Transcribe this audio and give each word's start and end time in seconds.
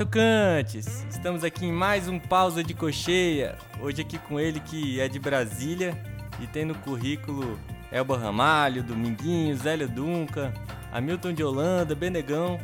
Batucantes! 0.00 1.04
Estamos 1.10 1.44
aqui 1.44 1.66
em 1.66 1.72
mais 1.72 2.08
um 2.08 2.18
Pausa 2.18 2.64
de 2.64 2.72
Cocheia. 2.72 3.58
Hoje 3.78 4.00
aqui 4.00 4.16
com 4.16 4.40
ele 4.40 4.58
que 4.58 4.98
é 4.98 5.06
de 5.06 5.18
Brasília 5.18 5.94
e 6.40 6.46
tem 6.46 6.64
no 6.64 6.74
currículo 6.74 7.60
Elba 7.92 8.16
Ramalho, 8.16 8.82
Dominguinho, 8.82 9.54
Zélio 9.54 9.86
Duncan, 9.86 10.54
Hamilton 10.90 11.34
de 11.34 11.44
Holanda, 11.44 11.94
Benegão. 11.94 12.58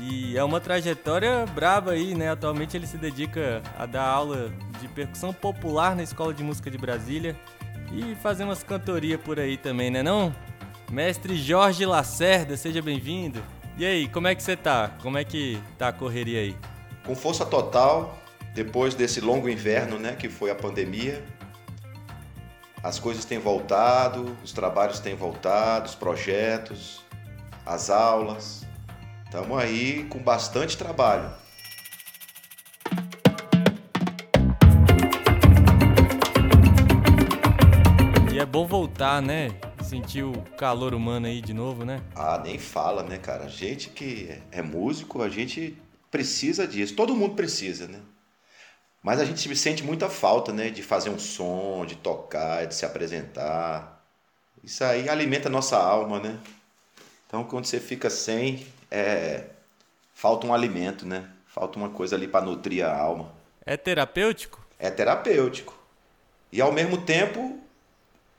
E 0.00 0.38
é 0.38 0.44
uma 0.44 0.60
trajetória 0.60 1.44
braba 1.44 1.90
aí, 1.90 2.14
né? 2.14 2.30
Atualmente 2.30 2.76
ele 2.76 2.86
se 2.86 2.98
dedica 2.98 3.60
a 3.76 3.84
dar 3.84 4.06
aula 4.06 4.52
de 4.80 4.86
percussão 4.86 5.32
popular 5.32 5.96
na 5.96 6.04
Escola 6.04 6.32
de 6.32 6.44
Música 6.44 6.70
de 6.70 6.78
Brasília 6.78 7.34
e 7.92 8.14
fazer 8.22 8.44
umas 8.44 8.62
cantorias 8.62 9.20
por 9.20 9.40
aí 9.40 9.56
também, 9.56 9.90
né 9.90 10.04
não? 10.04 10.32
Mestre 10.88 11.34
Jorge 11.34 11.84
Lacerda, 11.84 12.56
seja 12.56 12.80
bem-vindo. 12.80 13.42
E 13.76 13.84
aí, 13.84 14.06
como 14.06 14.28
é 14.28 14.36
que 14.36 14.42
você 14.42 14.56
tá? 14.56 14.92
Como 15.02 15.18
é 15.18 15.24
que 15.24 15.60
tá 15.76 15.88
a 15.88 15.92
correria 15.92 16.38
aí? 16.38 16.56
Com 17.04 17.16
força 17.16 17.44
total, 17.44 18.16
depois 18.54 18.94
desse 18.94 19.20
longo 19.20 19.48
inverno, 19.48 19.98
né, 19.98 20.14
que 20.14 20.28
foi 20.28 20.48
a 20.48 20.54
pandemia. 20.54 21.24
As 22.84 23.00
coisas 23.00 23.24
têm 23.24 23.40
voltado, 23.40 24.36
os 24.44 24.52
trabalhos 24.52 25.00
têm 25.00 25.16
voltado, 25.16 25.86
os 25.86 25.94
projetos, 25.96 27.02
as 27.66 27.90
aulas. 27.90 28.64
Estamos 29.24 29.58
aí 29.58 30.04
com 30.04 30.20
bastante 30.20 30.78
trabalho. 30.78 31.28
E 38.32 38.38
é 38.38 38.46
bom 38.46 38.68
voltar, 38.68 39.20
né? 39.20 39.50
Sentir 39.84 40.24
o 40.24 40.32
calor 40.56 40.94
humano 40.94 41.26
aí 41.26 41.42
de 41.42 41.52
novo, 41.52 41.84
né? 41.84 42.02
Ah, 42.16 42.40
nem 42.42 42.58
fala, 42.58 43.02
né, 43.02 43.18
cara? 43.18 43.44
A 43.44 43.48
gente 43.48 43.90
que 43.90 44.40
é 44.50 44.62
músico, 44.62 45.22
a 45.22 45.28
gente 45.28 45.76
precisa 46.10 46.66
disso. 46.66 46.96
Todo 46.96 47.14
mundo 47.14 47.34
precisa, 47.34 47.86
né? 47.86 48.00
Mas 49.02 49.20
a 49.20 49.24
gente 49.26 49.54
sente 49.54 49.84
muita 49.84 50.08
falta, 50.08 50.52
né? 50.52 50.70
De 50.70 50.82
fazer 50.82 51.10
um 51.10 51.18
som, 51.18 51.84
de 51.84 51.96
tocar, 51.96 52.66
de 52.66 52.74
se 52.74 52.86
apresentar. 52.86 54.02
Isso 54.62 54.82
aí 54.82 55.06
alimenta 55.06 55.48
a 55.48 55.52
nossa 55.52 55.76
alma, 55.76 56.18
né? 56.18 56.38
Então, 57.26 57.44
quando 57.44 57.66
você 57.66 57.78
fica 57.78 58.08
sem, 58.08 58.66
é... 58.90 59.44
falta 60.14 60.46
um 60.46 60.54
alimento, 60.54 61.04
né? 61.04 61.28
Falta 61.46 61.78
uma 61.78 61.90
coisa 61.90 62.16
ali 62.16 62.26
para 62.26 62.44
nutrir 62.44 62.86
a 62.86 62.96
alma. 62.96 63.30
É 63.66 63.76
terapêutico? 63.76 64.66
É 64.78 64.90
terapêutico. 64.90 65.78
E 66.50 66.60
ao 66.62 66.72
mesmo 66.72 67.02
tempo. 67.02 67.60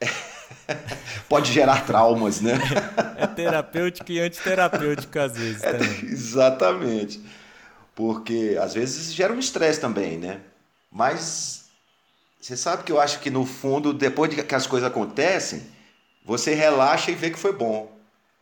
pode 1.27 1.51
gerar 1.51 1.85
traumas, 1.85 2.41
né? 2.41 2.53
É 3.13 3.25
terapêutico 3.27 4.11
e 4.11 4.19
antiterapêutico 4.19 5.17
às 5.19 5.37
vezes 5.37 5.63
É, 5.63 5.73
também. 5.73 6.03
exatamente. 6.03 7.21
Porque 7.95 8.57
às 8.61 8.73
vezes 8.73 9.13
gera 9.13 9.33
um 9.33 9.39
estresse 9.39 9.79
também, 9.81 10.17
né? 10.17 10.41
Mas 10.91 11.65
você 12.41 12.57
sabe 12.57 12.83
que 12.83 12.91
eu 12.91 12.99
acho 13.01 13.19
que 13.21 13.29
no 13.29 13.45
fundo, 13.45 13.93
depois 13.93 14.29
de 14.31 14.43
que 14.43 14.55
as 14.55 14.67
coisas 14.67 14.89
acontecem, 14.89 15.63
você 16.25 16.55
relaxa 16.55 17.11
e 17.11 17.15
vê 17.15 17.31
que 17.31 17.39
foi 17.39 17.53
bom. 17.53 17.91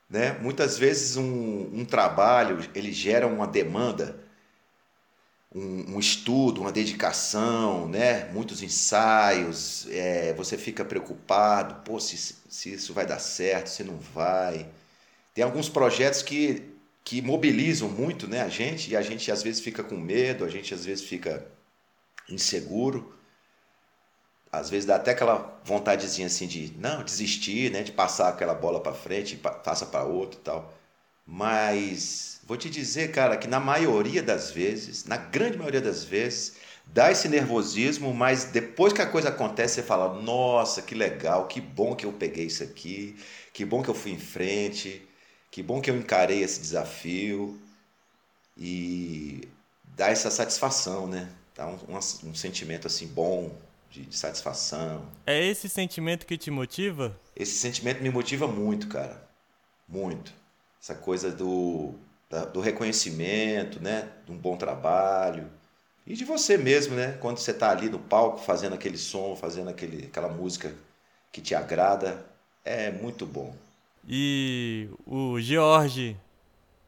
Né? 0.10 0.34
Muitas 0.42 0.78
vezes 0.78 1.18
um, 1.18 1.70
um 1.74 1.86
trabalho 1.86 2.60
ele 2.76 2.94
gera 2.94 3.28
uma 3.28 3.48
demanda, 3.48 4.18
um, 5.56 5.96
um 5.96 6.00
estudo, 6.00 6.62
uma 6.62 6.72
dedicação, 6.72 7.88
né? 7.88 8.26
muitos 8.34 8.62
ensaios, 8.64 9.88
é, 9.90 10.34
você 10.34 10.58
fica 10.58 10.84
preocupado, 10.84 11.76
pô, 11.86 12.00
se, 12.00 12.18
se 12.18 12.74
isso 12.74 12.94
vai 12.94 13.06
dar 13.06 13.20
certo, 13.20 13.68
se 13.68 13.84
não 13.84 13.98
vai. 13.98 14.68
Tem 15.34 15.44
alguns 15.44 15.70
projetos 15.70 16.22
que, 16.24 16.64
que 17.04 17.22
mobilizam 17.22 17.90
muito 17.90 18.28
né, 18.28 18.42
a 18.42 18.50
gente, 18.50 18.92
e 18.92 18.98
a 18.98 19.02
gente 19.02 19.32
às 19.32 19.44
vezes 19.44 19.62
fica 19.62 19.84
com 19.84 19.98
medo, 19.98 20.46
a 20.46 20.50
gente 20.50 20.74
às 20.74 20.86
vezes 20.86 21.06
fica 21.06 21.46
inseguro. 22.30 23.14
Às 24.52 24.70
vezes 24.70 24.86
dá 24.86 24.96
até 24.98 25.12
aquela 25.12 25.60
vontadezinha 25.66 26.28
assim 26.28 26.48
de 26.48 26.72
não 26.78 27.04
desistir, 27.04 27.72
né, 27.72 27.82
de 27.84 27.92
passar 27.92 28.30
aquela 28.30 28.54
bola 28.54 28.80
para 28.80 28.94
frente, 28.94 29.36
pa- 29.36 29.52
passa 29.52 29.86
para 29.86 30.04
outro 30.04 30.40
e 30.40 30.44
tal. 30.44 30.74
Mas 31.26 32.33
vou 32.46 32.58
te 32.58 32.70
dizer, 32.70 33.12
cara, 33.12 33.38
que 33.38 33.48
na 33.48 33.60
maioria 33.60 34.22
das 34.22 34.52
vezes, 34.52 35.06
na 35.06 35.18
grande 35.18 35.58
maioria 35.58 35.82
das 35.82 36.04
vezes, 36.04 36.56
dá 36.86 37.12
esse 37.12 37.28
nervosismo, 37.28 38.14
mas 38.14 38.46
depois 38.46 38.94
que 38.94 39.02
a 39.02 39.06
coisa 39.06 39.30
acontece, 39.30 39.76
você 39.76 39.84
fala: 39.84 40.22
"Nossa, 40.22 40.82
que 40.82 40.96
legal, 40.96 41.48
que 41.48 41.62
bom 41.62 41.96
que 41.96 42.06
eu 42.06 42.14
peguei 42.14 42.46
isso 42.46 42.64
aqui, 42.64 43.16
que 43.54 43.66
bom 43.66 43.82
que 43.82 43.90
eu 43.90 43.96
fui 43.96 44.12
em 44.12 44.20
frente, 44.20 45.02
que 45.52 45.64
bom 45.64 45.82
que 45.82 45.90
eu 45.90 45.98
encarei 45.98 46.44
esse 46.44 46.60
desafio". 46.60 47.60
E 48.58 49.48
dá 49.96 50.10
essa 50.10 50.30
satisfação, 50.30 51.08
né? 51.08 51.30
Dá 51.56 51.68
um, 51.68 51.78
um, 51.90 51.98
um 51.98 52.36
sentimento 52.36 52.88
assim 52.88 53.08
bom 53.08 53.56
de, 53.90 54.06
de 54.06 54.16
satisfação. 54.16 55.08
É 55.26 55.44
esse 55.46 55.70
sentimento 55.70 56.26
que 56.26 56.38
te 56.38 56.52
motiva? 56.52 57.20
Esse 57.36 57.54
sentimento 57.54 58.02
me 58.02 58.10
motiva 58.10 58.48
muito, 58.48 58.88
cara. 58.88 59.28
Muito. 59.88 60.34
Essa 60.82 60.96
coisa 60.96 61.32
do, 61.32 61.96
da- 62.34 62.46
do 62.46 62.60
reconhecimento, 62.60 63.80
né? 63.80 64.10
De 64.26 64.32
um 64.32 64.38
bom 64.38 64.58
trabalho. 64.58 65.48
E 66.06 66.16
de 66.16 66.26
você 66.26 66.58
mesmo, 66.58 66.96
né? 66.96 67.16
Quando 67.22 67.38
você 67.38 67.52
está 67.52 67.70
ali 67.70 67.90
no 67.90 68.00
palco 68.00 68.40
fazendo 68.40 68.74
aquele 68.74 68.98
som, 68.98 69.36
fazendo 69.36 69.70
aquele, 69.70 70.08
aquela 70.08 70.28
música 70.28 70.74
que 71.32 71.40
te 71.42 71.54
agrada, 71.56 72.26
é 72.66 72.92
muito 72.92 73.26
bom. 73.26 73.56
E 74.08 74.90
o 75.06 75.40
George 75.40 76.18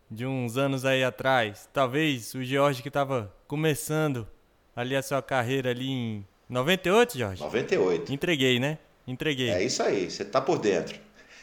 de 0.09 0.25
uns 0.25 0.57
anos 0.57 0.84
aí 0.84 1.03
atrás, 1.03 1.69
talvez 1.72 2.34
o 2.34 2.44
George 2.44 2.81
que 2.84 2.91
tava 2.91 3.31
começando 3.47 4.28
ali 4.75 4.95
a 4.95 5.01
sua 5.01 5.22
carreira 5.22 5.69
ali 5.69 5.89
em 5.89 6.25
98, 6.50 7.17
Jorge? 7.17 7.41
98. 7.41 8.11
Entreguei, 8.13 8.59
né? 8.59 8.78
Entreguei. 9.07 9.50
É 9.50 9.63
isso 9.63 9.81
aí, 9.81 10.09
você 10.09 10.25
tá 10.25 10.41
por 10.41 10.57
dentro. 10.59 11.00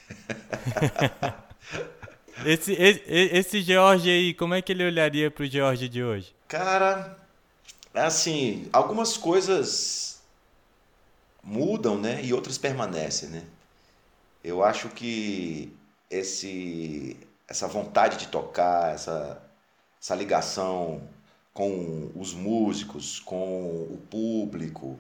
Esse, 2.45 2.73
esse, 2.73 3.03
esse 3.07 3.63
George 3.63 4.09
aí, 4.09 4.35
como 4.35 4.55
é 4.55 4.63
que 4.63 4.73
ele 4.73 4.85
olharia 4.85 5.31
pro 5.31 5.47
George 5.47 5.89
de 5.89 6.03
hoje? 6.03 6.35
Cara, 6.49 7.17
assim, 7.95 8.69
algumas 8.73 9.17
coisas 9.17 10.21
mudam, 11.43 11.99
né? 11.99 12.25
E 12.25 12.33
outras 12.33 12.59
permanecem, 12.59 13.29
né? 13.29 13.45
Eu 14.43 14.65
acho 14.65 14.89
que 14.89 15.73
esse, 16.11 17.17
essa 17.49 17.69
vontade 17.69 18.17
de 18.17 18.29
tocar, 18.29 18.95
essa, 18.95 19.41
essa 20.01 20.15
ligação 20.15 21.03
com 21.53 22.11
os 22.15 22.33
músicos, 22.33 23.21
com 23.21 23.87
o 23.91 24.01
público, 24.11 24.99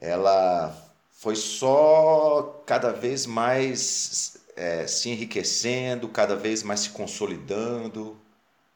ela 0.00 0.76
foi 1.10 1.34
só 1.34 2.62
cada 2.66 2.92
vez 2.92 3.26
mais 3.26 4.36
eh, 4.58 4.86
se 4.86 5.10
enriquecendo, 5.10 6.08
cada 6.08 6.36
vez 6.36 6.62
mais 6.62 6.80
se 6.80 6.90
consolidando 6.90 8.16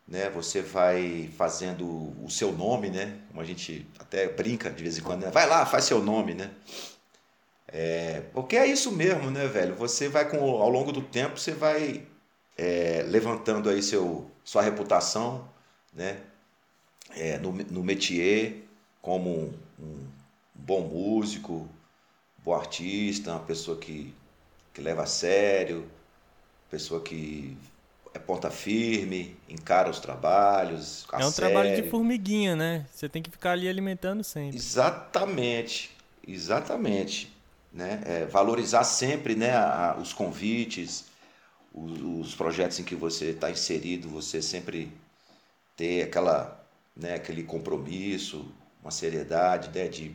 né? 0.06 0.28
Você 0.31 0.60
vai 0.60 1.31
fazendo 1.37 1.87
o 2.22 2.28
seu 2.28 2.53
nome, 2.53 2.91
né? 2.91 3.19
Como 3.28 3.41
a 3.41 3.44
gente 3.44 3.87
até 3.98 4.28
brinca 4.28 4.70
de 4.70 4.82
vez 4.82 4.98
em 4.98 5.03
quando, 5.03 5.22
né? 5.22 5.31
Vai 5.31 5.48
lá, 5.48 5.65
faz 5.65 5.84
seu 5.84 6.03
nome, 6.03 6.34
né? 6.34 6.50
É, 7.69 8.20
porque 8.34 8.56
é 8.56 8.66
isso 8.66 8.93
mesmo, 8.93 9.31
né, 9.31 9.47
velho? 9.47 9.75
Você 9.76 10.09
vai 10.09 10.28
com 10.28 10.38
ao 10.38 10.69
longo 10.69 10.93
do 10.93 11.00
tempo 11.00 11.38
você 11.38 11.52
vai 11.52 12.06
é, 12.58 13.02
levantando 13.08 13.70
aí 13.70 13.82
seu 13.82 14.31
sua 14.44 14.62
reputação, 14.62 15.49
né? 15.94 16.19
É, 17.17 17.38
no, 17.38 17.52
no 17.52 17.82
métier 17.82 18.62
como 19.00 19.31
um, 19.31 19.55
um 19.81 20.06
bom 20.55 20.81
músico, 20.82 21.69
bom 22.44 22.55
artista, 22.55 23.32
uma 23.32 23.40
pessoa 23.40 23.76
que, 23.79 24.12
que 24.72 24.80
leva 24.80 25.02
a 25.02 25.06
sério, 25.06 25.90
pessoa 26.70 27.02
que 27.02 27.56
é 28.14 28.19
ponta 28.19 28.50
firme, 28.50 29.36
encara 29.48 29.90
os 29.90 30.00
trabalhos. 30.00 31.06
é 31.16 31.24
um 31.26 31.32
trabalho 31.32 31.70
de 31.72 31.82
sério. 31.82 31.90
formiguinha, 31.90 32.54
né? 32.56 32.86
Você 32.92 33.08
tem 33.08 33.22
que 33.22 33.30
ficar 33.30 33.52
ali 33.52 33.69
alimentando 33.69 34.22
sempre. 34.24 34.56
Exatamente, 34.56 35.90
exatamente. 36.26 37.32
Né? 37.72 38.02
É, 38.04 38.26
valorizar 38.26 38.84
sempre 38.84 39.34
né, 39.34 39.52
a- 39.52 39.92
a- 39.92 39.96
os 39.98 40.12
convites, 40.12 41.06
os, 41.74 42.28
os 42.30 42.34
projetos 42.34 42.78
em 42.80 42.84
que 42.84 42.94
você 42.96 43.26
está 43.30 43.50
inserido, 43.50 44.08
você 44.08 44.42
sempre 44.42 44.92
ter 45.76 46.04
aquela, 46.04 46.60
né, 46.96 47.14
aquele 47.16 47.44
compromisso, 47.44 48.46
uma 48.82 48.90
seriedade 48.92 49.70
né, 49.78 49.88
de 49.88 50.14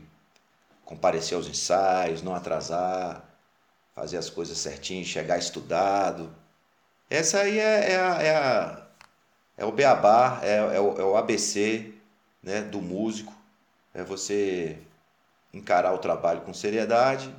comparecer 0.86 1.36
aos 1.38 1.48
ensaios, 1.48 2.22
não 2.24 2.36
atrasar, 2.36 3.27
fazer 3.98 4.18
as 4.18 4.30
coisas 4.30 4.60
certinho, 4.60 5.04
chegar 5.04 5.40
estudado. 5.40 6.32
Essa 7.10 7.42
aí 7.42 7.60
é, 7.60 7.94
é, 7.94 7.98
a, 8.00 8.22
é, 8.24 8.36
a- 8.38 8.88
é 9.58 9.66
o 9.66 9.72
beabá, 9.72 10.40
é, 10.44 10.58
é 10.58 10.82
o, 10.82 11.00
é 11.00 11.04
o 11.04 11.18
ABC 11.18 11.94
né, 12.44 12.62
do 12.62 12.82
músico. 12.82 13.34
É 13.94 14.04
você 14.04 14.78
encarar 15.54 15.94
o 15.94 16.00
trabalho 16.00 16.42
com 16.42 16.54
seriedade, 16.54 17.34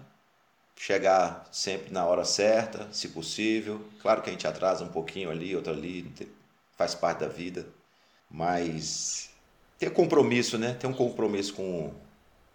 chegar 0.77 1.47
sempre 1.53 1.93
na 1.93 2.07
hora 2.07 2.25
certa, 2.25 2.89
se 2.93 3.09
possível. 3.11 3.85
Claro 4.01 4.23
que 4.23 4.31
a 4.31 4.33
gente 4.33 4.47
atrasa 4.47 4.85
um 4.85 4.89
pouquinho 4.89 5.31
ali, 5.31 5.57
outro 5.57 5.73
ali, 5.73 6.13
faz 6.77 6.95
parte 6.95 7.21
da 7.21 7.29
vida. 7.29 7.67
Mas 8.31 9.31
ter 9.79 9.91
compromisso, 9.91 10.59
né? 10.59 10.75
Ter 10.75 10.87
um 10.89 10.95
compromisso 10.95 11.55
com, 11.55 11.93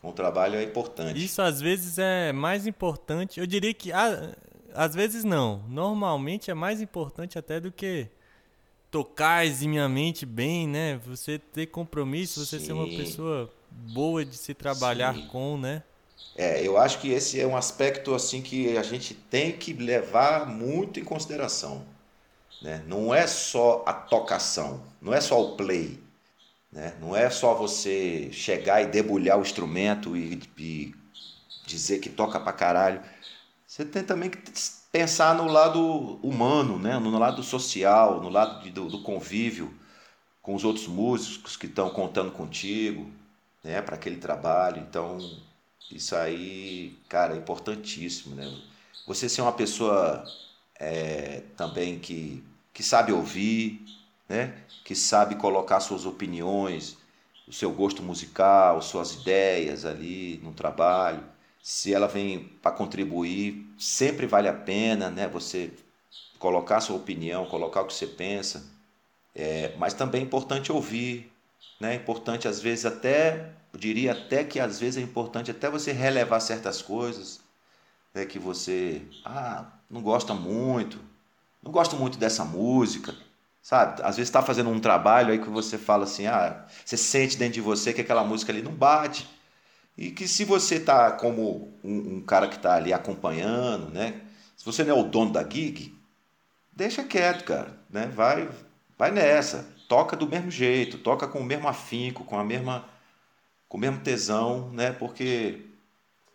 o 0.04 0.12
trabalho 0.12 0.56
é 0.58 0.64
importante. 0.64 1.24
Isso 1.24 1.42
às 1.42 1.62
vezes 1.62 1.98
é 1.98 2.34
mais 2.34 2.68
importante. 2.68 3.40
Eu 3.40 3.48
diria 3.48 3.74
que 3.74 3.90
às 4.74 4.94
vezes 4.94 5.24
não. 5.24 5.64
Normalmente 5.70 6.52
é 6.52 6.54
mais 6.54 6.82
importante 6.82 7.40
até 7.40 7.60
do 7.60 7.72
que 7.72 8.08
tocar 8.92 9.46
eximiamente 9.46 10.26
bem, 10.26 10.68
né? 10.68 11.00
Você 11.06 11.40
ter 11.40 11.68
compromisso, 11.68 12.46
você 12.46 12.60
Sim. 12.60 12.66
ser 12.66 12.74
uma 12.74 12.88
pessoa 12.88 13.50
boa 13.72 14.26
de 14.26 14.36
se 14.36 14.54
trabalhar 14.54 15.16
Sim. 15.16 15.28
com, 15.28 15.58
né? 15.58 15.82
É, 16.36 16.66
eu 16.66 16.78
acho 16.78 17.00
que 17.00 17.10
esse 17.10 17.40
é 17.40 17.48
um 17.48 17.56
aspecto 17.56 18.14
assim 18.14 18.42
que 18.42 18.78
a 18.78 18.84
gente 18.84 19.14
tem 19.14 19.54
que 19.54 19.72
levar 19.74 20.48
muito 20.48 21.00
em 21.00 21.04
consideração. 21.04 21.86
Né? 22.62 22.84
Não 22.88 23.14
é 23.14 23.26
só 23.26 23.84
a 23.86 23.94
tocação, 23.94 24.82
não 25.02 25.14
é 25.14 25.22
só 25.22 25.42
o 25.42 25.56
play, 25.56 26.00
né? 26.74 26.96
não 27.00 27.16
é 27.16 27.30
só 27.30 27.54
você 27.54 28.30
chegar 28.31 28.81
e 28.81 28.88
debulhar 28.88 29.38
o 29.38 29.42
instrumento 29.42 30.18
e, 30.18 30.42
e 30.58 30.96
dizer 31.66 32.00
que 32.00 32.10
toca 32.10 32.40
pra 32.40 32.52
caralho. 32.52 33.02
Você 33.66 33.86
tem 33.86 34.04
também 34.04 34.30
que 34.30 34.40
pensar 34.92 35.36
no 35.36 35.48
lado 35.48 36.20
humano, 36.22 36.78
né? 36.78 36.98
no 37.00 37.18
lado 37.18 37.44
social, 37.44 38.22
no 38.22 38.30
lado 38.30 38.64
de, 38.64 38.72
do, 38.72 38.88
do 38.90 39.02
convívio 39.02 39.74
com 40.42 40.56
os 40.56 40.64
outros 40.64 40.88
músicos 40.88 41.56
que 41.56 41.68
estão 41.68 41.90
contando 41.90 42.31
contigo 42.31 43.10
né? 43.64 43.81
para 43.81 43.96
aquele 43.96 44.18
trabalho. 44.18 44.81
Então, 44.81 45.18
isso 45.92 46.16
aí, 46.16 46.98
cara, 47.08 47.34
é 47.34 47.38
importantíssimo. 47.38 48.36
Né? 48.36 48.52
Você 49.08 49.30
ser 49.30 49.42
uma 49.42 49.54
pessoa 49.54 50.24
é, 50.80 51.44
também 51.56 52.00
que 52.00 52.44
que 52.74 52.81
sabe 52.81 53.12
ouvir, 53.12 53.86
né? 54.28 54.54
que 54.84 54.96
sabe 54.96 55.36
colocar 55.36 55.80
suas 55.80 56.06
opiniões, 56.06 56.98
o 57.48 57.54
seu 57.54 57.72
gosto 57.72 58.02
musical, 58.02 58.81
suas 58.81 59.14
ideias 59.14 59.86
ali 59.86 60.40
no 60.44 60.54
trabalho. 60.54 61.24
Se 61.62 61.94
ela 61.94 62.08
vem 62.08 62.46
para 62.62 62.72
contribuir, 62.72 63.66
sempre 63.78 64.25
vale 64.25 64.48
a 64.48 64.54
pena 64.54 65.10
né? 65.10 65.28
você 65.28 65.72
colocar 66.40 66.81
sua 66.81 66.98
opinião, 66.98 67.46
colocar 67.46 67.81
o 67.81 67.88
que 67.88 67.94
você 67.94 68.08
pensa. 68.08 68.66
É, 69.36 69.74
mas 69.78 69.94
também 69.94 70.22
é 70.22 70.24
importante 70.24 70.72
ouvir, 70.72 71.31
né? 71.80 71.94
É 71.94 71.96
importante 71.96 72.48
às 72.48 72.60
vezes 72.60 72.86
até, 72.86 73.54
eu 73.72 73.80
diria 73.80 74.12
até 74.12 74.44
que 74.44 74.60
às 74.60 74.80
vezes 74.80 74.98
é 74.98 75.02
importante 75.02 75.50
até 75.50 75.70
você 75.70 75.92
relevar 75.92 76.40
certas 76.40 76.81
coisas, 76.81 77.40
né? 78.14 78.25
que 78.25 78.38
você 78.38 79.02
ah, 79.25 79.66
não 79.90 80.02
gosta 80.02 80.34
muito, 80.34 81.00
não 81.64 81.72
gosto 81.72 81.96
muito 81.96 82.18
dessa 82.18 82.46
música, 82.46 83.16
sabe? 83.63 84.01
Às 84.04 84.18
vezes 84.18 84.30
está 84.30 84.44
fazendo 84.44 84.69
um 84.69 84.80
trabalho 84.80 85.31
aí 85.31 85.39
que 85.39 85.50
você 85.50 85.77
fala 85.77 86.04
assim, 86.04 86.27
ah, 86.27 86.65
você 86.86 86.98
sente 86.98 87.38
dentro 87.38 87.56
de 87.56 87.62
você 87.62 87.94
que 87.94 88.01
aquela 88.01 88.24
música 88.24 88.51
ali 88.51 88.62
não 88.62 88.74
bate. 88.74 89.27
E 89.98 90.12
que 90.12 90.27
se 90.27 90.44
você 90.44 90.80
tá 90.80 91.12
como 91.12 91.74
um, 91.83 92.18
um 92.18 92.21
cara 92.21 92.48
que 92.48 92.57
está 92.57 92.75
ali 92.75 92.92
acompanhando, 92.92 93.89
né? 93.89 94.21
Se 94.57 94.65
você 94.65 94.83
não 94.83 94.98
é 94.98 95.00
o 95.00 95.04
dono 95.04 95.31
da 95.31 95.44
gig, 95.44 95.98
deixa 96.71 97.04
quieto, 97.04 97.44
cara, 97.45 97.77
né? 97.89 98.07
Vai, 98.07 98.50
vai 98.98 99.12
nessa, 99.12 99.65
toca 99.88 100.15
do 100.15 100.27
mesmo 100.27 100.51
jeito, 100.51 100.98
toca 100.98 101.27
com 101.27 101.39
o 101.39 101.44
mesmo 101.44 101.68
afinco, 101.68 102.25
com 102.25 102.38
a 102.38 102.44
mesma, 102.44 102.86
com 103.69 103.77
o 103.77 103.80
mesmo 103.80 104.00
tesão, 104.01 104.71
né? 104.71 104.92
Porque 104.92 105.62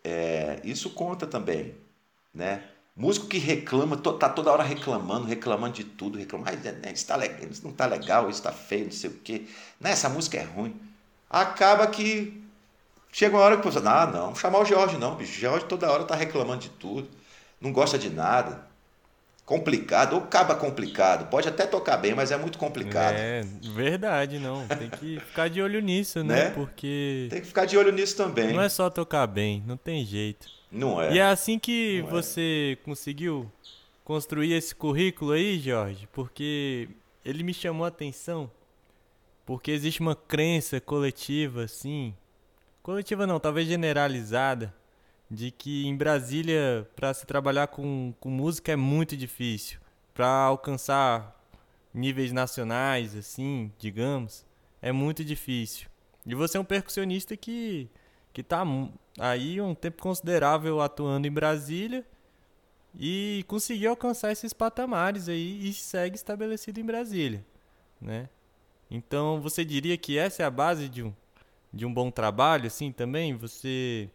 é, 0.03 0.61
isso 0.63 0.89
conta 0.91 1.27
também, 1.27 1.75
né? 2.33 2.63
Músico 2.99 3.27
que 3.27 3.37
reclama, 3.37 3.95
tá 3.95 4.27
toda 4.27 4.51
hora 4.51 4.61
reclamando, 4.61 5.25
reclamando 5.25 5.73
de 5.73 5.85
tudo, 5.85 6.17
reclamando, 6.17 6.51
ah, 6.51 6.91
isso, 6.91 7.07
tá 7.07 7.15
legal, 7.15 7.49
isso 7.49 7.63
não 7.63 7.71
tá 7.71 7.85
legal, 7.85 8.29
isso 8.29 8.43
tá 8.43 8.51
feio, 8.51 8.83
não 8.83 8.91
sei 8.91 9.09
o 9.09 9.13
quê. 9.13 9.45
Né, 9.79 9.91
essa 9.91 10.09
música 10.09 10.37
é 10.37 10.43
ruim. 10.43 10.75
Acaba 11.29 11.87
que 11.87 12.43
chega 13.09 13.37
uma 13.37 13.41
hora 13.41 13.55
que 13.55 13.63
você, 13.63 13.79
ah, 13.85 14.05
não, 14.05 14.35
chamar 14.35 14.59
o 14.59 14.65
Jorge 14.65 14.97
não, 14.97 15.15
bicho. 15.15 15.31
O 15.31 15.39
Jorge 15.39 15.65
toda 15.65 15.89
hora 15.89 16.03
tá 16.03 16.13
reclamando 16.13 16.59
de 16.59 16.69
tudo, 16.71 17.07
não 17.61 17.71
gosta 17.71 17.97
de 17.97 18.09
nada. 18.09 18.67
Complicado, 19.45 20.17
ou 20.17 20.23
acaba 20.23 20.53
complicado. 20.55 21.29
Pode 21.29 21.47
até 21.47 21.65
tocar 21.65 21.95
bem, 21.95 22.13
mas 22.13 22.31
é 22.31 22.37
muito 22.37 22.57
complicado. 22.57 23.15
É, 23.15 23.45
verdade, 23.73 24.39
não. 24.39 24.67
Tem 24.67 24.89
que 24.89 25.21
ficar 25.21 25.49
de 25.49 25.61
olho 25.61 25.79
nisso, 25.79 26.21
né? 26.21 26.35
né? 26.35 26.49
Porque. 26.49 27.27
Tem 27.29 27.39
que 27.39 27.47
ficar 27.47 27.63
de 27.63 27.77
olho 27.77 27.93
nisso 27.93 28.17
também. 28.17 28.51
Não 28.51 28.61
é 28.61 28.67
só 28.67 28.89
tocar 28.89 29.25
bem, 29.25 29.63
não 29.65 29.77
tem 29.77 30.05
jeito. 30.05 30.58
Não 30.71 31.01
é. 31.01 31.13
E 31.13 31.19
é 31.19 31.23
assim 31.23 31.57
que 31.57 32.01
Não 32.01 32.09
é. 32.09 32.11
você 32.11 32.77
é. 32.79 32.83
conseguiu 32.83 33.51
construir 34.03 34.53
esse 34.53 34.73
currículo 34.73 35.31
aí, 35.31 35.59
Jorge, 35.59 36.07
porque 36.11 36.89
ele 37.23 37.43
me 37.43 37.53
chamou 37.53 37.85
a 37.85 37.89
atenção. 37.89 38.49
Porque 39.45 39.71
existe 39.71 39.99
uma 39.99 40.15
crença 40.15 40.79
coletiva, 40.79 41.63
assim. 41.63 42.15
Coletiva 42.83 43.25
não, 43.25 43.39
talvez 43.39 43.67
generalizada. 43.67 44.73
De 45.31 45.51
que 45.51 45.85
em 45.85 45.95
Brasília, 45.95 46.89
para 46.95 47.13
se 47.13 47.23
trabalhar 47.25 47.67
com, 47.67 48.13
com 48.19 48.29
música 48.29 48.71
é 48.71 48.75
muito 48.75 49.15
difícil. 49.15 49.79
Para 50.11 50.27
alcançar 50.27 51.39
níveis 51.93 52.31
nacionais, 52.31 53.15
assim, 53.15 53.71
digamos, 53.77 54.45
é 54.81 54.91
muito 54.91 55.23
difícil. 55.23 55.87
E 56.25 56.33
você 56.33 56.57
é 56.57 56.59
um 56.59 56.65
percussionista 56.65 57.37
que, 57.37 57.87
que 58.33 58.41
tá 58.41 58.63
aí 59.19 59.59
um 59.61 59.75
tempo 59.75 60.01
considerável 60.01 60.81
atuando 60.81 61.27
em 61.27 61.31
Brasília 61.31 62.05
e 62.97 63.43
conseguiu 63.47 63.91
alcançar 63.91 64.31
esses 64.31 64.53
patamares 64.53 65.29
aí 65.29 65.67
e 65.67 65.73
segue 65.73 66.15
estabelecido 66.15 66.79
em 66.79 66.85
Brasília, 66.85 67.45
né? 68.01 68.29
Então 68.89 69.39
você 69.39 69.63
diria 69.63 69.97
que 69.97 70.17
essa 70.17 70.41
é 70.41 70.45
a 70.45 70.49
base 70.49 70.89
de 70.89 71.03
um, 71.03 71.13
de 71.71 71.85
um 71.85 71.93
bom 71.93 72.09
trabalho, 72.09 72.65
assim, 72.65 72.91
também? 72.91 73.35
Você 73.35 74.09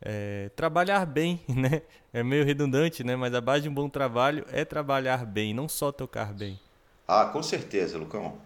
é, 0.00 0.50
trabalhar 0.54 1.04
bem, 1.06 1.40
né? 1.48 1.82
É 2.12 2.22
meio 2.22 2.44
redundante, 2.44 3.02
né? 3.02 3.16
Mas 3.16 3.34
a 3.34 3.40
base 3.40 3.62
de 3.62 3.68
um 3.68 3.74
bom 3.74 3.88
trabalho 3.88 4.44
é 4.52 4.64
trabalhar 4.64 5.24
bem, 5.26 5.52
não 5.52 5.68
só 5.68 5.90
tocar 5.90 6.32
bem. 6.32 6.60
Ah, 7.08 7.26
com 7.26 7.42
certeza, 7.42 7.98
Lucão. 7.98 8.38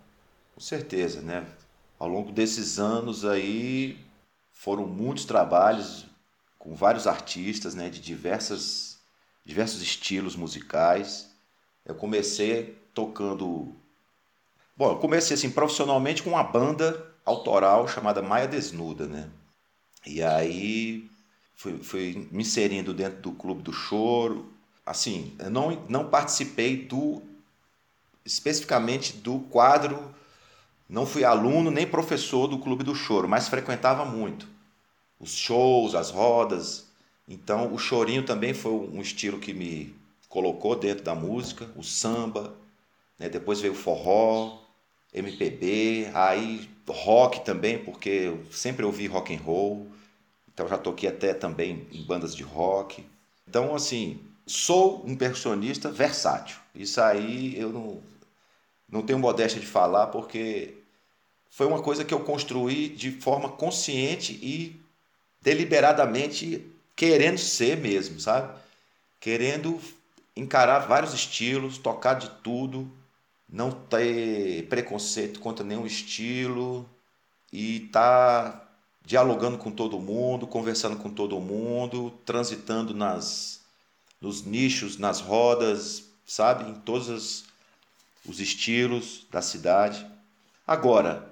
Com 0.54 0.61
certeza, 0.61 1.21
né? 1.21 1.45
Ao 1.99 2.09
longo 2.09 2.33
desses 2.33 2.78
anos 2.78 3.25
aí, 3.25 3.99
foram 4.56 4.86
muitos 4.86 5.26
trabalhos 5.26 6.06
com 6.58 6.75
vários 6.75 7.06
artistas 7.06 7.75
né, 7.75 7.90
de 7.90 8.00
diversas, 8.00 8.98
diversos 9.44 9.82
estilos 9.82 10.34
musicais. 10.34 11.30
Eu 11.84 11.94
comecei 11.94 12.76
tocando. 12.92 13.72
Bom, 14.76 14.92
eu 14.92 14.96
comecei 14.96 15.36
assim 15.36 15.50
profissionalmente 15.50 16.22
com 16.22 16.30
uma 16.30 16.42
banda 16.42 17.14
autoral 17.25 17.86
chamada 17.86 18.22
Maia 18.22 18.48
Desnuda, 18.48 19.06
né? 19.06 19.30
E 20.06 20.22
aí 20.22 21.08
fui, 21.54 21.78
fui 21.82 22.28
me 22.32 22.42
inserindo 22.42 22.94
dentro 22.94 23.20
do 23.20 23.32
Clube 23.32 23.62
do 23.62 23.72
Choro. 23.72 24.50
Assim, 24.84 25.36
eu 25.38 25.50
não, 25.50 25.84
não 25.88 26.08
participei 26.08 26.84
do 26.84 27.22
especificamente 28.25 29.16
do 29.18 29.38
quadro 29.38 30.12
não 30.88 31.07
fui 31.07 31.25
aluno 31.25 31.71
nem 31.71 31.87
professor 31.87 32.47
do 32.47 32.59
Clube 32.59 32.85
do 32.85 32.95
Choro, 32.95 33.28
mas 33.28 33.49
frequentava 33.49 34.05
muito 34.05 34.49
os 35.19 35.35
shows, 35.35 35.95
as 35.95 36.11
rodas. 36.11 36.87
Então, 37.28 37.73
o 37.73 37.78
chorinho 37.78 38.25
também 38.25 38.55
foi 38.55 38.73
um 38.73 39.00
estilo 39.00 39.38
que 39.38 39.52
me 39.52 39.95
colocou 40.28 40.76
dentro 40.76 41.05
da 41.05 41.14
música, 41.14 41.69
o 41.76 41.83
samba, 41.83 42.55
né? 43.19 43.28
depois 43.28 43.61
veio 43.61 43.73
o 43.73 43.76
forró, 43.76 44.59
MPB, 45.12 46.11
aí 46.14 46.69
rock 46.88 47.45
também, 47.45 47.83
porque 47.83 48.09
eu 48.09 48.45
sempre 48.50 48.85
ouvi 48.85 49.07
rock 49.07 49.35
and 49.35 49.40
roll. 49.40 49.87
Então 50.52 50.69
já 50.69 50.78
toquei 50.78 51.09
até 51.09 51.35
também 51.35 51.87
em 51.93 52.02
bandas 52.05 52.35
de 52.35 52.43
rock. 52.43 53.05
Então, 53.49 53.75
assim, 53.75 54.21
sou 54.47 55.05
um 55.07 55.16
percussionista 55.16 55.90
versátil. 55.90 56.59
Isso 56.75 57.00
aí 57.00 57.59
eu 57.59 57.71
não, 57.73 58.00
não 58.88 59.02
tenho 59.02 59.19
modéstia 59.19 59.61
de 59.61 59.66
falar, 59.66 60.09
porque 60.09 60.75
foi 61.50 61.66
uma 61.66 61.83
coisa 61.83 62.05
que 62.05 62.14
eu 62.14 62.21
construí 62.21 62.88
de 62.88 63.11
forma 63.11 63.49
consciente 63.49 64.33
e 64.43 64.81
deliberadamente 65.40 66.64
querendo 66.95 67.38
ser 67.38 67.76
mesmo, 67.76 68.21
sabe? 68.21 68.59
Querendo 69.21 69.81
encarar 70.35 70.81
vários 70.81 71.14
estilos, 71.14 71.78
tocar 71.78 72.14
de 72.14 72.28
tudo, 72.43 72.90
não 73.49 73.71
ter 73.71 74.66
preconceito 74.69 75.40
contra 75.40 75.64
nenhum 75.64 75.87
estilo 75.87 76.88
e 77.52 77.81
tá 77.93 78.66
dialogando 79.05 79.57
com 79.57 79.71
todo 79.71 80.00
mundo, 80.00 80.47
conversando 80.47 80.97
com 80.97 81.09
todo 81.09 81.40
mundo, 81.40 82.12
transitando 82.25 82.93
nas 82.93 83.64
nos 84.21 84.45
nichos, 84.45 84.97
nas 84.97 85.21
rodas, 85.21 86.05
sabe, 86.25 86.71
em 86.71 86.75
todos 86.75 87.09
os, 87.09 87.45
os 88.26 88.40
estilos 88.40 89.26
da 89.30 89.42
cidade. 89.42 90.06
Agora, 90.66 91.28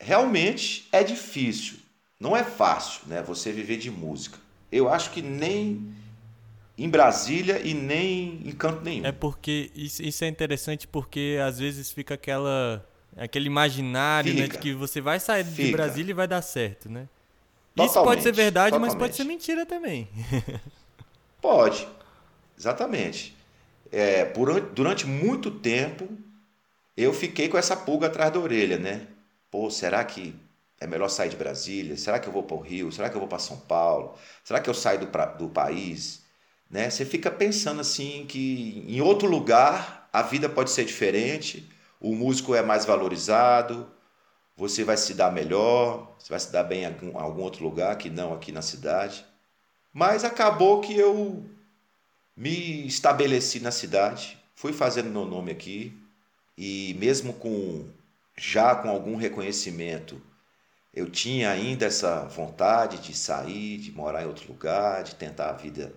realmente 0.00 0.88
é 0.92 1.02
difícil, 1.02 1.78
não 2.20 2.36
é 2.36 2.44
fácil, 2.44 3.02
né, 3.06 3.22
você 3.22 3.52
viver 3.52 3.78
de 3.78 3.90
música. 3.90 4.38
Eu 4.70 4.88
acho 4.88 5.10
que 5.12 5.22
nem 5.22 5.94
em 6.78 6.88
Brasília 6.88 7.60
e 7.64 7.74
nem 7.74 8.42
em 8.46 8.52
canto 8.52 8.82
nenhum. 8.84 9.06
É 9.06 9.12
porque 9.12 9.70
isso, 9.74 10.02
isso 10.02 10.24
é 10.24 10.28
interessante 10.28 10.86
porque 10.86 11.38
às 11.44 11.58
vezes 11.58 11.90
fica 11.92 12.14
aquela 12.14 12.86
Aquele 13.16 13.46
imaginário, 13.46 14.32
Fica. 14.32 14.42
né? 14.42 14.46
De 14.46 14.58
que 14.58 14.74
você 14.74 15.00
vai 15.00 15.18
sair 15.18 15.44
de 15.44 15.50
Fica. 15.54 15.70
Brasília 15.70 16.10
e 16.10 16.14
vai 16.14 16.28
dar 16.28 16.42
certo, 16.42 16.90
né? 16.90 17.08
Isso 17.76 17.98
Totalmente, 17.98 18.02
pode 18.02 18.22
ser 18.22 18.32
verdade, 18.32 18.78
mas 18.78 18.94
pode 18.94 19.14
totalmente. 19.14 19.16
ser 19.16 19.24
mentira 19.24 19.66
também. 19.66 20.08
Pode, 21.40 21.86
exatamente. 22.58 23.36
É, 23.92 24.24
por 24.24 24.50
an- 24.50 24.68
durante 24.74 25.06
muito 25.06 25.50
tempo 25.50 26.08
eu 26.96 27.12
fiquei 27.12 27.48
com 27.48 27.58
essa 27.58 27.76
pulga 27.76 28.06
atrás 28.06 28.32
da 28.32 28.38
orelha, 28.40 28.78
né? 28.78 29.06
Pô, 29.50 29.70
será 29.70 30.04
que 30.04 30.34
é 30.80 30.86
melhor 30.86 31.08
sair 31.08 31.30
de 31.30 31.36
Brasília? 31.36 31.96
Será 31.96 32.18
que 32.18 32.28
eu 32.28 32.32
vou 32.32 32.42
para 32.42 32.56
o 32.56 32.60
Rio? 32.60 32.92
Será 32.92 33.08
que 33.08 33.16
eu 33.16 33.20
vou 33.20 33.28
para 33.28 33.38
São 33.38 33.58
Paulo? 33.60 34.14
Será 34.44 34.60
que 34.60 34.68
eu 34.70 34.74
saio 34.74 35.00
do, 35.00 35.06
pra- 35.08 35.26
do 35.26 35.48
país? 35.48 36.22
Né? 36.70 36.90
Você 36.90 37.04
fica 37.04 37.30
pensando 37.30 37.80
assim 37.80 38.26
que 38.26 38.84
em 38.88 39.00
outro 39.00 39.28
lugar 39.28 40.08
a 40.12 40.22
vida 40.22 40.48
pode 40.48 40.70
ser 40.70 40.84
diferente, 40.84 41.68
o 42.00 42.14
músico 42.14 42.54
é 42.54 42.62
mais 42.62 42.84
valorizado, 42.84 43.86
você 44.56 44.84
vai 44.84 44.96
se 44.96 45.14
dar 45.14 45.32
melhor, 45.32 46.14
você 46.18 46.30
vai 46.30 46.40
se 46.40 46.52
dar 46.52 46.64
bem 46.64 46.82
em 46.82 46.86
algum, 46.86 47.18
algum 47.18 47.42
outro 47.42 47.64
lugar 47.64 47.96
que 47.98 48.10
não 48.10 48.32
aqui 48.34 48.52
na 48.52 48.62
cidade. 48.62 49.24
Mas 49.92 50.24
acabou 50.24 50.80
que 50.80 50.96
eu 50.98 51.44
me 52.36 52.86
estabeleci 52.86 53.60
na 53.60 53.70
cidade, 53.70 54.38
fui 54.54 54.72
fazendo 54.72 55.10
meu 55.10 55.24
nome 55.24 55.50
aqui 55.52 55.96
e 56.56 56.94
mesmo 56.98 57.32
com 57.34 57.88
já 58.36 58.74
com 58.74 58.88
algum 58.88 59.16
reconhecimento, 59.16 60.20
eu 60.92 61.10
tinha 61.10 61.50
ainda 61.50 61.86
essa 61.86 62.24
vontade 62.24 62.98
de 62.98 63.14
sair, 63.14 63.78
de 63.78 63.92
morar 63.92 64.22
em 64.22 64.26
outro 64.26 64.48
lugar, 64.48 65.02
de 65.02 65.14
tentar 65.14 65.50
a 65.50 65.52
vida 65.52 65.94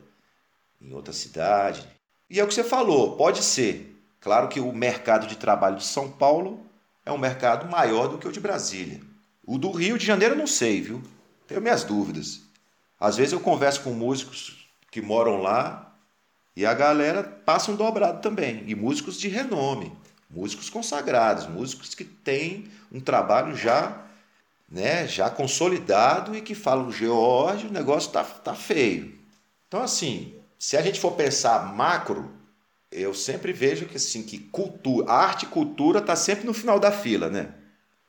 em 0.82 0.94
outra 0.94 1.14
cidade. 1.14 1.88
E 2.30 2.40
é 2.40 2.44
o 2.44 2.48
que 2.48 2.54
você 2.54 2.64
falou, 2.64 3.16
pode 3.16 3.42
ser. 3.42 3.96
Claro 4.20 4.50
que 4.50 4.60
o 4.60 4.74
mercado 4.74 5.28
de 5.28 5.38
trabalho 5.38 5.78
de 5.78 5.86
São 5.86 6.12
Paulo 6.12 6.66
é 7.06 7.12
um 7.12 7.18
mercado 7.18 7.70
maior 7.70 8.08
do 8.08 8.18
que 8.18 8.28
o 8.28 8.32
de 8.32 8.40
Brasília. 8.40 9.02
O 9.46 9.58
do 9.58 9.72
Rio 9.72 9.98
de 9.98 10.06
Janeiro 10.06 10.36
eu 10.36 10.40
não 10.40 10.48
sei, 10.48 10.82
viu? 10.82 11.02
Tenho 11.48 11.62
minhas 11.62 11.84
dúvidas. 11.84 12.42
Às 13.00 13.18
vezes 13.18 13.34
eu 13.34 13.40
converso 13.40 13.82
com 13.82 13.92
músicos 13.92 14.70
que 14.92 15.02
moram 15.02 15.42
lá 15.42 15.96
e 16.56 16.66
a 16.66 16.74
galera 16.74 17.24
passa 17.24 17.72
um 17.72 17.76
dobrado 17.76 18.22
também. 18.22 18.64
E 18.68 18.76
músicos 18.76 19.18
de 19.18 19.30
renome, 19.30 19.92
músicos 20.30 20.70
consagrados, 20.70 21.48
músicos 21.48 21.96
que 21.96 22.04
têm 22.04 22.70
um 22.92 23.00
trabalho 23.00 23.56
já, 23.56 24.06
né, 24.70 25.08
já 25.08 25.30
consolidado 25.30 26.36
e 26.36 26.42
que 26.42 26.54
falam, 26.54 26.92
George, 26.92 27.68
o 27.68 27.72
negócio 27.72 28.12
tá, 28.12 28.24
tá 28.24 28.54
feio. 28.54 29.18
Então, 29.68 29.82
assim, 29.82 30.36
se 30.58 30.78
a 30.78 30.82
gente 30.82 31.00
for 31.00 31.12
pensar 31.14 31.74
macro, 31.74 32.32
eu 32.92 33.14
sempre 33.14 33.54
vejo 33.54 33.86
que 33.86 33.98
assim 33.98 34.24
que 34.24 34.38
cultura, 34.38 35.12
arte 35.12 35.44
e 35.44 35.50
cultura 35.50 36.02
tá 36.02 36.16
sempre 36.16 36.46
no 36.46 36.54
final 36.54 36.80
da 36.80 36.92
fila, 36.92 37.30
né? 37.30 37.54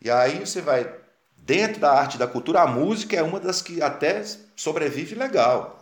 E 0.00 0.10
aí 0.10 0.40
você 0.40 0.60
vai 0.60 0.90
dentro 1.36 1.80
da 1.80 1.92
arte 1.92 2.14
e 2.14 2.18
da 2.18 2.26
cultura, 2.26 2.62
a 2.62 2.66
música 2.66 3.16
é 3.16 3.22
uma 3.22 3.40
das 3.40 3.60
que 3.60 3.82
até 3.82 4.22
sobrevive 4.56 5.14
legal. 5.14 5.79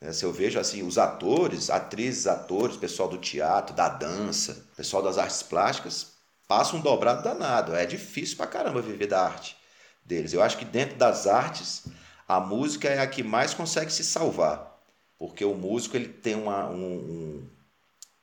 Né? 0.00 0.12
Se 0.12 0.24
eu 0.24 0.32
vejo 0.32 0.58
assim 0.58 0.82
os 0.82 0.98
atores, 0.98 1.70
atrizes, 1.70 2.26
atores, 2.26 2.76
pessoal 2.76 3.08
do 3.08 3.18
teatro, 3.18 3.74
da 3.74 3.88
dança, 3.88 4.66
pessoal 4.76 5.02
das 5.02 5.18
artes 5.18 5.42
plásticas, 5.42 6.12
passa 6.46 6.76
um 6.76 6.80
dobrado 6.80 7.22
danado. 7.22 7.74
É 7.74 7.84
difícil 7.86 8.36
pra 8.36 8.46
caramba 8.46 8.80
viver 8.80 9.06
da 9.06 9.22
arte 9.22 9.56
deles. 10.04 10.32
Eu 10.32 10.42
acho 10.42 10.56
que 10.56 10.64
dentro 10.64 10.96
das 10.96 11.26
artes, 11.26 11.84
a 12.26 12.40
música 12.40 12.88
é 12.88 13.00
a 13.00 13.06
que 13.06 13.22
mais 13.22 13.54
consegue 13.54 13.92
se 13.92 14.04
salvar, 14.04 14.80
porque 15.18 15.44
o 15.44 15.54
músico 15.54 15.96
ele 15.96 16.08
tem 16.08 16.34
uma, 16.34 16.68
um, 16.68 16.94
um, 16.94 17.50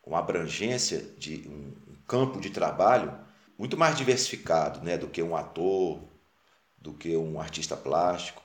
uma 0.05 0.19
abrangência 0.19 1.01
de 1.17 1.47
um, 1.47 1.73
campo 2.07 2.39
de 2.39 2.49
trabalho 2.49 3.17
muito 3.57 3.77
mais 3.77 3.97
diversificado, 3.97 4.81
né, 4.81 4.97
do 4.97 5.07
que 5.07 5.23
um 5.23 5.35
ator, 5.35 5.99
do 6.77 6.93
que 6.93 7.15
um 7.15 7.39
artista 7.39 7.75
plástico. 7.75 8.41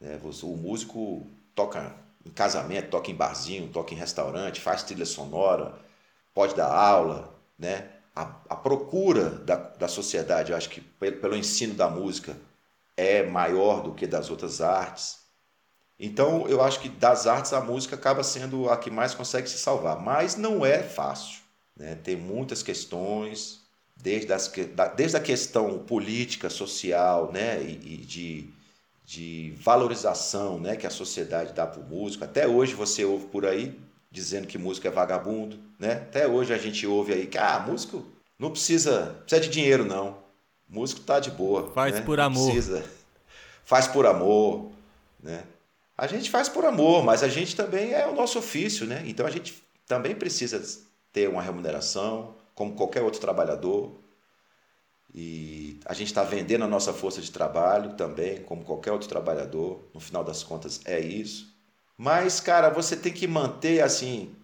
Né? 0.00 0.20
O 0.22 0.56
músico 0.56 1.26
toca 1.54 1.94
em 2.26 2.30
casamento, 2.30 2.90
toca 2.90 3.10
em 3.10 3.14
barzinho, 3.14 3.68
toca 3.68 3.94
em 3.94 3.96
restaurante, 3.96 4.60
faz 4.60 4.82
trilha 4.82 5.06
sonora, 5.06 5.78
pode 6.34 6.54
dar 6.54 6.66
aula, 6.72 7.34
né? 7.58 7.90
A, 8.14 8.22
a 8.48 8.56
procura 8.56 9.30
da, 9.30 9.54
da 9.56 9.88
sociedade, 9.88 10.50
eu 10.50 10.56
acho 10.56 10.70
que 10.70 10.80
pelo, 10.80 11.18
pelo 11.18 11.36
ensino 11.36 11.74
da 11.74 11.88
música 11.88 12.36
é 12.96 13.22
maior 13.22 13.82
do 13.82 13.94
que 13.94 14.06
das 14.06 14.30
outras 14.30 14.60
artes. 14.60 15.18
Então, 15.98 16.46
eu 16.48 16.62
acho 16.62 16.80
que 16.80 16.88
das 16.88 17.26
artes 17.26 17.52
a 17.52 17.60
música 17.60 17.94
acaba 17.94 18.22
sendo 18.22 18.68
a 18.68 18.76
que 18.76 18.90
mais 18.90 19.14
consegue 19.14 19.48
se 19.48 19.58
salvar, 19.58 20.00
mas 20.00 20.36
não 20.36 20.64
é 20.64 20.82
fácil, 20.82 21.40
né? 21.76 21.94
Tem 21.94 22.16
muitas 22.16 22.62
questões, 22.62 23.60
desde, 23.96 24.32
as, 24.32 24.52
desde 24.96 25.16
a 25.16 25.20
questão 25.20 25.78
política, 25.78 26.50
social, 26.50 27.30
né? 27.32 27.62
E, 27.62 27.94
e 27.94 27.96
de, 27.98 28.50
de 29.06 29.54
valorização, 29.60 30.58
né? 30.58 30.74
Que 30.74 30.86
a 30.86 30.90
sociedade 30.90 31.52
dá 31.52 31.64
para 31.64 31.80
o 31.80 31.84
músico. 31.84 32.24
Até 32.24 32.48
hoje 32.48 32.74
você 32.74 33.04
ouve 33.04 33.26
por 33.26 33.46
aí 33.46 33.78
dizendo 34.10 34.48
que 34.48 34.58
músico 34.58 34.88
é 34.88 34.90
vagabundo, 34.90 35.58
né? 35.78 35.92
Até 35.92 36.26
hoje 36.26 36.52
a 36.52 36.58
gente 36.58 36.84
ouve 36.86 37.12
aí 37.12 37.26
que 37.26 37.38
ah, 37.38 37.60
músico 37.60 38.04
não 38.36 38.50
precisa, 38.50 39.16
precisa 39.20 39.40
de 39.40 39.48
dinheiro 39.48 39.84
não. 39.84 40.18
Músico 40.68 41.02
tá 41.02 41.20
de 41.20 41.30
boa, 41.30 41.70
Faz 41.70 41.94
né? 41.94 42.00
por 42.00 42.18
Não 42.18 42.24
amor. 42.24 42.50
Precisa. 42.50 42.84
Faz 43.64 43.86
por 43.86 44.04
amor, 44.06 44.72
né? 45.22 45.44
A 45.96 46.08
gente 46.08 46.28
faz 46.28 46.48
por 46.48 46.64
amor, 46.64 47.04
mas 47.04 47.22
a 47.22 47.28
gente 47.28 47.54
também 47.54 47.92
é 47.92 48.06
o 48.06 48.14
nosso 48.14 48.38
ofício, 48.40 48.86
né? 48.86 49.04
Então 49.06 49.24
a 49.24 49.30
gente 49.30 49.62
também 49.86 50.14
precisa 50.16 50.60
ter 51.12 51.28
uma 51.28 51.40
remuneração, 51.40 52.34
como 52.54 52.74
qualquer 52.74 53.02
outro 53.02 53.20
trabalhador. 53.20 53.92
E 55.16 55.80
a 55.86 55.94
gente 55.94 56.08
está 56.08 56.22
vendendo 56.22 56.64
a 56.64 56.68
nossa 56.68 56.92
força 56.92 57.22
de 57.22 57.30
trabalho 57.32 57.94
também, 57.94 58.42
como 58.42 58.64
qualquer 58.64 58.92
outro 58.92 59.08
trabalhador. 59.08 59.82
No 59.94 60.00
final 60.00 60.22
das 60.22 60.42
contas, 60.42 60.80
é 60.84 61.00
isso. 61.00 61.54
Mas, 61.96 62.38
cara, 62.40 62.68
você 62.68 62.94
tem 62.96 63.12
que 63.12 63.26
manter 63.26 63.80
assim 63.82 64.34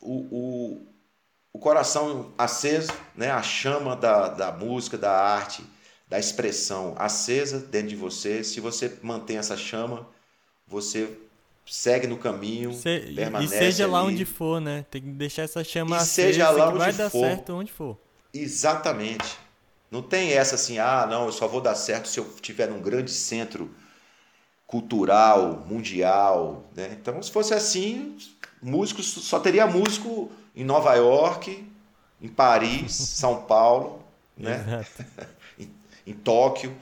o, 0.00 0.26
o, 0.30 0.86
o 1.52 1.58
coração 1.60 2.32
aceso, 2.36 2.92
né? 3.16 3.30
a 3.30 3.42
chama 3.42 3.94
da, 3.96 4.28
da 4.28 4.52
música, 4.52 4.98
da 4.98 5.12
arte, 5.12 5.64
da 6.08 6.18
expressão 6.18 6.94
acesa 6.98 7.60
dentro 7.60 7.88
de 7.88 7.96
você. 7.96 8.42
Se 8.42 8.60
você 8.60 8.98
mantém 9.02 9.36
essa 9.38 9.56
chama, 9.56 10.08
você 10.66 11.16
segue 11.64 12.08
no 12.08 12.18
caminho, 12.18 12.72
Se- 12.72 12.88
e 13.08 13.14
permanece 13.14 13.58
seja 13.58 13.86
lá 13.86 14.00
ali. 14.00 14.08
onde 14.14 14.24
for, 14.24 14.60
né? 14.60 14.84
Tem 14.90 15.00
que 15.00 15.08
deixar 15.10 15.42
essa 15.42 15.62
chama 15.62 15.96
E 15.96 15.98
acesa 16.00 16.32
seja 16.32 16.50
lá 16.50 16.72
que 16.72 16.78
vai 16.78 16.88
onde 16.88 16.98
dar 16.98 17.10
for. 17.10 17.20
certo 17.20 17.52
onde 17.54 17.72
for. 17.72 17.96
Exatamente. 18.34 19.38
Não 19.92 20.02
tem 20.02 20.32
essa 20.32 20.54
assim, 20.54 20.78
ah, 20.78 21.06
não, 21.06 21.26
eu 21.26 21.32
só 21.32 21.46
vou 21.46 21.60
dar 21.60 21.74
certo 21.74 22.08
se 22.08 22.18
eu 22.18 22.26
estiver 22.34 22.68
num 22.68 22.80
grande 22.80 23.12
centro 23.12 23.70
cultural, 24.66 25.64
mundial, 25.68 26.64
né? 26.74 26.96
Então, 26.98 27.22
se 27.22 27.30
fosse 27.30 27.52
assim, 27.52 28.16
músicos 28.62 29.06
só 29.12 29.38
teria 29.38 29.66
músico 29.66 30.32
em 30.56 30.64
Nova 30.64 30.94
York, 30.94 31.68
em 32.22 32.28
Paris, 32.28 32.94
São 33.20 33.42
Paulo, 33.42 34.02
né? 34.34 34.64
Exato. 34.66 35.68
em 36.06 36.14
Tóquio, 36.14 36.74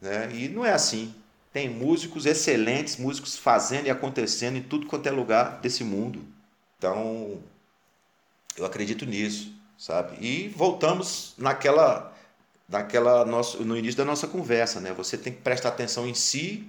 né? 0.00 0.30
E 0.34 0.48
não 0.48 0.64
é 0.64 0.72
assim. 0.72 1.14
Tem 1.52 1.68
músicos 1.68 2.24
excelentes, 2.24 2.96
músicos 2.96 3.36
fazendo 3.36 3.86
e 3.86 3.90
acontecendo 3.90 4.56
em 4.56 4.62
tudo 4.62 4.86
quanto 4.86 5.06
é 5.06 5.10
lugar 5.10 5.60
desse 5.60 5.84
mundo. 5.84 6.24
Então, 6.78 7.38
eu 8.56 8.64
acredito 8.64 9.04
nisso, 9.04 9.52
sabe? 9.76 10.16
E 10.24 10.48
voltamos 10.48 11.34
naquela, 11.36 12.16
naquela 12.68 13.24
nosso, 13.24 13.64
no 13.64 13.76
início 13.76 13.96
da 13.96 14.04
nossa 14.04 14.26
conversa, 14.26 14.80
né? 14.80 14.92
Você 14.92 15.16
tem 15.16 15.32
que 15.32 15.40
prestar 15.40 15.70
atenção 15.70 16.06
em 16.06 16.14
si, 16.14 16.68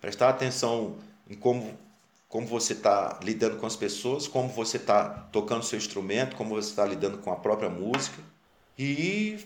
prestar 0.00 0.28
atenção 0.28 0.96
em 1.28 1.34
como 1.34 1.76
como 2.28 2.46
você 2.46 2.72
está 2.72 3.20
lidando 3.22 3.58
com 3.58 3.66
as 3.66 3.76
pessoas, 3.76 4.26
como 4.26 4.48
você 4.48 4.78
está 4.78 5.06
tocando 5.30 5.62
seu 5.62 5.76
instrumento, 5.76 6.34
como 6.34 6.54
você 6.54 6.70
está 6.70 6.82
lidando 6.86 7.18
com 7.18 7.30
a 7.30 7.36
própria 7.36 7.68
música 7.68 8.16
e 8.78 9.38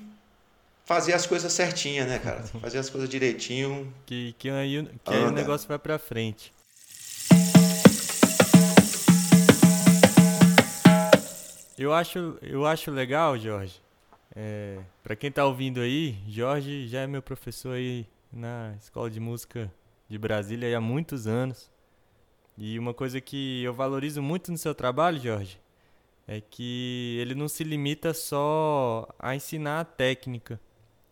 fazer 0.85 1.13
as 1.13 1.27
coisas 1.27 1.53
certinhas, 1.53 2.07
né, 2.07 2.21
cara? 2.21 2.45
Fazer 2.63 2.79
as 2.79 2.89
coisas 2.89 3.11
direitinho. 3.11 3.93
Que, 4.07 4.37
que, 4.39 4.49
aí, 4.49 4.89
que 5.05 5.13
aí 5.13 5.25
o 5.25 5.33
negócio 5.33 5.67
vai 5.67 5.81
pra 5.81 5.99
frente. 5.99 6.53
Eu 11.77 11.93
acho, 11.93 12.39
eu 12.41 12.65
acho 12.65 12.93
legal, 12.93 13.37
Jorge. 13.37 13.83
É, 14.39 14.79
para 15.03 15.17
quem 15.17 15.33
tá 15.33 15.47
ouvindo 15.47 15.81
aí, 15.81 16.19
Jorge 16.29 16.87
já 16.87 17.01
é 17.01 17.07
meu 17.07 17.23
professor 17.23 17.73
aí 17.73 18.07
na 18.31 18.75
Escola 18.79 19.11
de 19.11 19.19
Música 19.19 19.73
de 20.11 20.19
Brasília 20.19 20.77
há 20.77 20.81
muitos 20.81 21.27
anos. 21.27 21.71
E 22.59 22.79
uma 22.79 22.93
coisa 22.93 23.19
que 23.19 23.63
eu 23.63 23.73
valorizo 23.73 24.23
muito 24.23 24.53
no 24.53 24.59
seu 24.59 24.75
trabalho, 24.75 25.19
Jorge, 25.19 25.59
é 26.29 26.41
que 26.41 27.17
ele 27.19 27.35
não 27.35 27.49
se 27.49 27.65
limita 27.65 28.13
só 28.13 29.09
a 29.19 29.35
ensinar 29.35 29.81
a 29.81 29.85
técnica. 29.85 30.61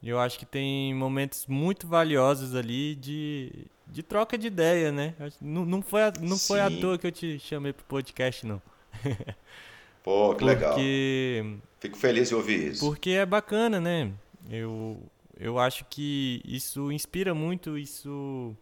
Eu 0.02 0.20
acho 0.20 0.38
que 0.38 0.44
tem 0.44 0.92
momentos 0.94 1.46
muito 1.46 1.86
valiosos 1.86 2.54
ali 2.54 2.94
de, 2.94 3.50
de 3.86 4.02
troca 4.02 4.36
de 4.36 4.48
ideia, 4.48 4.92
né? 4.92 5.14
Não, 5.40 5.64
não 5.64 5.80
foi, 5.80 6.02
a, 6.02 6.12
não 6.20 6.36
foi 6.36 6.60
à 6.60 6.70
toa 6.70 6.98
que 6.98 7.06
eu 7.06 7.12
te 7.12 7.38
chamei 7.38 7.72
pro 7.72 7.84
podcast, 7.86 8.44
não. 8.44 8.60
Pô, 10.04 10.34
que 10.34 10.44
legal. 10.44 10.74
Porque, 10.74 11.56
Fico 11.80 11.96
feliz 11.96 12.28
de 12.28 12.34
ouvir 12.34 12.72
isso. 12.72 12.84
porque 12.86 13.10
é 13.10 13.24
bacana, 13.24 13.80
né? 13.80 14.12
Eu, 14.50 15.02
eu 15.40 15.58
acho 15.58 15.86
que 15.86 16.42
isso 16.44 16.92
inspira 16.92 17.34
muito, 17.34 17.78
isso 17.78 18.54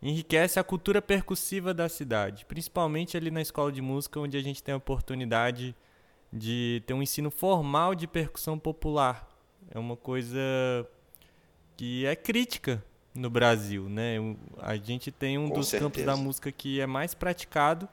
enriquece 0.00 0.60
a 0.60 0.64
cultura 0.64 1.02
percussiva 1.02 1.74
da 1.74 1.88
cidade, 1.88 2.44
principalmente 2.46 3.16
ali 3.16 3.28
na 3.30 3.42
escola 3.42 3.72
de 3.72 3.82
música, 3.82 4.20
onde 4.20 4.36
a 4.36 4.42
gente 4.42 4.62
tem 4.62 4.72
a 4.72 4.76
oportunidade 4.76 5.74
de 6.32 6.80
ter 6.86 6.94
um 6.94 7.02
ensino 7.02 7.30
formal 7.30 7.94
de 7.94 8.06
percussão 8.06 8.56
popular. 8.56 9.28
É 9.68 9.78
uma 9.80 9.96
coisa 9.96 10.38
que 11.76 12.06
é 12.06 12.14
crítica 12.14 12.82
no 13.14 13.28
Brasil, 13.28 13.88
né? 13.88 14.16
A 14.58 14.76
gente 14.76 15.10
tem 15.10 15.38
um 15.38 15.48
Com 15.48 15.56
dos 15.56 15.68
certeza. 15.68 15.90
campos 15.90 16.04
da 16.04 16.16
música 16.16 16.52
que 16.52 16.80
é 16.80 16.86
mais 16.86 17.14
praticado 17.14 17.88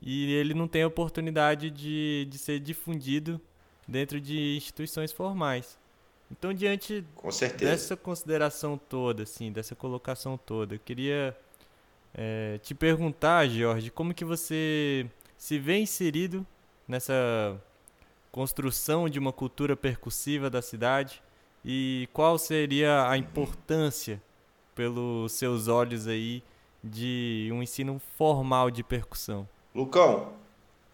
e 0.00 0.32
ele 0.32 0.54
não 0.54 0.66
tem 0.68 0.84
oportunidade 0.84 1.70
de, 1.70 2.26
de 2.30 2.38
ser 2.38 2.60
difundido 2.60 3.40
dentro 3.86 4.20
de 4.20 4.56
instituições 4.56 5.12
formais. 5.12 5.78
Então, 6.30 6.54
diante 6.54 7.04
dessa 7.58 7.94
consideração 7.94 8.78
toda, 8.78 9.24
assim, 9.24 9.52
dessa 9.52 9.74
colocação 9.74 10.38
toda, 10.38 10.76
eu 10.76 10.78
queria 10.78 11.36
é, 12.14 12.58
te 12.62 12.74
perguntar, 12.74 13.46
Jorge, 13.48 13.90
como 13.90 14.14
que 14.14 14.24
você 14.24 15.06
se 15.36 15.58
vê 15.58 15.78
inserido 15.78 16.46
nessa 16.88 17.60
construção 18.30 19.10
de 19.10 19.18
uma 19.18 19.32
cultura 19.32 19.76
percussiva 19.76 20.48
da 20.48 20.62
cidade 20.62 21.22
e 21.62 22.08
qual 22.14 22.38
seria 22.38 23.08
a 23.08 23.18
importância, 23.18 24.20
pelos 24.74 25.32
seus 25.32 25.68
olhos 25.68 26.08
aí, 26.08 26.42
de 26.82 27.50
um 27.52 27.62
ensino 27.62 28.00
formal 28.16 28.70
de 28.70 28.82
percussão? 28.82 29.46
Lucão, 29.74 30.32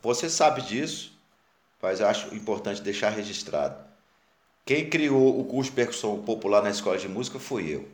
você 0.03 0.31
sabe 0.31 0.63
disso, 0.63 1.13
mas 1.83 2.01
acho 2.01 2.35
importante 2.35 2.81
deixar 2.83 3.11
registrado. 3.11 3.77
Quem 4.65 4.89
criou 4.89 5.41
o 5.41 5.45
curso 5.45 5.71
de 5.71 5.77
percussão 5.77 6.21
popular 6.23 6.63
na 6.63 6.71
escola 6.71 6.99
de 6.99 7.09
música 7.09 7.39
fui 7.39 7.75
eu. 7.75 7.89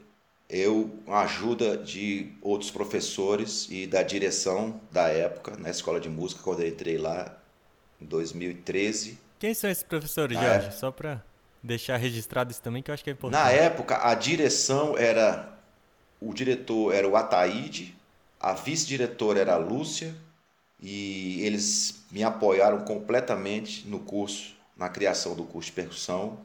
Eu, 0.50 0.91
com 1.07 1.14
a 1.14 1.23
ajuda 1.23 1.76
de 1.76 2.33
outros 2.43 2.71
professores 2.71 3.67
e 3.71 3.87
da 3.87 4.03
direção 4.03 4.79
da 4.91 5.09
época 5.09 5.57
na 5.57 5.71
escola 5.71 5.99
de 5.99 6.09
música, 6.09 6.43
quando 6.43 6.61
eu 6.61 6.69
entrei 6.69 6.99
lá 6.99 7.35
em 8.00 8.05
2013. 8.05 9.19
Quem 9.38 9.55
são 9.55 9.71
esses 9.71 9.83
professores, 9.85 10.37
Na 10.37 10.43
Jorge? 10.43 10.67
época- 10.67 10.76
Só 10.81 10.91
para 10.91 11.25
deixar 11.62 11.97
registrado 11.97 12.50
isso 12.50 12.61
também, 12.61 12.83
que 12.83 12.91
eu 12.91 12.95
acho 12.95 13.03
que 13.03 13.09
é 13.11 13.12
importante. 13.14 13.41
Na 13.41 13.50
época, 13.50 14.07
a 14.07 14.14
direção 14.14 14.99
era. 14.99 15.50
O 16.21 16.33
diretor 16.35 16.93
era 16.95 17.09
o 17.09 17.17
Ataíde, 17.17 17.95
a 18.41 18.53
vice-diretora 18.53 19.41
era 19.41 19.55
a 19.55 19.59
Lúcia, 19.59 20.14
e 20.87 21.41
eles 21.43 22.05
me 22.11 22.23
apoiaram 22.23 22.81
completamente 22.81 23.88
no 23.88 24.00
curso, 24.00 24.55
na 24.76 24.91
criação 24.91 25.35
do 25.35 25.43
curso 25.45 25.71
de 25.71 25.73
percussão. 25.73 26.38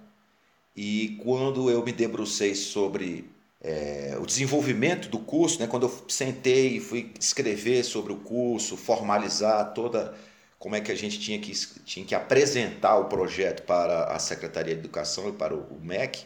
E 0.73 1.19
quando 1.21 1.69
eu 1.69 1.83
me 1.83 1.91
debrucei 1.91 2.55
sobre 2.55 3.29
é, 3.59 4.15
o 4.17 4.25
desenvolvimento 4.25 5.09
do 5.09 5.19
curso, 5.19 5.59
né, 5.59 5.67
quando 5.67 5.87
eu 5.87 6.05
sentei 6.07 6.77
e 6.77 6.79
fui 6.79 7.11
escrever 7.19 7.83
sobre 7.83 8.13
o 8.13 8.15
curso, 8.15 8.77
formalizar 8.77 9.73
toda 9.73 10.15
como 10.57 10.73
é 10.73 10.79
que 10.79 10.91
a 10.91 10.95
gente 10.95 11.19
tinha 11.19 11.37
que, 11.37 11.51
tinha 11.83 12.05
que 12.05 12.15
apresentar 12.15 12.95
o 12.95 13.05
projeto 13.05 13.63
para 13.63 14.05
a 14.05 14.19
Secretaria 14.19 14.73
de 14.73 14.79
Educação 14.79 15.27
e 15.27 15.33
para 15.33 15.53
o, 15.53 15.63
o 15.69 15.81
MEC, 15.81 16.23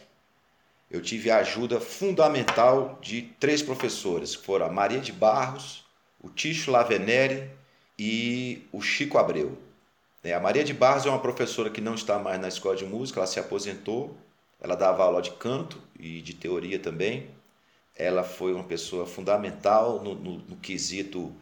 eu 0.88 1.02
tive 1.02 1.32
a 1.32 1.38
ajuda 1.38 1.80
fundamental 1.80 2.96
de 3.02 3.22
três 3.40 3.60
professores, 3.60 4.36
que 4.36 4.44
foram 4.44 4.66
a 4.66 4.70
Maria 4.70 5.00
de 5.00 5.10
Barros, 5.10 5.84
o 6.22 6.28
Ticho 6.28 6.70
Lavenere 6.70 7.50
e 7.98 8.66
o 8.72 8.80
Chico 8.80 9.18
Abreu. 9.18 9.56
É, 10.22 10.32
A 10.34 10.40
Maria 10.40 10.64
de 10.64 10.72
Barros 10.72 11.06
é 11.06 11.10
uma 11.10 11.20
professora 11.20 11.70
que 11.70 11.80
não 11.80 11.94
está 11.94 12.18
mais 12.18 12.40
na 12.40 12.48
escola 12.48 12.76
de 12.76 12.84
música, 12.84 13.20
ela 13.20 13.26
se 13.26 13.38
aposentou, 13.38 14.16
ela 14.60 14.74
dava 14.74 15.04
aula 15.04 15.20
de 15.20 15.32
canto 15.32 15.78
e 15.98 16.22
de 16.22 16.34
teoria 16.34 16.78
também. 16.78 17.30
Ela 17.94 18.24
foi 18.24 18.54
uma 18.54 18.64
pessoa 18.64 19.06
fundamental 19.06 20.02
no, 20.02 20.14
no, 20.14 20.38
no 20.38 20.56
quesito 20.56 21.32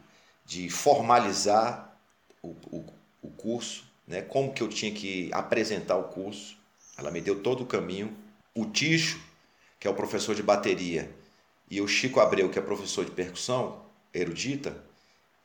de 0.45 0.69
formalizar 0.69 1.97
o, 2.43 2.49
o, 2.71 2.85
o 3.23 3.31
curso, 3.31 3.85
né? 4.07 4.21
como 4.21 4.53
que 4.53 4.63
eu 4.63 4.69
tinha 4.69 4.93
que 4.93 5.31
apresentar 5.33 5.97
o 5.97 6.05
curso. 6.05 6.57
Ela 6.99 7.11
me 7.11 7.21
deu 7.21 7.41
todo 7.41 7.63
o 7.63 7.67
caminho. 7.67 8.15
O 8.55 8.67
Ticho, 8.67 9.21
que 9.79 9.87
é 9.87 9.91
o 9.91 9.95
professor 9.95 10.35
de 10.35 10.43
bateria, 10.43 11.11
e 11.71 11.81
o 11.81 11.89
Chico 11.89 12.21
Abreu, 12.21 12.51
que 12.51 12.59
é 12.59 12.63
professor 12.63 13.05
de 13.05 13.13
percussão 13.13 13.81
erudita, 14.13 14.77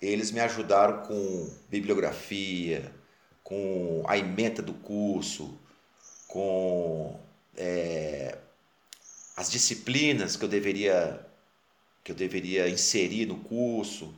eles 0.01 0.31
me 0.31 0.39
ajudaram 0.39 1.03
com 1.03 1.49
bibliografia, 1.69 2.91
com 3.43 4.03
a 4.07 4.17
ementa 4.17 4.61
do 4.61 4.73
curso, 4.73 5.57
com 6.27 7.19
é, 7.55 8.37
as 9.35 9.49
disciplinas 9.49 10.35
que 10.35 10.43
eu 10.43 10.49
deveria 10.49 11.23
que 12.03 12.11
eu 12.13 12.15
deveria 12.15 12.69
inserir 12.69 13.25
no 13.25 13.37
curso, 13.39 14.13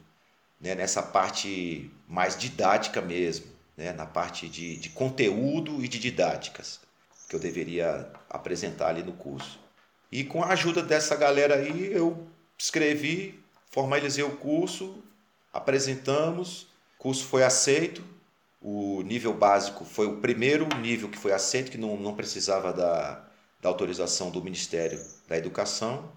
né, 0.62 0.76
nessa 0.76 1.02
parte 1.02 1.89
mais 2.08 2.38
didática 2.38 3.02
mesmo, 3.02 3.48
né, 3.76 3.92
na 3.94 4.06
parte 4.06 4.48
de, 4.48 4.76
de 4.76 4.89
conteúdo 4.89 5.84
e 5.84 5.88
de 5.88 5.98
didáticas 5.98 6.80
que 7.28 7.36
eu 7.36 7.39
deveria 7.39 8.12
apresentar 8.30 8.89
ali 8.89 9.02
no 9.02 9.13
curso. 9.13 9.60
E 10.12 10.24
com 10.24 10.44
a 10.44 10.50
ajuda 10.50 10.84
dessa 10.84 11.15
galera 11.15 11.56
aí, 11.56 11.92
eu 11.92 12.28
escrevi, 12.58 13.39
formalizei 13.72 14.24
o 14.24 14.38
curso, 14.38 15.04
apresentamos, 15.54 16.64
o 16.98 17.04
curso 17.04 17.26
foi 17.26 17.44
aceito, 17.44 18.04
o 18.62 19.02
nível 19.04 19.34
básico 19.34 19.86
foi 19.86 20.08
o 20.08 20.18
primeiro 20.18 20.68
nível 20.78 21.10
que 21.10 21.18
foi 21.18 21.32
aceito, 21.32 21.72
que 21.72 21.78
não, 21.78 21.96
não 21.96 22.16
precisava 22.16 22.74
da, 22.74 23.26
da 23.62 23.70
autorização 23.70 24.30
do 24.30 24.44
Ministério 24.44 25.00
da 25.28 25.38
Educação, 25.38 26.12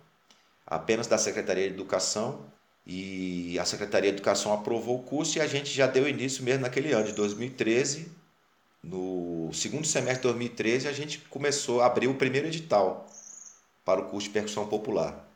apenas 0.67 1.07
da 1.07 1.19
Secretaria 1.19 1.69
de 1.69 1.75
Educação. 1.75 2.51
E 2.85 3.57
a 3.61 3.65
Secretaria 3.65 4.11
de 4.11 4.17
Educação 4.17 4.53
aprovou 4.53 4.99
o 4.99 5.03
curso 5.05 5.39
e 5.39 5.41
a 5.41 5.47
gente 5.47 5.71
já 5.71 5.87
deu 5.87 6.09
início 6.09 6.43
mesmo 6.43 6.63
naquele 6.63 6.93
ano 6.93 7.07
de 7.07 7.13
2013. 7.13 8.11
No 8.83 9.53
segundo 9.53 9.87
semestre 9.87 10.23
de 10.23 10.23
2013, 10.23 10.89
a 10.89 10.93
gente 10.93 11.21
começou 11.31 11.81
a 11.81 11.87
abrir 11.87 12.09
o 12.09 12.15
primeiro 12.15 12.49
edital 12.49 13.07
para 13.85 14.01
o 14.01 14.07
curso 14.07 14.27
de 14.27 14.33
percussão 14.33 14.67
popular 14.67 15.29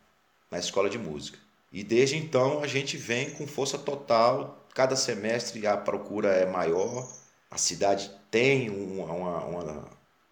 na 0.50 0.58
escola 0.58 0.90
de 0.90 0.98
música. 0.98 1.38
E 1.76 1.84
desde 1.84 2.16
então 2.16 2.62
a 2.62 2.66
gente 2.66 2.96
vem 2.96 3.28
com 3.32 3.46
força 3.46 3.76
total. 3.76 4.66
Cada 4.72 4.96
semestre 4.96 5.66
a 5.66 5.76
procura 5.76 6.30
é 6.30 6.46
maior, 6.46 7.06
a 7.50 7.58
cidade 7.58 8.10
tem 8.30 8.70
uma, 8.70 9.12
uma, 9.12 9.84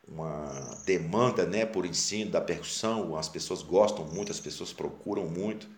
uma, 0.08 0.78
demanda 0.86 1.44
né, 1.44 1.66
por 1.66 1.84
ensino 1.84 2.30
da 2.30 2.40
percussão, 2.40 3.14
as 3.14 3.28
pessoas 3.28 3.60
gostam 3.60 4.06
muito, 4.06 4.32
as 4.32 4.40
pessoas 4.40 4.72
procuram 4.72 5.26
muito. 5.26 5.68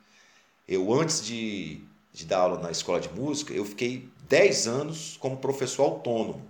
Eu, 0.68 0.94
antes 0.94 1.24
de, 1.26 1.82
de 2.12 2.24
dar 2.24 2.42
aula 2.42 2.60
na 2.60 2.70
escola 2.70 3.00
de 3.00 3.08
música, 3.08 3.52
eu 3.52 3.64
fiquei 3.64 4.08
10 4.28 4.68
anos 4.68 5.16
como 5.16 5.36
professor 5.36 5.82
autônomo. 5.82 6.46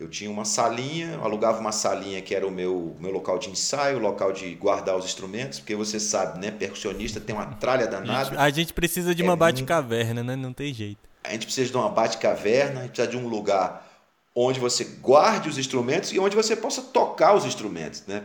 Eu 0.00 0.08
tinha 0.08 0.30
uma 0.30 0.46
salinha, 0.46 1.18
alugava 1.18 1.60
uma 1.60 1.72
salinha 1.72 2.22
que 2.22 2.34
era 2.34 2.46
o 2.46 2.50
meu, 2.50 2.96
meu 2.98 3.10
local 3.10 3.38
de 3.38 3.50
ensaio, 3.50 3.98
local 3.98 4.32
de 4.32 4.54
guardar 4.54 4.96
os 4.96 5.04
instrumentos, 5.04 5.60
porque 5.60 5.76
você 5.76 6.00
sabe, 6.00 6.40
né? 6.40 6.50
Percussionista 6.50 7.20
tem 7.20 7.36
uma 7.36 7.44
tralha 7.44 7.86
danada. 7.86 8.40
a 8.40 8.48
gente 8.48 8.72
precisa 8.72 9.14
de 9.14 9.20
É 9.20 9.24
uma 9.26 9.36
bate-caverna, 9.36 10.24
né? 10.24 10.36
Não 10.36 10.54
tem 10.54 10.72
jeito. 10.72 11.06
A 11.22 11.32
gente 11.32 11.44
precisa 11.44 11.70
de 11.70 11.76
uma 11.76 11.90
bate-caverna, 11.90 12.80
a 12.80 12.82
gente 12.84 12.92
precisa 12.92 13.10
de 13.10 13.16
um 13.18 13.28
lugar 13.28 13.86
onde 14.34 14.58
você 14.58 14.84
guarde 14.84 15.50
os 15.50 15.58
instrumentos 15.58 16.12
e 16.12 16.18
onde 16.18 16.34
você 16.34 16.56
possa 16.56 16.80
tocar 16.80 17.34
os 17.34 17.44
instrumentos, 17.44 18.04
né? 18.06 18.22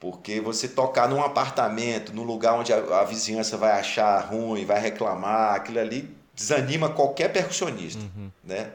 Porque 0.00 0.40
você 0.40 0.66
tocar 0.66 1.08
num 1.08 1.22
apartamento, 1.22 2.12
num 2.12 2.24
lugar 2.24 2.54
onde 2.54 2.72
a, 2.72 3.00
a 3.00 3.04
vizinhança 3.04 3.56
vai 3.56 3.78
achar 3.78 4.18
ruim, 4.22 4.64
vai 4.64 4.80
reclamar, 4.80 5.54
aquilo 5.54 5.78
ali 5.78 6.12
desanima 6.34 6.88
qualquer 6.88 7.32
percussionista, 7.32 8.02
né? 8.42 8.72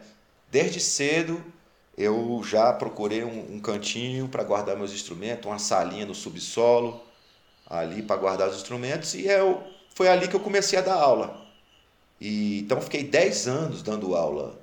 Desde 0.50 0.80
cedo 0.80 1.44
eu 1.98 2.42
já 2.44 2.74
procurei 2.74 3.24
um, 3.24 3.56
um 3.56 3.60
cantinho 3.60 4.28
para 4.28 4.44
guardar 4.44 4.76
meus 4.76 4.94
instrumentos, 4.94 5.46
uma 5.46 5.60
salinha 5.60 6.06
no 6.06 6.16
subsolo 6.16 7.02
ali 7.66 8.02
para 8.02 8.18
guardar 8.18 8.50
os 8.50 8.58
instrumentos 8.58 9.14
e 9.14 9.26
eu, 9.28 9.64
foi 9.94 10.08
ali 10.08 10.28
que 10.28 10.36
eu 10.36 10.40
comecei 10.40 10.78
a 10.78 10.82
dar 10.82 10.96
aula. 10.96 11.46
E, 12.20 12.60
então 12.60 12.82
fiquei 12.82 13.04
10 13.04 13.48
anos 13.48 13.82
dando 13.82 14.16
aula 14.16 14.60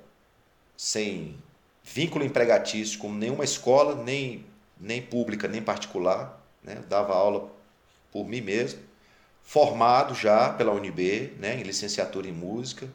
sem 0.77 1.35
vínculo 1.83 2.23
empregatício 2.23 2.99
com 2.99 3.11
nenhuma 3.11 3.43
escola, 3.43 3.95
nem, 3.95 4.45
nem 4.79 5.01
pública, 5.01 5.47
nem 5.47 5.61
particular. 5.61 6.41
Né? 6.63 6.83
Dava 6.87 7.13
aula 7.13 7.51
por 8.11 8.25
mim 8.27 8.41
mesmo, 8.41 8.79
formado 9.41 10.13
já 10.13 10.49
pela 10.53 10.71
UNB, 10.71 11.33
né? 11.39 11.59
em 11.59 11.63
licenciatura 11.63 12.27
em 12.27 12.31
música. 12.31 12.87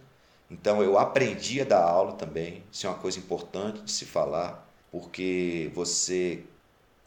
Então 0.50 0.82
eu 0.82 0.98
aprendi 0.98 1.60
a 1.60 1.64
dar 1.64 1.82
aula 1.82 2.12
também, 2.12 2.62
isso 2.72 2.86
é 2.86 2.90
uma 2.90 2.98
coisa 2.98 3.18
importante 3.18 3.82
de 3.82 3.90
se 3.92 4.04
falar, 4.06 4.66
porque 4.90 5.70
você 5.74 6.42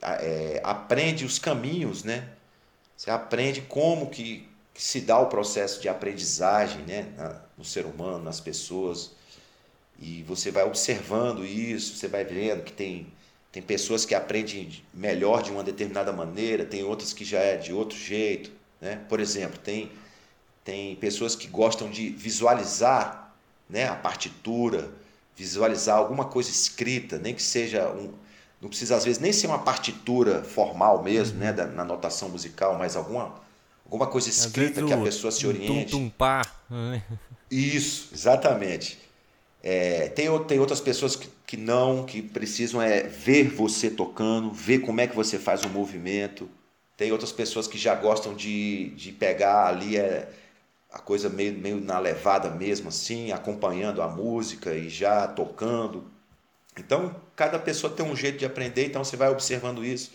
é, 0.01 0.61
aprende 0.63 1.25
os 1.25 1.39
caminhos, 1.39 2.03
né? 2.03 2.29
Você 2.97 3.11
aprende 3.11 3.61
como 3.61 4.09
que, 4.09 4.47
que 4.73 4.83
se 4.83 5.01
dá 5.01 5.19
o 5.19 5.27
processo 5.27 5.81
de 5.81 5.89
aprendizagem 5.89 6.83
né? 6.83 7.13
Na- 7.17 7.41
no 7.57 7.65
ser 7.65 7.85
humano, 7.85 8.23
nas 8.23 8.39
pessoas. 8.39 9.11
E 9.99 10.23
você 10.23 10.51
vai 10.51 10.63
observando 10.65 11.45
isso, 11.45 11.95
você 11.95 12.07
vai 12.07 12.23
vendo 12.25 12.63
que 12.63 12.73
tem 12.73 13.07
tem 13.51 13.61
pessoas 13.61 14.05
que 14.05 14.15
aprendem 14.15 14.81
melhor 14.93 15.43
de 15.43 15.51
uma 15.51 15.61
determinada 15.61 16.13
maneira, 16.13 16.63
tem 16.65 16.85
outras 16.85 17.11
que 17.11 17.25
já 17.25 17.39
é 17.39 17.57
de 17.57 17.73
outro 17.73 17.97
jeito. 17.97 18.49
Né? 18.79 19.01
Por 19.09 19.19
exemplo, 19.19 19.59
tem, 19.59 19.91
tem 20.63 20.95
pessoas 20.97 21.35
que 21.35 21.47
gostam 21.47 21.89
de 21.89 22.09
visualizar 22.09 23.30
né, 23.71 23.87
a 23.87 23.95
partitura, 23.95 24.91
visualizar 25.35 25.97
alguma 25.97 26.25
coisa 26.25 26.49
escrita, 26.49 27.17
nem 27.17 27.33
que 27.33 27.41
seja 27.41 27.89
um. 27.89 28.13
Não 28.61 28.69
precisa, 28.69 28.95
às 28.95 29.05
vezes, 29.05 29.19
nem 29.19 29.33
ser 29.33 29.47
uma 29.47 29.59
partitura 29.59 30.43
formal 30.43 31.01
mesmo, 31.01 31.39
né, 31.39 31.51
da, 31.51 31.65
na 31.65 31.83
notação 31.83 32.29
musical, 32.29 32.77
mas 32.77 32.95
alguma, 32.95 33.33
alguma 33.83 34.05
coisa 34.05 34.29
escrita 34.29 34.83
que 34.83 34.93
a 34.93 35.01
pessoa 35.01 35.31
se 35.31 35.47
oriente. 35.47 35.91
Tum, 35.91 36.03
tum, 36.03 36.09
pá. 36.09 36.43
Né? 36.69 37.01
Isso, 37.49 38.09
exatamente. 38.13 38.99
É, 39.63 40.09
tem, 40.09 40.27
tem 40.43 40.59
outras 40.59 40.79
pessoas 40.79 41.15
que, 41.15 41.29
que 41.45 41.57
não, 41.57 42.03
que 42.03 42.21
precisam 42.21 42.81
é 42.81 43.03
ver 43.03 43.49
você 43.49 43.89
tocando, 43.89 44.51
ver 44.51 44.79
como 44.79 45.01
é 45.01 45.07
que 45.07 45.15
você 45.15 45.39
faz 45.39 45.63
o 45.63 45.69
movimento. 45.69 46.49
Tem 46.97 47.11
outras 47.11 47.31
pessoas 47.31 47.67
que 47.67 47.77
já 47.77 47.95
gostam 47.95 48.35
de, 48.35 48.89
de 48.91 49.11
pegar 49.11 49.67
ali 49.67 49.97
é, 49.97 50.29
a 50.91 50.99
coisa 50.99 51.29
meio, 51.29 51.53
meio 51.53 51.79
na 51.79 51.99
levada 51.99 52.49
mesmo, 52.49 52.89
assim, 52.89 53.31
acompanhando 53.31 54.01
a 54.01 54.07
música 54.07 54.73
e 54.73 54.89
já 54.89 55.27
tocando. 55.27 56.03
Então, 56.77 57.15
cada 57.35 57.57
pessoa 57.57 57.93
tem 57.93 58.05
um 58.05 58.15
jeito 58.15 58.37
de 58.37 58.45
aprender, 58.45 58.85
então 58.85 59.03
você 59.03 59.15
vai 59.15 59.29
observando 59.29 59.83
isso 59.83 60.11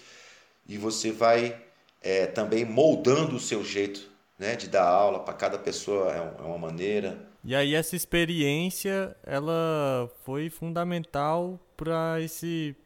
e 0.69 0.77
você 0.77 1.11
vai 1.11 1.57
é, 2.03 2.27
também 2.27 2.65
moldando 2.65 3.37
o 3.37 3.41
seu 3.41 3.65
jeito 3.65 4.09
né, 4.39 4.57
de 4.57 4.69
dar 4.69 4.87
aula. 4.87 5.21
Para 5.21 5.35
cada 5.35 5.59
pessoa 5.59 6.12
é, 6.12 6.19
é 6.19 6.43
uma 6.43 6.59
maneira. 6.59 7.19
E 7.43 7.55
aí 7.55 7.75
essa 7.75 7.95
experiência, 7.97 9.17
ela 9.25 10.11
foi 10.25 10.51
fundamental 10.51 11.61
para 11.77 12.21
esse 12.21 12.77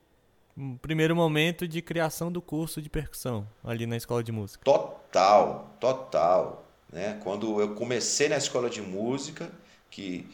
primeiro 0.83 1.17
momento 1.17 1.67
de 1.67 1.81
criação 1.81 2.31
do 2.31 2.43
curso 2.43 2.83
de 2.83 2.91
percussão 2.91 3.47
ali 3.65 3.87
na 3.87 3.97
escola 3.97 4.23
de 4.23 4.33
música. 4.33 4.63
Total, 4.65 5.75
total, 5.81 6.70
né? 6.93 7.19
Quando 7.23 7.61
eu 7.61 7.75
comecei 7.75 8.29
na 8.29 8.37
escola 8.37 8.69
de 8.69 8.83
música, 8.83 9.51
que 9.91 10.27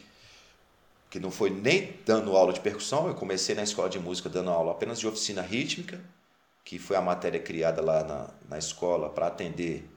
que 1.08 1.20
não 1.20 1.30
foi 1.30 1.50
nem 1.50 1.94
dando 2.04 2.36
aula 2.36 2.52
de 2.52 2.60
percussão, 2.60 3.06
eu 3.06 3.14
comecei 3.14 3.54
na 3.54 3.62
escola 3.62 3.88
de 3.88 3.98
música 3.98 4.28
dando 4.28 4.50
aula 4.50 4.72
apenas 4.72 4.98
de 4.98 5.06
oficina 5.06 5.40
rítmica, 5.40 6.00
que 6.64 6.80
foi 6.80 6.96
a 6.96 7.00
matéria 7.00 7.40
criada 7.40 7.80
lá 7.80 8.02
na, 8.02 8.30
na 8.48 8.58
escola 8.58 9.08
para 9.08 9.28
atender 9.28 9.88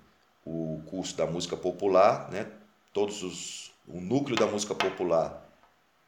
o 0.46 0.82
curso 0.86 1.18
da 1.18 1.26
música 1.26 1.58
popular, 1.58 2.30
né? 2.32 2.48
Todos 2.94 3.24
os 3.24 3.70
o 3.88 4.00
núcleo 4.00 4.38
da 4.38 4.46
música 4.46 4.76
popular 4.76 5.44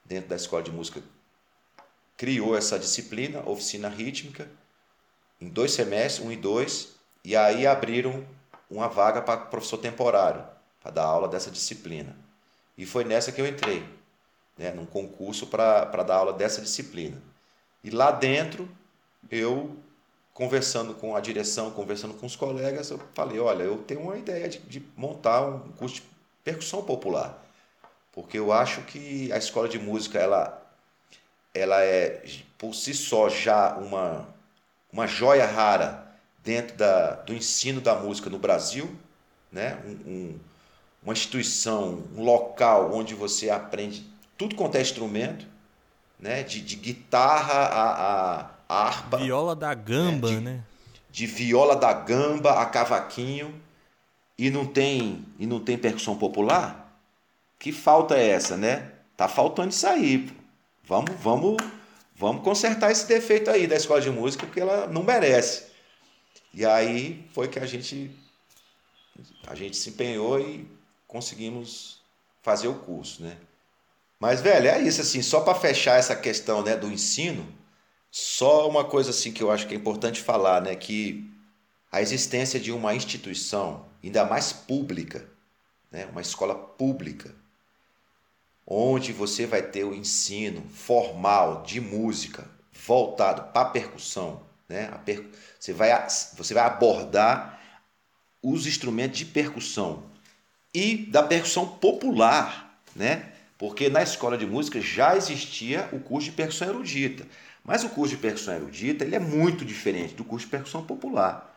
dentro 0.05 0.29
da 0.29 0.35
escola 0.35 0.61
de 0.61 0.71
música 0.71 1.01
criou 2.15 2.55
essa 2.55 2.77
disciplina, 2.77 3.41
oficina 3.49 3.89
rítmica, 3.89 4.47
em 5.39 5.49
dois 5.49 5.71
semestres, 5.71 6.23
um 6.25 6.31
e 6.31 6.35
dois, 6.35 6.95
e 7.25 7.35
aí 7.35 7.65
abriram 7.65 8.23
uma 8.71 8.87
vaga 8.87 9.21
para 9.21 9.37
professor 9.37 9.77
temporário, 9.77 10.43
para 10.81 10.91
dar 10.91 11.03
aula 11.03 11.27
dessa 11.27 11.51
disciplina. 11.51 12.15
E 12.77 12.85
foi 12.85 13.03
nessa 13.03 13.31
que 13.31 13.39
eu 13.39 13.45
entrei, 13.45 13.87
né, 14.57 14.71
num 14.71 14.85
concurso 14.85 15.45
para 15.45 15.85
dar 16.03 16.15
aula 16.15 16.33
dessa 16.33 16.61
disciplina. 16.61 17.21
E 17.83 17.89
lá 17.89 18.11
dentro, 18.11 18.67
eu, 19.29 19.75
conversando 20.33 20.93
com 20.95 21.15
a 21.15 21.19
direção, 21.19 21.71
conversando 21.71 22.13
com 22.15 22.25
os 22.25 22.35
colegas, 22.35 22.89
eu 22.89 22.99
falei, 23.13 23.39
olha, 23.39 23.63
eu 23.63 23.77
tenho 23.79 24.01
uma 24.01 24.17
ideia 24.17 24.49
de, 24.49 24.59
de 24.59 24.83
montar 24.95 25.41
um 25.41 25.71
curso 25.73 25.95
de 25.95 26.03
percussão 26.43 26.83
popular 26.83 27.41
porque 28.11 28.37
eu 28.37 28.51
acho 28.51 28.81
que 28.81 29.31
a 29.31 29.37
escola 29.37 29.67
de 29.67 29.79
música 29.79 30.19
ela 30.19 30.61
ela 31.53 31.81
é 31.83 32.23
por 32.57 32.73
si 32.73 32.93
só 32.93 33.29
já 33.29 33.75
uma 33.77 34.27
uma 34.91 35.07
joia 35.07 35.45
rara 35.45 36.10
dentro 36.43 36.75
da, 36.77 37.11
do 37.15 37.33
ensino 37.33 37.81
da 37.81 37.95
música 37.95 38.29
no 38.29 38.39
Brasil, 38.39 38.93
né? 39.51 39.77
Um, 39.85 40.11
um, 40.11 40.39
uma 41.03 41.13
instituição, 41.13 42.03
um 42.15 42.23
local 42.23 42.93
onde 42.93 43.15
você 43.15 43.49
aprende 43.49 44.05
tudo 44.37 44.55
quanto 44.55 44.75
é 44.75 44.81
instrumento, 44.81 45.45
né? 46.19 46.43
De, 46.43 46.61
de 46.61 46.75
guitarra 46.75 47.53
a, 47.53 47.91
a, 47.91 48.49
a 48.67 48.87
harpa, 48.87 49.17
viola 49.17 49.55
da 49.55 49.73
gamba, 49.73 50.29
né? 50.29 50.35
De, 50.35 50.41
né? 50.41 50.63
de 51.09 51.25
viola 51.25 51.75
da 51.75 51.93
gamba 51.93 52.61
a 52.61 52.65
cavaquinho 52.65 53.53
e 54.37 54.49
não 54.49 54.65
tem 54.65 55.25
e 55.37 55.45
não 55.45 55.59
tem 55.59 55.77
percussão 55.77 56.17
popular 56.17 56.81
que 57.61 57.71
falta 57.71 58.17
é 58.17 58.29
essa, 58.29 58.57
né? 58.57 58.89
Tá 59.15 59.27
faltando 59.27 59.69
isso 59.69 59.85
aí. 59.85 60.31
Vamos, 60.83 61.11
vamos, 61.21 61.57
vamos 62.15 62.43
consertar 62.43 62.91
esse 62.91 63.07
defeito 63.07 63.51
aí 63.51 63.67
da 63.67 63.75
escola 63.75 64.01
de 64.01 64.09
música, 64.09 64.47
porque 64.47 64.59
ela 64.59 64.87
não 64.87 65.03
merece. 65.03 65.70
E 66.53 66.65
aí 66.65 67.27
foi 67.33 67.47
que 67.47 67.59
a 67.59 67.65
gente 67.65 68.11
a 69.47 69.55
gente 69.55 69.77
se 69.77 69.89
empenhou 69.89 70.39
e 70.39 70.67
conseguimos 71.07 72.01
fazer 72.41 72.67
o 72.67 72.79
curso, 72.79 73.21
né? 73.23 73.37
Mas 74.19 74.41
velho, 74.41 74.67
é 74.67 74.81
isso 74.81 75.01
assim, 75.01 75.21
só 75.21 75.41
para 75.41 75.55
fechar 75.57 75.97
essa 75.97 76.15
questão, 76.15 76.61
né, 76.63 76.75
do 76.75 76.91
ensino, 76.91 77.45
só 78.11 78.69
uma 78.69 78.83
coisa 78.83 79.09
assim 79.09 79.31
que 79.31 79.41
eu 79.41 79.51
acho 79.51 79.67
que 79.67 79.73
é 79.73 79.77
importante 79.77 80.21
falar, 80.21 80.61
né, 80.61 80.75
que 80.75 81.27
a 81.91 82.01
existência 82.01 82.59
de 82.59 82.71
uma 82.71 82.93
instituição, 82.93 83.85
ainda 84.03 84.23
mais 84.23 84.53
pública, 84.53 85.27
né, 85.91 86.05
uma 86.05 86.21
escola 86.21 86.53
pública, 86.55 87.33
onde 88.65 89.11
você 89.11 89.45
vai 89.45 89.61
ter 89.61 89.83
o 89.83 89.93
ensino 89.93 90.61
formal 90.69 91.63
de 91.63 91.81
música 91.81 92.47
voltado 92.71 93.51
para 93.51 93.69
percussão. 93.69 94.41
Né? 94.71 94.87
Per... 95.05 95.29
você, 95.59 95.73
vai, 95.73 96.07
você 96.35 96.53
vai 96.53 96.63
abordar 96.63 97.59
os 98.41 98.65
instrumentos 98.65 99.17
de 99.19 99.25
percussão 99.25 100.03
e 100.73 101.05
da 101.05 101.21
percussão 101.21 101.67
popular, 101.67 102.81
né? 102.95 103.31
porque 103.57 103.89
na 103.89 104.01
escola 104.01 104.37
de 104.37 104.45
música 104.45 104.81
já 104.81 105.15
existia 105.15 105.87
o 105.91 105.99
curso 105.99 106.29
de 106.29 106.35
percussão 106.35 106.69
erudita. 106.69 107.27
Mas 107.63 107.83
o 107.83 107.89
curso 107.89 108.15
de 108.15 108.21
percussão 108.21 108.55
erudita 108.55 109.03
ele 109.03 109.15
é 109.15 109.19
muito 109.19 109.63
diferente 109.63 110.15
do 110.15 110.23
curso 110.23 110.45
de 110.45 110.51
percussão 110.51 110.83
popular. 110.83 111.55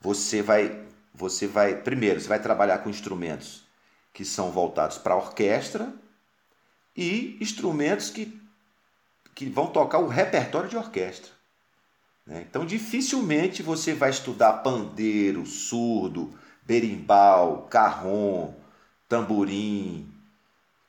Você 0.00 0.42
vai, 0.42 0.84
você 1.12 1.46
vai 1.46 1.74
primeiro, 1.74 2.20
você 2.20 2.28
vai 2.28 2.40
trabalhar 2.40 2.78
com 2.78 2.90
instrumentos 2.90 3.64
que 4.12 4.24
são 4.24 4.50
voltados 4.50 4.96
para 4.98 5.14
a 5.14 5.18
orquestra, 5.18 5.92
e 6.96 7.36
instrumentos 7.40 8.08
que, 8.08 8.40
que 9.34 9.46
vão 9.46 9.66
tocar 9.66 9.98
o 9.98 10.08
repertório 10.08 10.68
de 10.68 10.76
orquestra. 10.76 11.35
Né? 12.26 12.44
Então, 12.48 12.66
dificilmente 12.66 13.62
você 13.62 13.94
vai 13.94 14.10
estudar 14.10 14.54
pandeiro, 14.54 15.46
surdo, 15.46 16.36
berimbau, 16.64 17.68
carrom, 17.70 18.52
tamborim, 19.08 20.12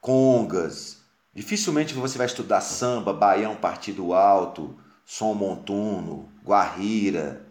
congas. 0.02 0.98
Dificilmente 1.34 1.94
você 1.94 2.18
vai 2.18 2.26
estudar 2.26 2.62
samba, 2.62 3.14
baião, 3.14 3.56
partido 3.56 4.14
alto, 4.14 4.76
som 5.06 5.34
montuno, 5.36 6.28
guarrira, 6.44 7.46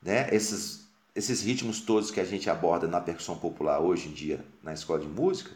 né? 0.00 0.28
esses, 0.30 0.86
esses 1.14 1.42
ritmos 1.42 1.80
todos 1.80 2.12
que 2.12 2.20
a 2.20 2.24
gente 2.24 2.48
aborda 2.48 2.86
na 2.86 3.00
percussão 3.00 3.36
popular 3.36 3.80
hoje 3.80 4.08
em 4.08 4.12
dia 4.12 4.44
na 4.62 4.72
escola 4.72 5.00
de 5.00 5.08
música, 5.08 5.50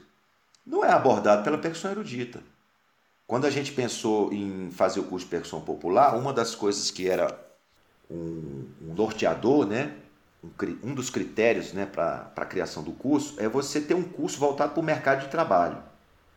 não 0.66 0.84
é 0.84 0.90
abordado 0.90 1.44
pela 1.44 1.58
percussão 1.58 1.92
erudita. 1.92 2.42
Quando 3.24 3.44
a 3.44 3.50
gente 3.50 3.72
pensou 3.72 4.32
em 4.32 4.70
fazer 4.70 5.00
o 5.00 5.04
curso 5.04 5.26
de 5.26 5.30
percussão 5.30 5.60
popular, 5.60 6.16
uma 6.16 6.32
das 6.32 6.54
coisas 6.54 6.90
que 6.90 7.08
era 7.08 7.45
um, 8.10 8.64
um 8.82 8.94
norteador, 8.94 9.66
né, 9.66 9.94
um, 10.42 10.90
um, 10.90 10.94
dos 10.94 11.10
critérios 11.10 11.72
né, 11.72 11.86
para 11.86 12.30
a 12.36 12.44
criação 12.44 12.82
do 12.82 12.92
curso 12.92 13.34
é 13.38 13.48
você 13.48 13.80
ter 13.80 13.94
um 13.94 14.02
curso 14.02 14.38
voltado 14.38 14.72
para 14.72 14.80
o 14.80 14.84
mercado 14.84 15.22
de 15.22 15.28
trabalho. 15.28 15.78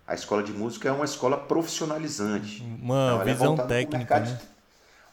A 0.07 0.15
escola 0.15 0.41
de 0.41 0.51
música 0.51 0.89
é 0.89 0.91
uma 0.91 1.05
escola 1.05 1.37
profissionalizante. 1.37 2.63
Uma 2.63 3.21
então, 3.21 3.25
visão 3.25 3.53
é 3.53 3.67
técnica. 3.67 4.19
Né? 4.19 4.25
De, 4.25 4.49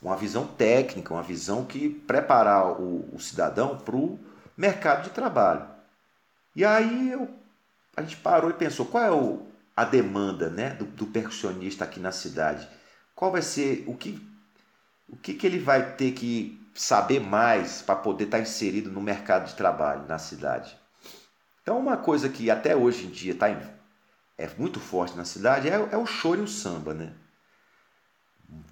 uma 0.01 0.17
visão 0.17 0.47
técnica, 0.47 1.13
uma 1.13 1.23
visão 1.23 1.65
que 1.65 1.89
preparar 1.89 2.81
o, 2.81 3.09
o 3.13 3.21
cidadão 3.21 3.77
para 3.77 3.97
o 3.97 4.19
mercado 4.57 5.05
de 5.05 5.11
trabalho. 5.11 5.67
E 6.55 6.65
aí 6.65 7.11
eu 7.11 7.29
a 7.97 8.03
gente 8.03 8.17
parou 8.19 8.51
e 8.51 8.55
pensou 8.55 8.85
qual 8.85 9.03
é 9.03 9.11
o, 9.11 9.47
a 9.75 9.85
demanda 9.85 10.51
né, 10.51 10.71
do, 10.71 10.85
do, 10.85 11.07
percussionista 11.07 11.85
aqui 11.85 11.99
na 11.99 12.13
cidade. 12.13 12.69
Qual 13.15 13.33
vai 13.33 13.41
ser 13.41 13.85
o 13.87 13.95
que 13.95 14.21
o 15.09 15.17
que, 15.17 15.35
que 15.35 15.47
ele 15.47 15.59
vai 15.59 15.95
ter 15.95 16.13
que 16.13 16.61
saber 16.75 17.21
mais 17.21 17.81
para 17.81 17.97
poder 17.97 18.25
estar 18.25 18.39
tá 18.39 18.43
inserido 18.43 18.91
no 18.91 19.01
mercado 19.01 19.47
de 19.47 19.55
trabalho 19.55 20.07
na 20.07 20.19
cidade. 20.19 20.77
Então 21.63 21.79
uma 21.79 21.97
coisa 21.97 22.29
que 22.29 22.51
até 22.51 22.77
hoje 22.77 23.07
em 23.07 23.11
dia 23.11 23.35
tá 23.35 23.51
em, 23.51 23.59
é 24.37 24.49
muito 24.59 24.79
forte 24.79 25.17
na 25.17 25.25
cidade 25.25 25.69
é, 25.69 25.75
é 25.75 25.97
o 25.97 26.07
choro 26.07 26.41
e 26.41 26.45
o 26.45 26.49
samba, 26.49 26.95
né? 26.95 27.13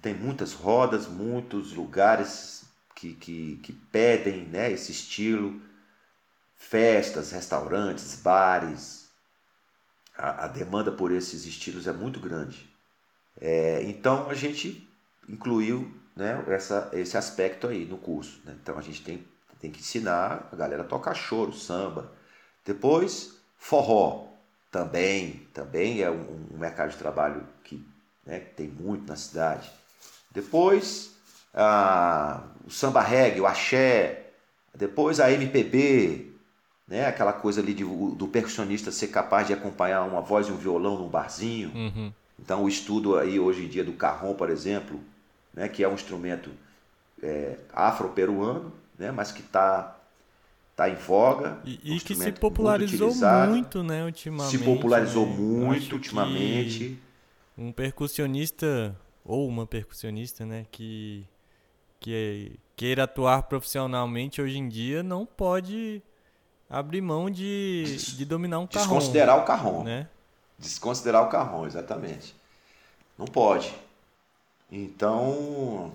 Tem 0.01 0.13
muitas 0.13 0.53
rodas, 0.53 1.07
muitos 1.07 1.73
lugares 1.73 2.63
que, 2.95 3.13
que, 3.13 3.57
que 3.57 3.73
pedem 3.73 4.45
né, 4.45 4.71
esse 4.71 4.91
estilo, 4.91 5.61
festas, 6.55 7.31
restaurantes, 7.31 8.15
bares, 8.21 9.09
a, 10.17 10.45
a 10.45 10.47
demanda 10.47 10.91
por 10.91 11.11
esses 11.11 11.45
estilos 11.45 11.87
é 11.87 11.91
muito 11.91 12.19
grande. 12.19 12.69
É, 13.39 13.83
então 13.83 14.29
a 14.29 14.33
gente 14.33 14.87
incluiu 15.27 15.93
né, 16.15 16.43
essa, 16.47 16.89
esse 16.93 17.17
aspecto 17.17 17.67
aí 17.67 17.85
no 17.85 17.97
curso. 17.97 18.39
Né? 18.45 18.55
Então 18.61 18.77
a 18.77 18.81
gente 18.81 19.03
tem, 19.03 19.25
tem 19.59 19.71
que 19.71 19.79
ensinar 19.79 20.49
a 20.51 20.55
galera 20.55 20.83
a 20.83 20.85
tocar 20.85 21.13
choro, 21.13 21.53
samba. 21.53 22.11
Depois, 22.65 23.37
forró. 23.57 24.27
Também, 24.71 25.47
também 25.53 26.01
é 26.01 26.11
um, 26.11 26.47
um 26.53 26.57
mercado 26.57 26.91
de 26.91 26.97
trabalho 26.97 27.47
que 27.63 27.85
né, 28.25 28.39
tem 28.39 28.67
muito 28.67 29.07
na 29.07 29.15
cidade. 29.15 29.71
Depois, 30.31 31.15
a, 31.53 32.43
o 32.65 32.69
samba 32.69 33.01
reggae, 33.01 33.39
o 33.39 33.45
axé. 33.45 34.31
Depois 34.73 35.21
a 35.21 35.31
MPB, 35.31 36.35
né? 36.87 37.07
Aquela 37.07 37.33
coisa 37.33 37.61
ali 37.61 37.73
de, 37.73 37.83
do 37.83 38.27
percussionista 38.27 38.91
ser 38.91 39.07
capaz 39.07 39.47
de 39.47 39.53
acompanhar 39.53 40.03
uma 40.03 40.21
voz 40.21 40.47
e 40.47 40.51
um 40.51 40.57
violão 40.57 40.97
num 40.97 41.07
barzinho. 41.07 41.71
Uhum. 41.73 42.11
Então 42.39 42.63
o 42.63 42.67
estudo 42.67 43.17
aí 43.17 43.39
hoje 43.39 43.65
em 43.65 43.67
dia 43.67 43.83
do 43.83 43.93
carrom, 43.93 44.35
por 44.35 44.49
exemplo, 44.49 44.99
né? 45.55 45.67
Que 45.67 45.83
é 45.83 45.87
um 45.87 45.93
instrumento 45.93 46.51
é, 47.23 47.57
afro-peruano, 47.73 48.71
né? 48.99 49.11
Mas 49.11 49.31
que 49.31 49.41
está 49.41 49.95
tá 50.75 50.89
em 50.89 50.95
voga. 50.95 51.59
E, 51.63 51.95
e 51.95 51.99
que 51.99 52.13
se 52.13 52.31
popularizou 52.33 53.15
muito, 53.15 53.49
muito, 53.49 53.83
né, 53.83 54.03
ultimamente. 54.03 54.57
Se 54.57 54.63
popularizou 54.63 55.25
né? 55.25 55.33
muito 55.33 55.93
ultimamente. 55.93 56.99
Um 57.57 57.71
percussionista 57.71 58.95
ou 59.23 59.47
uma 59.47 59.65
percussionista, 59.65 60.45
né, 60.45 60.65
que 60.69 61.25
que 61.99 62.59
queira 62.75 63.05
atuar 63.05 63.43
profissionalmente 63.43 64.39
hoje 64.39 64.59
em 64.59 64.67
dia 64.67 65.01
não 65.01 65.25
pode 65.25 66.03
abrir 66.69 67.01
mão 67.01 67.31
de, 67.31 67.83
de 68.15 68.25
dominar 68.25 68.59
um 68.59 68.67
carrom. 68.67 68.97
Desconsiderar 68.97 69.39
o 69.39 69.43
carrom. 69.43 69.83
Né? 69.83 70.07
Desconsiderar 70.59 71.23
o 71.23 71.29
carrom, 71.29 71.65
exatamente. 71.65 72.35
Não 73.17 73.25
pode. 73.25 73.73
Então, 74.71 75.93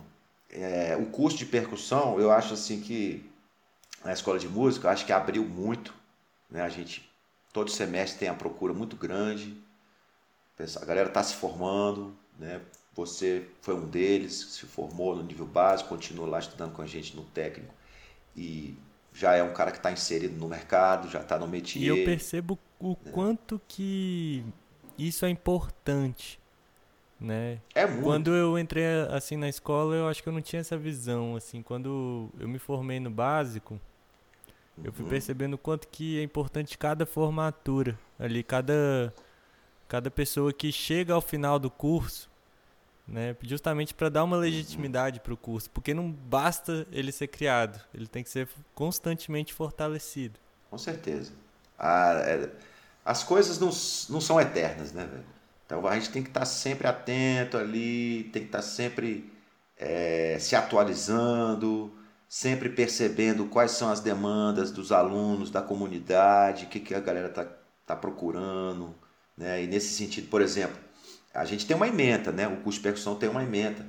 é, 0.50 0.96
o 0.96 1.06
curso 1.06 1.37
de 1.37 1.46
percussão, 1.46 2.18
eu 2.20 2.30
acho 2.30 2.54
assim 2.54 2.80
que 2.80 3.28
na 4.04 4.12
escola 4.12 4.38
de 4.38 4.48
música, 4.48 4.87
eu 4.87 4.90
acho 4.90 5.04
que 5.04 5.12
abriu 5.12 5.44
muito. 5.44 5.94
Né? 6.50 6.62
A 6.62 6.68
gente, 6.68 7.09
todo 7.52 7.70
semestre 7.70 8.18
tem 8.18 8.28
a 8.28 8.35
procura 8.35 8.72
muito 8.72 8.96
grande. 8.96 9.56
A 10.76 10.85
galera 10.85 11.09
está 11.09 11.22
se 11.22 11.35
formando, 11.35 12.14
né? 12.38 12.61
Você 12.94 13.46
foi 13.62 13.74
um 13.74 13.87
deles, 13.87 14.35
se 14.35 14.66
formou 14.66 15.16
no 15.16 15.22
nível 15.22 15.46
básico, 15.46 15.88
continua 15.88 16.26
lá 16.26 16.38
estudando 16.38 16.72
com 16.72 16.83
a 16.83 16.87
gente 16.87 17.16
no 17.16 17.22
técnico 17.24 17.72
e 18.37 18.76
já 19.12 19.35
é 19.35 19.42
um 19.42 19.52
cara 19.52 19.70
que 19.70 19.76
está 19.76 19.92
inserido 19.92 20.37
no 20.37 20.48
mercado, 20.48 21.09
já 21.09 21.20
está 21.20 21.38
no 21.38 21.46
métier. 21.46 21.85
E 21.85 21.87
eu 21.87 22.04
percebo 22.04 22.59
o 22.78 22.90
né? 22.90 23.12
quanto 23.12 23.61
que 23.68 24.44
isso 24.98 25.24
é 25.24 25.30
importante, 25.30 26.39
né? 27.20 27.61
É 27.74 27.87
muito. 27.87 28.02
Quando 28.02 28.35
eu 28.35 28.59
entrei 28.59 28.85
assim 29.11 29.37
na 29.37 29.48
escola, 29.48 29.94
eu 29.94 30.09
acho 30.09 30.22
que 30.22 30.28
eu 30.28 30.33
não 30.33 30.40
tinha 30.40 30.61
essa 30.61 30.76
visão, 30.76 31.37
assim, 31.37 31.62
quando 31.62 32.30
eu 32.38 32.48
me 32.48 32.59
formei 32.59 32.98
no 32.98 33.11
básico, 33.11 33.78
eu 34.83 34.92
fui 34.92 35.04
uhum. 35.04 35.11
percebendo 35.11 35.54
o 35.54 35.59
quanto 35.59 35.87
que 35.88 36.18
é 36.18 36.22
importante 36.22 36.78
cada 36.78 37.04
formatura 37.04 37.98
ali, 38.18 38.42
cada 38.42 39.12
cada 39.87 40.11
pessoa 40.11 40.52
que 40.52 40.70
chega 40.70 41.12
ao 41.12 41.20
final 41.20 41.59
do 41.59 41.68
curso, 41.68 42.30
né? 43.06 43.37
Justamente 43.42 43.92
para 43.92 44.09
dar 44.09 44.22
uma 44.22 44.37
legitimidade 44.37 45.18
para 45.18 45.35
o 45.35 45.37
curso, 45.37 45.68
porque 45.70 45.92
não 45.92 46.11
basta 46.11 46.87
ele 46.92 47.11
ser 47.11 47.26
criado, 47.26 47.80
ele 47.92 48.06
tem 48.06 48.22
que 48.22 48.30
ser 48.30 48.48
constantemente 48.72 49.52
fortalecido. 49.52 50.38
Com 50.70 50.78
certeza. 50.78 51.33
A, 51.76 52.12
é, 52.24 52.50
as 53.04 53.24
coisas 53.24 53.59
não, 53.59 53.70
não 54.14 54.20
são 54.20 54.40
eternas, 54.40 54.92
né, 54.92 55.04
velho? 55.04 55.39
Então 55.70 55.87
a 55.87 55.94
gente 55.94 56.11
tem 56.11 56.20
que 56.20 56.30
estar 56.30 56.40
tá 56.40 56.46
sempre 56.46 56.88
atento 56.88 57.56
ali, 57.56 58.28
tem 58.33 58.42
que 58.42 58.48
estar 58.48 58.59
tá 58.59 58.64
sempre 58.64 59.33
é, 59.78 60.37
se 60.40 60.56
atualizando, 60.56 61.92
sempre 62.28 62.68
percebendo 62.68 63.44
quais 63.44 63.70
são 63.70 63.88
as 63.88 64.00
demandas 64.00 64.72
dos 64.72 64.90
alunos, 64.90 65.48
da 65.48 65.62
comunidade, 65.62 66.64
o 66.64 66.68
que, 66.68 66.80
que 66.80 66.92
a 66.92 66.98
galera 66.98 67.28
está 67.28 67.46
tá 67.87 67.94
procurando. 67.94 68.92
Né? 69.37 69.62
E 69.62 69.68
nesse 69.68 69.94
sentido, 69.94 70.26
por 70.28 70.42
exemplo, 70.42 70.76
a 71.33 71.44
gente 71.44 71.64
tem 71.64 71.76
uma 71.76 71.87
emenda, 71.87 72.33
né? 72.33 72.48
O 72.48 72.56
curso 72.56 72.80
de 72.80 72.83
percussão 72.83 73.14
tem 73.14 73.28
uma 73.28 73.44
emenda. 73.44 73.87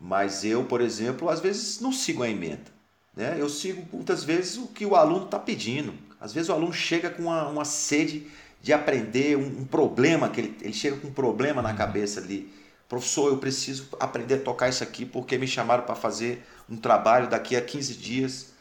Mas 0.00 0.44
eu, 0.44 0.64
por 0.64 0.80
exemplo, 0.80 1.28
às 1.28 1.38
vezes 1.38 1.78
não 1.78 1.92
sigo 1.92 2.24
a 2.24 2.28
emenda. 2.28 2.74
Né? 3.14 3.36
Eu 3.38 3.48
sigo 3.48 3.86
muitas 3.92 4.24
vezes 4.24 4.56
o 4.56 4.66
que 4.66 4.84
o 4.84 4.96
aluno 4.96 5.26
está 5.26 5.38
pedindo. 5.38 5.94
Às 6.20 6.32
vezes 6.32 6.48
o 6.48 6.52
aluno 6.52 6.72
chega 6.72 7.10
com 7.10 7.22
uma, 7.22 7.46
uma 7.48 7.64
sede 7.64 8.26
de 8.62 8.72
aprender 8.72 9.36
um, 9.36 9.60
um, 9.60 9.64
problema, 9.64 10.28
que 10.28 10.40
ele, 10.40 10.56
ele 10.60 10.72
chega 10.72 10.96
com 10.96 11.08
um 11.08 11.12
problema 11.12 11.62
na 11.62 11.70
uhum. 11.70 11.76
cabeça 11.76 12.20
ali. 12.20 12.52
Professor, 12.88 13.30
eu 13.30 13.38
preciso 13.38 13.88
aprender 13.98 14.34
a 14.34 14.40
tocar 14.40 14.68
isso 14.68 14.82
aqui 14.82 15.04
porque 15.04 15.36
me 15.36 15.46
chamaram 15.46 15.84
para 15.84 15.94
fazer 15.94 16.44
um 16.68 16.76
trabalho 16.76 17.28
daqui 17.28 17.56
a 17.56 17.60
15 17.60 17.94
dias 17.94 18.52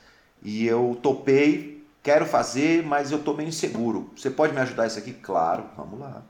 e 0.42 0.66
eu 0.66 0.98
topei, 1.02 1.84
quero 2.04 2.26
fazer, 2.26 2.84
mas 2.84 3.12
eu 3.12 3.20
estou 3.20 3.36
meio 3.36 3.50
inseguro. 3.50 4.12
Você 4.16 4.30
pode 4.30 4.54
me 4.54 4.60
ajudar 4.60 4.88
isso 4.88 5.00
aqui? 5.00 5.14
Claro, 5.14 5.66
vamos 5.76 6.00
lá. 6.00 6.24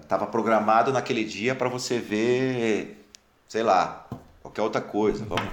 Estava 0.00 0.26
programado 0.26 0.92
naquele 0.92 1.24
dia 1.24 1.54
para 1.54 1.68
você 1.68 1.98
ver, 1.98 3.06
sei 3.46 3.62
lá, 3.62 4.06
qualquer 4.40 4.62
outra 4.62 4.80
coisa. 4.80 5.24
Vamos, 5.26 5.52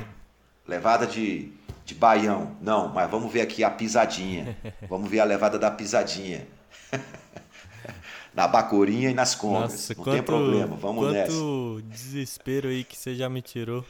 levada 0.65 1.05
de, 1.05 1.51
de 1.85 1.93
baião. 1.93 2.55
Não, 2.61 2.87
mas 2.87 3.09
vamos 3.11 3.31
ver 3.31 3.41
aqui 3.41 3.63
a 3.63 3.69
pisadinha. 3.69 4.57
Vamos 4.89 5.09
ver 5.09 5.19
a 5.19 5.25
levada 5.25 5.59
da 5.59 5.69
pisadinha. 5.69 6.47
Na 8.33 8.47
bacorinha 8.47 9.09
e 9.09 9.13
nas 9.13 9.35
congas. 9.35 9.71
Nossa, 9.71 9.93
não 9.93 10.03
quanto, 10.03 10.15
tem 10.15 10.23
problema, 10.23 10.75
vamos 10.77 11.03
quanto 11.03 11.13
nessa. 11.13 11.31
Quanto 11.31 11.81
desespero 11.89 12.69
aí 12.69 12.85
que 12.85 12.97
você 12.97 13.13
já 13.13 13.27
me 13.27 13.41
tirou. 13.41 13.83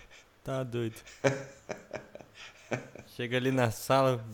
Tá 0.43 0.63
doido. 0.63 0.95
Chega 3.15 3.37
ali 3.37 3.51
na 3.51 3.69
sala. 3.69 4.25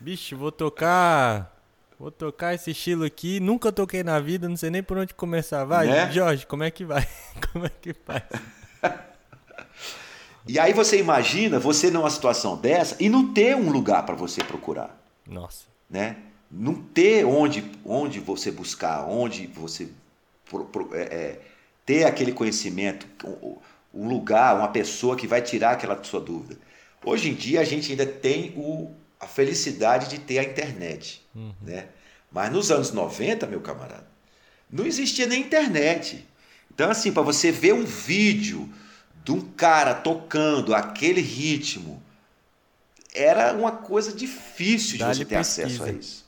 Bicho, 0.00 0.36
vou 0.36 0.50
tocar 0.50 1.56
Vou 1.98 2.10
tocar 2.10 2.54
esse 2.54 2.72
estilo 2.72 3.04
aqui, 3.04 3.40
nunca 3.40 3.72
toquei 3.72 4.02
na 4.02 4.20
vida, 4.20 4.46
não 4.48 4.56
sei 4.56 4.68
nem 4.68 4.82
por 4.82 4.98
onde 4.98 5.14
começar. 5.14 5.64
Vai, 5.64 5.86
né? 5.86 6.12
Jorge, 6.12 6.46
como 6.46 6.62
é 6.62 6.70
que 6.70 6.84
vai? 6.84 7.06
Como 7.52 7.64
é 7.64 7.70
que 7.70 7.94
faz? 7.94 8.22
e 10.46 10.58
aí 10.58 10.74
você 10.74 10.98
imagina 10.98 11.58
você 11.58 11.90
numa 11.90 12.10
situação 12.10 12.56
dessa 12.56 12.96
e 13.00 13.08
não 13.08 13.32
ter 13.32 13.56
um 13.56 13.70
lugar 13.70 14.04
para 14.04 14.14
você 14.14 14.44
procurar. 14.44 14.94
Nossa. 15.26 15.64
Né? 15.88 16.16
Não 16.50 16.74
ter 16.74 17.24
onde, 17.24 17.70
onde 17.84 18.20
você 18.20 18.50
buscar, 18.50 19.04
onde 19.08 19.46
você 19.46 19.88
pro, 20.48 20.64
pro, 20.66 20.94
é, 20.94 21.02
é, 21.02 21.40
ter 21.84 22.04
aquele 22.04 22.32
conhecimento, 22.32 23.06
um 23.92 24.08
lugar, 24.08 24.56
uma 24.56 24.68
pessoa 24.68 25.16
que 25.16 25.26
vai 25.26 25.42
tirar 25.42 25.72
aquela 25.72 26.02
sua 26.02 26.20
dúvida. 26.20 26.58
Hoje 27.04 27.30
em 27.30 27.34
dia 27.34 27.60
a 27.60 27.64
gente 27.64 27.90
ainda 27.90 28.06
tem 28.06 28.52
o, 28.56 28.90
a 29.20 29.26
felicidade 29.26 30.08
de 30.08 30.18
ter 30.18 30.38
a 30.38 30.44
internet. 30.44 31.24
Uhum. 31.34 31.52
Né? 31.62 31.86
Mas 32.30 32.52
nos 32.52 32.70
anos 32.70 32.92
90, 32.92 33.46
meu 33.46 33.60
camarada, 33.60 34.06
não 34.70 34.84
existia 34.84 35.26
nem 35.26 35.40
internet. 35.40 36.26
Então, 36.72 36.90
assim, 36.90 37.12
para 37.12 37.22
você 37.22 37.50
ver 37.50 37.72
um 37.72 37.84
vídeo 37.84 38.68
de 39.24 39.32
um 39.32 39.40
cara 39.40 39.94
tocando 39.94 40.74
aquele 40.74 41.20
ritmo, 41.20 42.02
era 43.14 43.54
uma 43.54 43.72
coisa 43.72 44.12
difícil 44.12 44.98
de 44.98 45.04
você 45.04 45.24
ter 45.24 45.36
pesquisa. 45.36 45.66
acesso 45.66 45.84
a 45.84 45.90
isso. 45.90 46.25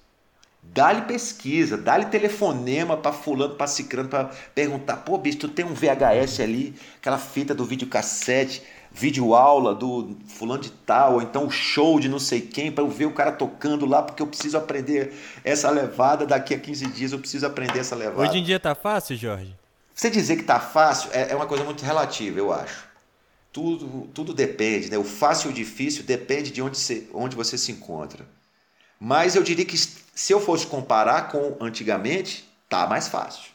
Dá-lhe 0.72 1.02
pesquisa, 1.02 1.76
dá-lhe 1.76 2.06
telefonema 2.06 2.96
para 2.96 3.12
fulano, 3.12 3.54
para 3.54 3.66
cicrano, 3.66 4.08
para 4.08 4.30
perguntar, 4.54 4.98
pô, 4.98 5.18
bicho, 5.18 5.38
tu 5.38 5.48
tem 5.48 5.64
um 5.64 5.74
VHS 5.74 6.40
ali, 6.40 6.74
aquela 6.98 7.18
fita 7.18 7.54
do 7.54 7.64
videocassete 7.64 8.62
vídeo 8.90 9.34
aula 9.34 9.74
do 9.74 10.16
fulano 10.26 10.62
de 10.62 10.70
tal, 10.70 11.14
ou 11.14 11.22
então 11.22 11.50
show 11.50 12.00
de 12.00 12.08
não 12.08 12.18
sei 12.18 12.40
quem, 12.40 12.72
para 12.72 12.82
eu 12.82 12.88
ver 12.88 13.06
o 13.06 13.12
cara 13.12 13.32
tocando 13.32 13.86
lá, 13.86 14.02
porque 14.02 14.22
eu 14.22 14.26
preciso 14.26 14.56
aprender 14.56 15.12
essa 15.44 15.70
levada, 15.70 16.26
daqui 16.26 16.54
a 16.54 16.58
15 16.58 16.86
dias 16.88 17.12
eu 17.12 17.18
preciso 17.18 17.46
aprender 17.46 17.78
essa 17.78 17.94
levada. 17.94 18.28
Hoje 18.28 18.38
em 18.38 18.42
dia 18.42 18.58
tá 18.58 18.74
fácil, 18.74 19.16
Jorge? 19.16 19.54
Você 19.94 20.10
dizer 20.10 20.36
que 20.36 20.44
tá 20.44 20.60
fácil 20.60 21.10
é, 21.12 21.32
é 21.32 21.36
uma 21.36 21.46
coisa 21.46 21.64
muito 21.64 21.84
relativa, 21.84 22.38
eu 22.38 22.52
acho. 22.52 22.88
Tudo, 23.52 24.08
tudo 24.14 24.34
depende, 24.34 24.90
né? 24.90 24.98
O 24.98 25.04
fácil 25.04 25.50
e 25.50 25.52
o 25.52 25.54
difícil 25.54 26.04
depende 26.04 26.50
de 26.50 26.62
onde 26.62 26.78
você, 26.78 27.08
onde 27.12 27.34
você 27.34 27.58
se 27.58 27.72
encontra. 27.72 28.24
Mas 28.98 29.36
eu 29.36 29.42
diria 29.42 29.64
que 29.64 29.76
se 29.76 30.32
eu 30.32 30.40
fosse 30.40 30.66
comparar 30.66 31.30
com 31.30 31.56
antigamente, 31.60 32.48
tá 32.68 32.86
mais 32.86 33.08
fácil. 33.08 33.52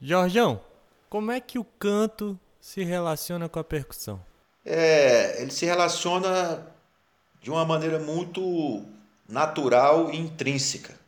Jorgeão, 0.00 0.60
como 1.08 1.30
é 1.30 1.40
que 1.40 1.58
o 1.58 1.64
canto 1.64 2.38
se 2.60 2.82
relaciona 2.82 3.48
com 3.48 3.58
a 3.58 3.64
percussão? 3.64 4.20
é, 4.66 5.40
ele 5.40 5.52
se 5.52 5.64
relaciona 5.64 6.66
de 7.40 7.50
uma 7.50 7.64
maneira 7.64 8.00
muito 8.00 8.84
natural 9.28 10.10
e 10.10 10.16
intrínseca. 10.16 10.98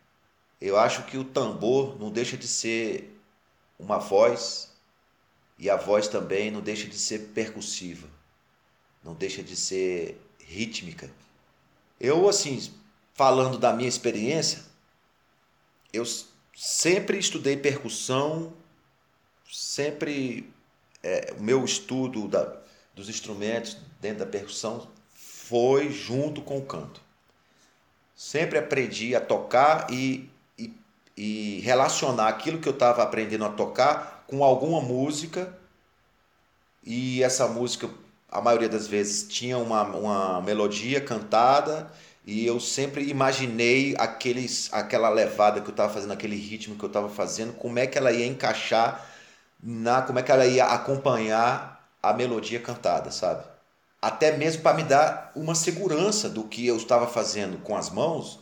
Eu 0.61 0.79
acho 0.79 1.03
que 1.05 1.19
o 1.19 1.25
tambor 1.25 1.99
não 1.99 2.11
deixa 2.11 2.37
de 2.37 2.47
ser 2.47 3.21
uma 3.79 3.99
voz 3.99 4.73
e 5.59 5.69
a 5.69 5.77
voz 5.77 6.07
também 6.07 6.51
não 6.53 6.61
deixa 6.61 6.87
de 6.87 6.97
ser 6.97 7.31
percussiva, 7.35 8.07
não 9.03 9.13
deixa 9.13 9.43
de 9.43 9.57
ser 9.57 10.21
rítmica. 10.39 11.11
Eu, 11.99 12.29
assim, 12.29 12.73
falando 13.19 13.59
da 13.59 13.73
minha 13.73 13.89
experiência, 13.89 14.61
eu 15.93 16.05
sempre 16.55 17.19
estudei 17.19 17.57
percussão, 17.57 18.53
sempre 19.51 20.49
é, 21.03 21.35
o 21.37 21.43
meu 21.43 21.65
estudo 21.65 22.29
da, 22.29 22.57
dos 22.95 23.09
instrumentos 23.09 23.77
dentro 24.01 24.21
da 24.21 24.27
percussão 24.27 24.87
foi 25.13 25.91
junto 25.91 26.43
com 26.43 26.59
o 26.59 26.65
canto. 26.65 27.01
Sempre 28.15 28.57
aprendi 28.57 29.17
a 29.17 29.21
tocar 29.21 29.91
e, 29.91 30.31
e, 30.57 30.73
e 31.17 31.61
relacionar 31.65 32.29
aquilo 32.29 32.61
que 32.61 32.69
eu 32.69 32.73
estava 32.73 33.03
aprendendo 33.03 33.45
a 33.45 33.51
tocar 33.51 34.23
com 34.29 34.45
alguma 34.45 34.81
música. 34.81 35.59
E 36.85 37.21
essa 37.25 37.49
música, 37.49 37.91
a 38.31 38.41
maioria 38.41 38.69
das 38.69 38.87
vezes, 38.87 39.27
tinha 39.27 39.59
uma, 39.59 39.83
uma 39.83 40.41
melodia 40.41 41.01
cantada 41.01 41.93
e 42.27 42.47
eu 42.47 42.61
sempre 42.61 43.09
imaginei 43.09 43.95
aqueles, 43.99 44.69
aquela 44.73 45.09
levada 45.09 45.61
que 45.61 45.69
eu 45.69 45.73
estava 45.73 45.93
fazendo, 45.93 46.13
aquele 46.13 46.37
ritmo 46.37 46.77
que 46.77 46.85
eu 46.85 46.89
estava 46.89 47.09
fazendo, 47.09 47.55
como 47.55 47.79
é 47.79 47.87
que 47.87 47.97
ela 47.97 48.13
ia 48.13 48.27
encaixar 48.27 49.07
na, 49.63 50.03
como 50.03 50.19
é 50.19 50.23
que 50.23 50.31
ela 50.31 50.47
ia 50.47 50.67
acompanhar 50.67 51.89
a 52.03 52.13
melodia 52.13 52.61
cantada, 52.61 53.11
sabe? 53.11 53.45
Até 54.01 54.37
mesmo 54.37 54.63
para 54.63 54.77
me 54.77 54.85
dar 54.85 55.33
uma 55.35 55.55
segurança 55.55 56.29
do 56.29 56.45
que 56.45 56.67
eu 56.67 56.77
estava 56.77 57.07
fazendo 57.07 57.59
com 57.59 57.77
as 57.77 57.91
mãos, 57.91 58.41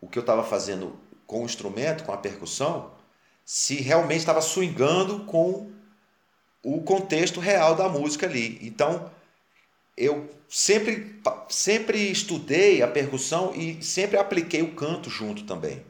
o 0.00 0.08
que 0.08 0.18
eu 0.18 0.22
estava 0.22 0.42
fazendo 0.42 0.98
com 1.26 1.42
o 1.42 1.44
instrumento, 1.44 2.04
com 2.04 2.12
a 2.12 2.16
percussão, 2.16 2.90
se 3.44 3.76
realmente 3.76 4.20
estava 4.20 4.40
swingando 4.40 5.24
com 5.24 5.70
o 6.62 6.80
contexto 6.82 7.40
real 7.40 7.74
da 7.74 7.88
música 7.88 8.26
ali. 8.26 8.58
Então, 8.62 9.10
eu 9.96 10.28
sempre, 10.48 11.20
sempre 11.48 12.10
estudei 12.10 12.82
a 12.82 12.88
percussão 12.88 13.54
e 13.54 13.82
sempre 13.82 14.16
apliquei 14.16 14.62
o 14.62 14.74
canto 14.74 15.08
junto 15.08 15.44
também. 15.44 15.84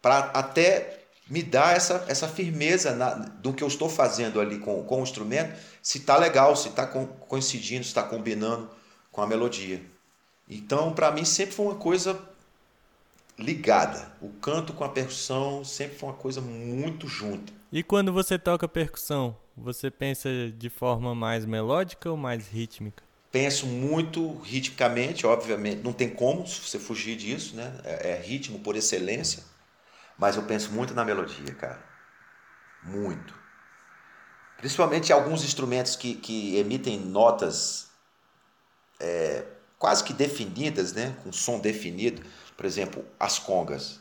Para 0.00 0.18
até 0.18 1.00
me 1.28 1.42
dar 1.42 1.76
essa, 1.76 2.04
essa 2.08 2.28
firmeza 2.28 2.94
na, 2.94 3.14
do 3.14 3.52
que 3.52 3.62
eu 3.62 3.68
estou 3.68 3.88
fazendo 3.88 4.40
ali 4.40 4.58
com, 4.58 4.82
com 4.82 5.00
o 5.00 5.02
instrumento, 5.02 5.56
se 5.82 5.98
está 5.98 6.16
legal, 6.16 6.56
se 6.56 6.68
está 6.68 6.86
coincidindo, 6.86 7.84
se 7.84 7.90
está 7.90 8.02
combinando 8.02 8.68
com 9.12 9.22
a 9.22 9.26
melodia. 9.26 9.80
Então, 10.48 10.92
para 10.92 11.12
mim, 11.12 11.24
sempre 11.24 11.54
foi 11.54 11.66
uma 11.66 11.76
coisa 11.76 12.20
ligada. 13.38 14.12
O 14.20 14.28
canto 14.28 14.72
com 14.72 14.82
a 14.82 14.88
percussão 14.88 15.64
sempre 15.64 15.96
foi 15.96 16.08
uma 16.08 16.16
coisa 16.16 16.40
muito 16.40 17.06
junta. 17.06 17.52
E 17.72 17.84
quando 17.84 18.12
você 18.12 18.36
toca 18.36 18.66
percussão, 18.66 19.36
você 19.56 19.90
pensa 19.90 20.28
de 20.56 20.68
forma 20.68 21.14
mais 21.14 21.44
melódica 21.46 22.10
ou 22.10 22.16
mais 22.16 22.48
rítmica? 22.48 23.02
Penso 23.30 23.64
muito 23.64 24.38
ritmicamente, 24.40 25.24
obviamente, 25.24 25.82
não 25.84 25.92
tem 25.92 26.10
como 26.10 26.44
você 26.44 26.80
fugir 26.80 27.16
disso, 27.16 27.54
né? 27.54 27.80
É, 27.84 28.10
é 28.10 28.20
ritmo 28.20 28.58
por 28.58 28.74
excelência, 28.74 29.44
mas 30.18 30.34
eu 30.34 30.42
penso 30.42 30.72
muito 30.72 30.94
na 30.94 31.04
melodia, 31.04 31.54
cara. 31.54 31.80
Muito. 32.82 33.32
Principalmente 34.56 35.12
alguns 35.12 35.44
instrumentos 35.44 35.94
que, 35.94 36.16
que 36.16 36.56
emitem 36.56 36.98
notas 36.98 37.88
é, 38.98 39.44
quase 39.78 40.02
que 40.02 40.12
definidas, 40.12 40.92
né? 40.92 41.16
com 41.22 41.32
som 41.32 41.60
definido. 41.60 42.22
Por 42.56 42.66
exemplo, 42.66 43.04
as 43.18 43.38
congas. 43.38 44.00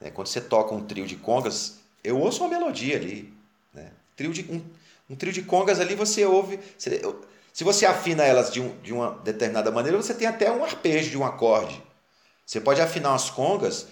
Né? 0.00 0.10
Quando 0.10 0.28
você 0.28 0.40
toca 0.40 0.74
um 0.74 0.86
trio 0.86 1.06
de 1.06 1.16
congas, 1.16 1.81
eu 2.02 2.18
ouço 2.18 2.42
uma 2.42 2.50
melodia 2.50 2.96
ali. 2.96 3.32
Né? 3.72 3.90
Trio 4.16 4.32
de, 4.32 4.42
um, 4.50 4.62
um 5.10 5.16
trio 5.16 5.32
de 5.32 5.42
congas 5.42 5.80
ali 5.80 5.94
você 5.94 6.24
ouve. 6.24 6.58
Você, 6.76 7.00
eu, 7.02 7.20
se 7.52 7.64
você 7.64 7.84
afina 7.84 8.24
elas 8.24 8.50
de, 8.50 8.60
um, 8.60 8.76
de 8.80 8.92
uma 8.92 9.10
determinada 9.22 9.70
maneira, 9.70 9.96
você 9.96 10.14
tem 10.14 10.26
até 10.26 10.50
um 10.50 10.64
arpejo 10.64 11.10
de 11.10 11.18
um 11.18 11.24
acorde. 11.24 11.82
Você 12.44 12.60
pode 12.60 12.80
afinar 12.80 13.14
as 13.14 13.30
congas 13.30 13.86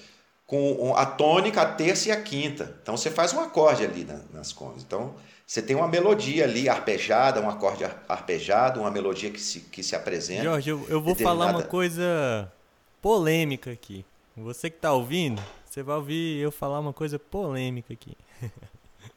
com 0.46 0.94
a 0.96 1.06
tônica, 1.06 1.62
a 1.62 1.66
terça 1.66 2.08
e 2.08 2.12
a 2.12 2.20
quinta. 2.20 2.76
Então 2.82 2.96
você 2.96 3.08
faz 3.08 3.32
um 3.32 3.38
acorde 3.38 3.84
ali 3.84 4.04
nas 4.32 4.52
congas. 4.52 4.82
Então 4.82 5.14
você 5.46 5.62
tem 5.62 5.76
uma 5.76 5.86
melodia 5.86 6.44
ali 6.44 6.68
arpejada, 6.68 7.40
um 7.40 7.48
acorde 7.48 7.84
arpejado, 8.08 8.80
uma 8.80 8.90
melodia 8.90 9.30
que 9.30 9.40
se, 9.40 9.60
que 9.60 9.82
se 9.82 9.94
apresenta. 9.94 10.42
Jorge, 10.42 10.70
eu, 10.70 10.84
eu 10.88 11.00
vou 11.00 11.14
determinada... 11.14 11.38
falar 11.38 11.50
uma 11.52 11.62
coisa 11.62 12.52
polêmica 13.00 13.70
aqui. 13.70 14.04
Você 14.36 14.70
que 14.70 14.76
está 14.76 14.92
ouvindo, 14.92 15.40
você 15.70 15.84
vai 15.84 15.96
ouvir 15.96 16.38
eu 16.38 16.50
falar 16.50 16.80
uma 16.80 16.92
coisa 16.92 17.16
polêmica 17.16 17.92
aqui. 17.92 18.16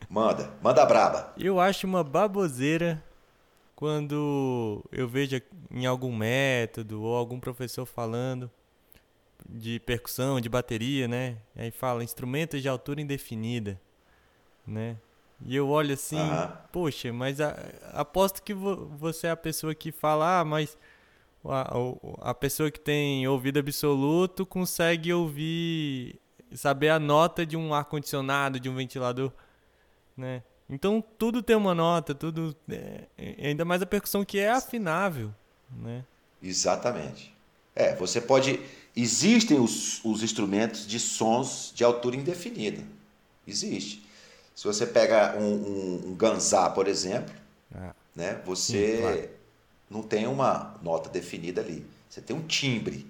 Manda, 0.08 0.54
manda 0.62 0.86
braba. 0.86 1.34
Eu 1.36 1.60
acho 1.60 1.88
uma 1.88 2.04
baboseira 2.04 3.04
quando 3.76 4.84
eu 4.92 5.08
vejo 5.08 5.42
em 5.72 5.88
algum 5.88 6.16
método 6.16 7.02
ou 7.02 7.16
algum 7.16 7.40
professor 7.40 7.86
falando 7.86 8.52
de 9.50 9.80
percussão, 9.80 10.40
de 10.40 10.48
bateria, 10.48 11.08
né? 11.08 11.38
Aí 11.56 11.72
fala 11.72 12.04
instrumentos 12.04 12.62
de 12.62 12.70
altura 12.70 13.02
indefinida, 13.02 13.82
né? 14.68 14.98
E 15.44 15.56
eu 15.56 15.68
olho 15.68 15.96
assim, 15.96 16.20
poxa, 16.72 17.12
mas 17.12 17.42
a, 17.42 17.58
aposto 17.94 18.44
que 18.44 18.54
vo, 18.54 18.88
você 18.98 19.28
é 19.28 19.32
a 19.32 19.38
pessoa 19.38 19.74
que 19.74 19.92
fala, 19.92 20.42
ah, 20.42 20.46
mas 20.46 20.78
a, 21.44 22.30
a 22.30 22.34
pessoa 22.36 22.70
que 22.70 22.80
tem 22.80 23.28
ouvido 23.28 23.60
absoluto 23.60 24.46
consegue 24.46 25.12
ouvir, 25.12 26.22
saber 26.56 26.90
a 26.90 27.00
nota 27.00 27.46
de 27.46 27.58
um 27.58 27.74
ar-condicionado, 27.74 28.60
de 28.60 28.70
um 28.70 28.76
ventilador, 28.76 29.32
né? 30.16 30.44
Então 30.70 31.04
tudo 31.18 31.44
tem 31.44 31.56
uma 31.56 31.76
nota, 31.76 32.16
tudo. 32.16 32.56
É, 32.70 33.06
ainda 33.48 33.66
mais 33.66 33.82
a 33.82 33.86
percussão 33.86 34.24
que 34.24 34.40
é 34.40 34.52
afinável, 34.52 35.34
né? 35.70 36.04
Exatamente. 36.42 37.34
É, 37.76 37.96
você 37.96 38.22
pode. 38.22 38.60
Existem 38.96 39.60
os, 39.60 40.04
os 40.06 40.22
instrumentos 40.22 40.86
de 40.86 41.00
sons 41.00 41.72
de 41.74 41.84
altura 41.84 42.16
indefinida. 42.16 42.84
Existe. 43.48 44.04
Se 44.56 44.66
você 44.66 44.86
pega 44.86 45.36
um, 45.38 45.54
um, 45.54 46.02
um 46.10 46.16
ganzá, 46.16 46.70
por 46.70 46.88
exemplo, 46.88 47.34
ah. 47.74 47.94
né, 48.16 48.40
você 48.46 48.98
Sim, 48.98 49.02
claro. 49.02 49.30
não 49.90 50.04
tem 50.04 50.28
uma 50.28 50.76
nota 50.82 51.10
definida 51.10 51.62
ali. 51.62 51.86
Você 52.08 52.22
tem 52.22 52.36
um 52.36 52.46
timbre, 52.46 53.08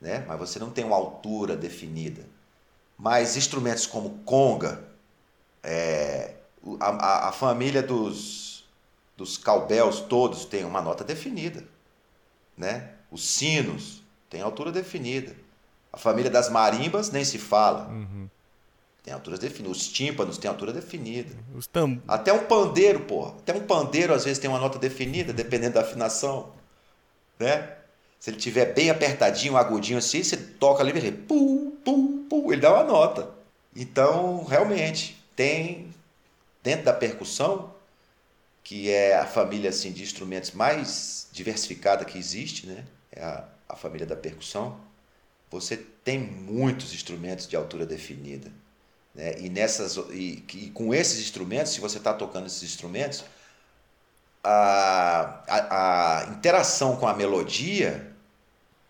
né, 0.00 0.24
mas 0.26 0.38
você 0.38 0.58
não 0.58 0.70
tem 0.70 0.84
uma 0.84 0.96
altura 0.96 1.56
definida. 1.56 2.26
Mas 2.98 3.36
instrumentos 3.36 3.86
como 3.86 4.18
conga, 4.24 4.82
é, 5.62 6.34
a, 6.80 7.28
a, 7.28 7.32
família 7.32 7.82
dos, 7.82 8.64
dos 9.16 9.38
cowbells 9.38 10.02
todos 10.08 10.44
tem 10.44 10.64
uma 10.64 10.82
nota 10.82 11.04
definida. 11.04 11.64
Né? 12.56 12.90
Os 13.10 13.24
sinos 13.24 14.02
têm 14.28 14.42
altura 14.42 14.72
definida. 14.72 15.34
A 15.92 15.96
família 15.96 16.30
das 16.30 16.50
marimbas 16.50 17.10
nem 17.10 17.24
se 17.24 17.38
fala. 17.38 17.88
Uhum. 17.88 18.28
Tem 19.02 19.14
alturas 19.14 19.38
definidas. 19.38 19.78
Os 19.78 19.88
tímpanos 19.88 20.36
têm 20.36 20.50
altura 20.50 20.72
definida. 20.72 21.34
Os 21.54 21.66
tam... 21.66 22.02
Até 22.06 22.32
um 22.32 22.44
pandeiro, 22.44 23.00
porra. 23.00 23.30
Até 23.38 23.54
um 23.54 23.64
pandeiro 23.64 24.12
às 24.12 24.24
vezes 24.24 24.38
tem 24.38 24.50
uma 24.50 24.58
nota 24.58 24.78
definida, 24.78 25.32
dependendo 25.32 25.74
da 25.74 25.80
afinação. 25.82 26.52
Né? 27.38 27.77
Se 28.18 28.30
ele 28.30 28.36
tiver 28.36 28.74
bem 28.74 28.90
apertadinho, 28.90 29.56
agudinho 29.56 29.98
assim, 29.98 30.22
você 30.22 30.36
toca 30.36 30.82
ali 30.82 30.90
ele, 30.90 31.12
pum, 31.12 31.70
pum, 31.84 32.26
pum, 32.28 32.52
ele 32.52 32.60
dá 32.60 32.74
uma 32.74 32.84
nota. 32.84 33.30
Então, 33.74 34.44
realmente, 34.44 35.22
tem 35.36 35.94
dentro 36.62 36.86
da 36.86 36.92
percussão, 36.92 37.72
que 38.64 38.90
é 38.90 39.16
a 39.16 39.24
família 39.24 39.70
assim 39.70 39.92
de 39.92 40.02
instrumentos 40.02 40.50
mais 40.50 41.28
diversificada 41.32 42.04
que 42.04 42.18
existe, 42.18 42.66
né? 42.66 42.84
É 43.12 43.22
a, 43.22 43.44
a 43.68 43.76
família 43.76 44.06
da 44.06 44.16
percussão. 44.16 44.80
Você 45.50 45.76
tem 45.76 46.18
muitos 46.18 46.92
instrumentos 46.92 47.46
de 47.48 47.56
altura 47.56 47.86
definida. 47.86 48.50
Né? 49.14 49.34
E, 49.38 49.48
nessas, 49.48 49.96
e, 50.10 50.44
e 50.52 50.70
com 50.70 50.92
esses 50.92 51.20
instrumentos, 51.20 51.72
se 51.72 51.80
você 51.80 51.98
está 51.98 52.12
tocando 52.12 52.46
esses 52.46 52.62
instrumentos, 52.62 53.24
a, 54.42 55.42
a, 55.48 56.20
a, 56.20 56.28
interação 56.30 56.96
com 56.96 57.06
a 57.06 57.14
melodia 57.14 58.12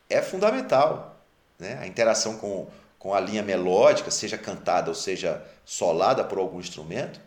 é 0.09 0.23
fundamental. 0.23 1.17
Né? 1.59 1.79
A 1.81 1.87
interação 1.87 2.39
com, 2.39 2.67
com 2.99 3.15
a 3.15 3.21
linha 3.21 3.43
melódica, 3.43 4.11
seja 4.11 4.39
cantada 4.39 4.89
ou 4.91 4.95
seja 4.95 5.43
solada 5.65 6.25
por 6.25 6.39
algum 6.39 6.61
instrumento, 6.61 7.21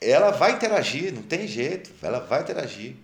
ela 0.00 0.30
vai 0.30 0.52
interagir, 0.52 1.12
não 1.12 1.22
tem 1.22 1.46
jeito, 1.46 1.90
ela 2.02 2.18
vai 2.18 2.42
interagir. 2.42 2.96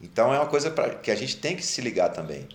Então 0.00 0.32
é 0.32 0.38
uma 0.38 0.48
coisa 0.48 0.70
pra, 0.70 0.94
que 0.94 1.10
a 1.10 1.14
gente 1.14 1.36
tem 1.36 1.56
que 1.56 1.64
se 1.64 1.80
ligar 1.80 2.10
também. 2.10 2.48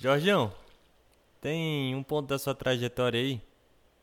Jorgeão, 0.00 0.52
tem 1.40 1.94
um 1.94 2.02
ponto 2.02 2.28
da 2.28 2.38
sua 2.38 2.54
trajetória 2.54 3.20
aí. 3.20 3.40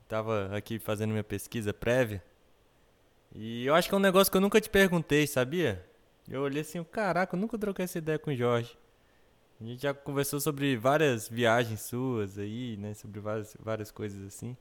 Tava 0.07 0.55
aqui 0.55 0.79
fazendo 0.79 1.11
minha 1.11 1.23
pesquisa 1.23 1.73
prévia. 1.73 2.23
E 3.33 3.65
eu 3.65 3.73
acho 3.73 3.87
que 3.87 3.95
é 3.95 3.97
um 3.97 4.01
negócio 4.01 4.29
que 4.29 4.37
eu 4.37 4.41
nunca 4.41 4.61
te 4.61 4.69
perguntei, 4.69 5.25
sabia? 5.25 5.83
Eu 6.29 6.41
olhei 6.41 6.61
assim, 6.61 6.83
caraca, 6.83 7.35
eu 7.35 7.39
nunca 7.39 7.57
troquei 7.57 7.85
essa 7.85 7.97
ideia 7.97 8.17
com 8.17 8.31
o 8.31 8.35
Jorge. 8.35 8.77
A 9.59 9.63
gente 9.63 9.81
já 9.81 9.93
conversou 9.93 10.39
sobre 10.39 10.75
várias 10.75 11.27
viagens 11.27 11.81
suas 11.81 12.37
aí, 12.37 12.77
né? 12.77 12.93
Sobre 12.93 13.19
várias, 13.19 13.55
várias 13.59 13.91
coisas 13.91 14.25
assim. 14.25 14.57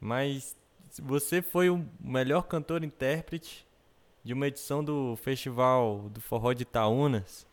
Mas 0.00 0.56
você 1.02 1.42
foi 1.42 1.68
o 1.70 1.84
melhor 2.00 2.42
cantor-intérprete 2.42 3.66
de 4.24 4.32
uma 4.32 4.46
edição 4.46 4.82
do 4.82 5.16
Festival 5.16 6.08
do 6.10 6.20
Forró 6.20 6.52
de 6.52 6.62
Itaúnas, 6.62 7.46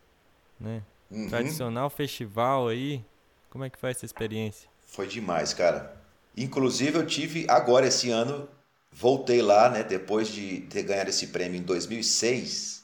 né? 0.59 0.83
Uhum. 1.09 1.27
Tradicional 1.27 1.89
festival 1.89 2.67
aí. 2.67 3.03
Como 3.49 3.63
é 3.63 3.69
que 3.69 3.79
foi 3.79 3.89
essa 3.89 4.05
experiência? 4.05 4.69
Foi 4.85 5.07
demais, 5.07 5.53
cara. 5.53 5.97
Inclusive 6.37 6.97
eu 6.97 7.05
tive 7.05 7.45
agora 7.49 7.87
esse 7.87 8.11
ano 8.11 8.47
voltei 8.91 9.41
lá, 9.41 9.69
né, 9.69 9.83
depois 9.83 10.27
de 10.27 10.61
ter 10.61 10.83
ganhado 10.83 11.09
esse 11.09 11.27
prêmio 11.27 11.59
em 11.59 11.63
2006, 11.63 12.78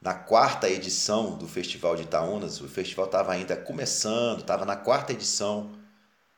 na 0.00 0.14
quarta 0.14 0.68
edição 0.68 1.36
do 1.36 1.46
Festival 1.46 1.94
de 1.94 2.02
Itaúnas. 2.02 2.60
O 2.60 2.68
festival 2.68 3.06
estava 3.06 3.32
ainda 3.32 3.56
começando, 3.56 4.40
estava 4.40 4.64
na 4.64 4.76
quarta 4.76 5.12
edição 5.12 5.72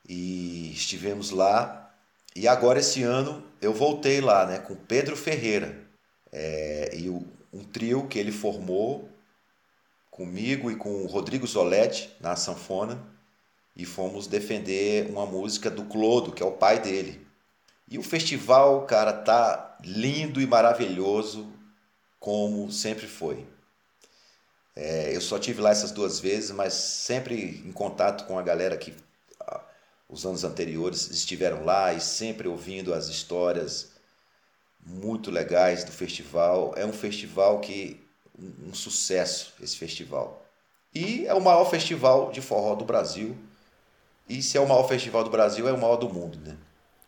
e 0.09 0.73
estivemos 0.73 1.31
lá. 1.31 1.91
E 2.35 2.49
agora 2.49 2.81
esse 2.81 3.03
ano 3.03 3.45
eu 3.61 3.73
voltei 3.73 4.21
lá, 4.21 4.47
né, 4.47 4.59
com 4.59 4.75
Pedro 4.75 5.17
Ferreira 5.17 5.79
é, 6.33 6.91
e 6.95 7.09
o, 7.09 7.25
um 7.53 7.63
trio 7.63 8.09
que 8.09 8.19
ele 8.19 8.33
formou 8.33 9.09
comigo 10.11 10.71
e 10.71 10.77
com 10.77 11.03
o 11.03 11.07
Rodrigo 11.07 11.47
Zoletti 11.47 12.11
na 12.21 12.35
sanfona 12.35 13.03
e 13.77 13.85
fomos 13.85 14.27
defender 14.27 15.09
uma 15.09 15.25
música 15.25 15.71
do 15.71 15.85
Clodo, 15.85 16.33
que 16.33 16.43
é 16.43 16.47
o 16.47 16.53
pai 16.53 16.81
dele. 16.81 17.27
E 17.89 17.99
o 17.99 18.03
festival, 18.03 18.87
cara, 18.87 19.13
tá 19.13 19.79
lindo 19.85 20.41
e 20.41 20.47
maravilhoso 20.47 21.53
como 22.23 22.71
sempre 22.71 23.09
foi. 23.09 23.45
É, 24.77 25.15
eu 25.15 25.21
só 25.21 25.41
tive 25.41 25.61
lá 25.61 25.71
essas 25.71 25.91
duas 25.91 26.21
vezes, 26.21 26.53
mas 26.53 26.73
sempre 26.73 27.61
em 27.67 27.73
contato 27.73 28.27
com 28.27 28.39
a 28.39 28.43
galera 28.43 28.77
que 28.77 28.95
os 30.09 30.25
anos 30.25 30.45
anteriores 30.45 31.11
estiveram 31.11 31.65
lá 31.65 31.93
e 31.93 32.01
sempre 32.01 32.47
ouvindo 32.47 32.95
as 32.95 33.09
histórias 33.09 33.91
muito 34.87 35.33
legais 35.33 35.83
do 35.83 35.91
festival. 35.91 36.73
É 36.77 36.87
um 36.87 36.93
festival 36.93 37.59
que 37.59 38.01
um, 38.39 38.73
sucesso 38.73 39.53
esse 39.61 39.77
festival. 39.77 40.47
E 40.95 41.27
é 41.27 41.35
o 41.35 41.41
maior 41.41 41.69
festival 41.69 42.31
de 42.31 42.41
forró 42.41 42.77
do 42.77 42.85
Brasil. 42.85 43.37
E 44.29 44.43
se 44.45 44.57
é 44.57 44.61
o 44.61 44.69
maior 44.69 44.87
festival 44.87 45.25
do 45.25 45.31
Brasil, 45.31 45.69
é 45.69 45.73
o 45.73 45.81
maior 45.81 45.97
do 45.97 46.09
mundo, 46.09 46.39
né? 46.39 46.57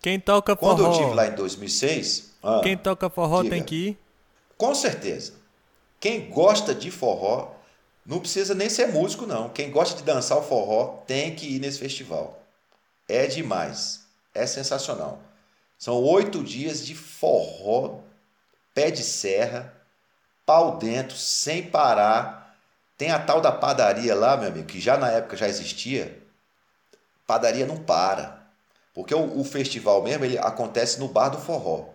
Quem 0.00 0.18
toca 0.18 0.56
forró? 0.56 0.74
Quando 0.74 0.86
eu 0.86 0.90
estive 0.90 1.14
lá 1.14 1.28
em 1.28 1.34
2006... 1.36 2.34
Ah, 2.42 2.60
Quem 2.62 2.76
toca 2.76 3.08
forró 3.08 3.42
diga, 3.42 3.54
tem 3.54 3.62
que 3.62 3.74
ir? 3.74 4.03
Com 4.57 4.74
certeza. 4.74 5.32
Quem 6.00 6.28
gosta 6.30 6.74
de 6.74 6.90
forró, 6.90 7.55
não 8.05 8.20
precisa 8.20 8.55
nem 8.55 8.68
ser 8.68 8.88
músico, 8.88 9.26
não. 9.26 9.48
Quem 9.48 9.70
gosta 9.70 9.96
de 9.96 10.02
dançar 10.02 10.38
o 10.38 10.42
forró 10.42 11.02
tem 11.07 11.34
que 11.34 11.57
ir 11.57 11.59
nesse 11.59 11.78
festival. 11.78 12.42
É 13.09 13.26
demais. 13.26 14.05
É 14.34 14.46
sensacional. 14.46 15.20
São 15.78 16.02
oito 16.02 16.42
dias 16.42 16.84
de 16.84 16.94
forró, 16.94 18.00
pé 18.74 18.90
de 18.90 19.02
serra, 19.02 19.72
pau 20.44 20.76
dentro, 20.78 21.16
sem 21.16 21.62
parar. 21.62 22.57
Tem 22.96 23.11
a 23.11 23.18
tal 23.18 23.40
da 23.40 23.50
padaria 23.50 24.14
lá, 24.14 24.36
meu 24.36 24.48
amigo, 24.48 24.66
que 24.66 24.80
já 24.80 24.96
na 24.96 25.11
época 25.11 25.36
já 25.36 25.48
existia. 25.48 26.22
Padaria 27.26 27.66
não 27.66 27.78
para. 27.78 28.44
Porque 28.92 29.14
o, 29.14 29.40
o 29.40 29.44
festival 29.44 30.02
mesmo 30.02 30.24
ele 30.24 30.38
acontece 30.38 31.00
no 31.00 31.09
bar 31.09 31.30
do 31.30 31.38
forró. 31.38 31.88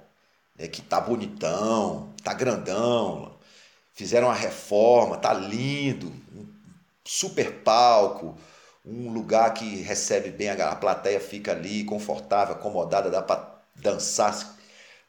Né, 0.57 0.67
que 0.67 0.81
tá 0.81 0.99
bonitão, 0.99 2.08
tá 2.21 2.33
grandão. 2.33 3.37
Fizeram 3.93 4.27
uma 4.27 4.35
reforma, 4.35 5.17
tá 5.17 5.33
lindo. 5.33 6.07
Um 6.35 6.47
super 7.03 7.51
palco 7.63 8.37
um 8.85 9.11
lugar 9.11 9.53
que 9.53 9.81
recebe 9.81 10.31
bem 10.31 10.49
a, 10.49 10.75
plateia 10.75 11.19
fica 11.19 11.51
ali 11.51 11.83
confortável, 11.83 12.55
acomodada, 12.55 13.09
dá 13.09 13.21
para 13.21 13.61
dançar, 13.75 14.57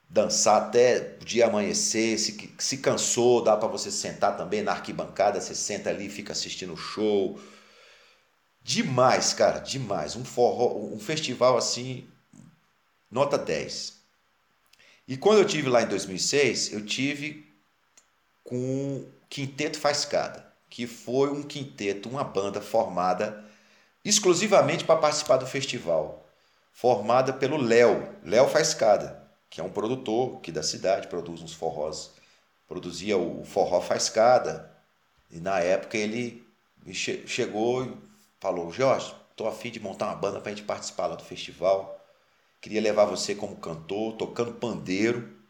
dançar 0.09 0.63
até 0.63 1.17
o 1.21 1.25
dia 1.25 1.47
amanhecer. 1.47 2.19
Se, 2.19 2.55
se 2.59 2.79
cansou, 2.79 3.43
dá 3.43 3.57
para 3.57 3.69
você 3.69 3.91
sentar 3.91 4.37
também 4.37 4.63
na 4.63 4.73
arquibancada, 4.73 5.41
você 5.41 5.55
senta 5.55 5.91
ali 5.91 6.09
fica 6.09 6.33
assistindo 6.33 6.75
o 6.75 6.77
show. 6.77 7.41
Demais, 8.63 9.33
cara, 9.33 9.59
demais. 9.61 10.17
Um 10.17 10.25
forró, 10.25 10.77
um 10.77 10.99
festival 10.99 11.57
assim, 11.57 12.07
nota 13.11 13.39
10. 13.39 14.00
E 15.11 15.17
quando 15.17 15.39
eu 15.39 15.45
tive 15.45 15.69
lá 15.69 15.83
em 15.83 15.89
2006, 15.89 16.73
eu 16.73 16.87
tive 16.87 17.45
com 18.45 19.05
Quinteto 19.29 19.77
Fascada, 19.77 20.47
que 20.71 20.87
foi 20.87 21.31
um 21.31 21.43
quinteto, 21.43 22.09
uma 22.09 22.23
banda 22.23 22.61
formada 22.61 23.45
exclusivamente 24.05 24.85
para 24.85 25.01
participar 25.01 25.39
do 25.39 25.49
festival, 25.49 26.25
formada 26.73 27.33
pelo 27.33 27.57
Léo, 27.57 28.09
Léo 28.25 28.49
Faiscada, 28.49 29.21
que 29.51 29.61
é 29.61 29.65
um 29.65 29.73
produtor 29.73 30.37
aqui 30.37 30.53
da 30.53 30.63
cidade, 30.63 31.09
produz 31.09 31.43
uns 31.43 31.55
forrós, 31.55 32.13
produzia 32.69 33.19
o 33.19 33.45
Forró 33.45 33.81
Faiscada, 33.81 34.71
e 35.29 35.41
na 35.41 35.59
época 35.59 35.99
ele 35.99 36.47
che 36.95 37.27
chegou 37.27 37.85
e 37.85 37.93
falou, 38.39 38.71
Jorge, 38.71 39.13
estou 39.33 39.49
afim 39.49 39.73
de 39.73 39.81
montar 39.81 40.07
uma 40.07 40.15
banda 40.15 40.41
para 40.41 40.53
a 40.53 40.55
gente 40.55 40.65
participar 40.65 41.09
lá 41.09 41.17
do 41.17 41.25
festival, 41.25 42.00
queria 42.61 42.81
levar 42.81 43.05
você 43.05 43.35
como 43.35 43.57
cantor, 43.57 44.15
tocando 44.15 44.53
pandeiro, 44.53 45.41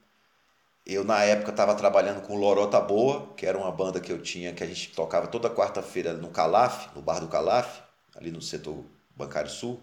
eu, 0.87 1.05
na 1.05 1.23
época, 1.23 1.51
estava 1.51 1.75
trabalhando 1.75 2.23
com 2.23 2.37
Lorota 2.37 2.81
Boa, 2.81 3.33
que 3.37 3.47
era 3.47 3.57
uma 3.57 3.71
banda 3.71 4.01
que 4.01 4.11
eu 4.11 4.21
tinha, 4.21 4.53
que 4.53 4.65
a 4.65 4.67
gente 4.67 4.93
tocava 4.93 5.27
toda 5.29 5.51
quarta-feira 5.51 6.15
no 6.15 6.31
Calaf, 6.31 6.89
no 6.97 7.03
bar 7.03 7.21
do 7.21 7.29
Calaf 7.29 7.81
ali 8.17 8.31
no 8.31 8.43
setor 8.43 8.85
bancário 9.15 9.51
sul, 9.51 9.81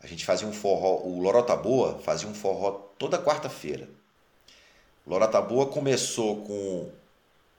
a 0.00 0.06
gente 0.06 0.24
fazia 0.24 0.48
um 0.48 0.52
forró, 0.52 1.02
o 1.04 1.20
Lorota 1.20 1.54
Boa 1.54 1.98
fazia 2.00 2.28
um 2.28 2.34
forró 2.34 2.72
toda 2.98 3.22
quarta-feira. 3.22 3.88
Lorota 5.06 5.40
Boa 5.40 5.66
começou 5.66 6.42
com 6.44 6.90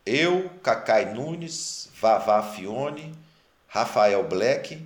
eu, 0.06 0.50
Cacai 0.64 1.14
Nunes, 1.14 1.90
Vavá 2.00 2.42
Fione, 2.42 3.14
Rafael 3.68 4.28
Black, 4.28 4.86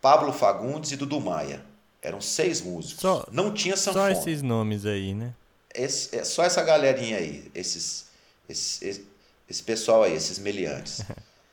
Pablo 0.00 0.32
Fagundes 0.32 0.92
e 0.92 0.96
Dudu 0.96 1.20
Maia. 1.20 1.64
Eram 2.02 2.20
seis 2.20 2.60
músicos. 2.60 3.00
Só, 3.00 3.26
Não 3.30 3.52
tinha 3.52 3.76
sanfona. 3.76 4.14
Só 4.14 4.20
esses 4.20 4.42
nomes 4.42 4.86
aí, 4.86 5.14
né? 5.14 5.34
Esse, 5.74 6.16
é 6.16 6.24
só 6.24 6.42
essa 6.42 6.62
galerinha 6.62 7.18
aí, 7.18 7.50
esses, 7.54 8.06
esse, 8.48 8.84
esse, 8.84 9.06
esse 9.48 9.62
pessoal 9.62 10.02
aí, 10.02 10.14
esses 10.14 10.38
meliantes. 10.38 11.02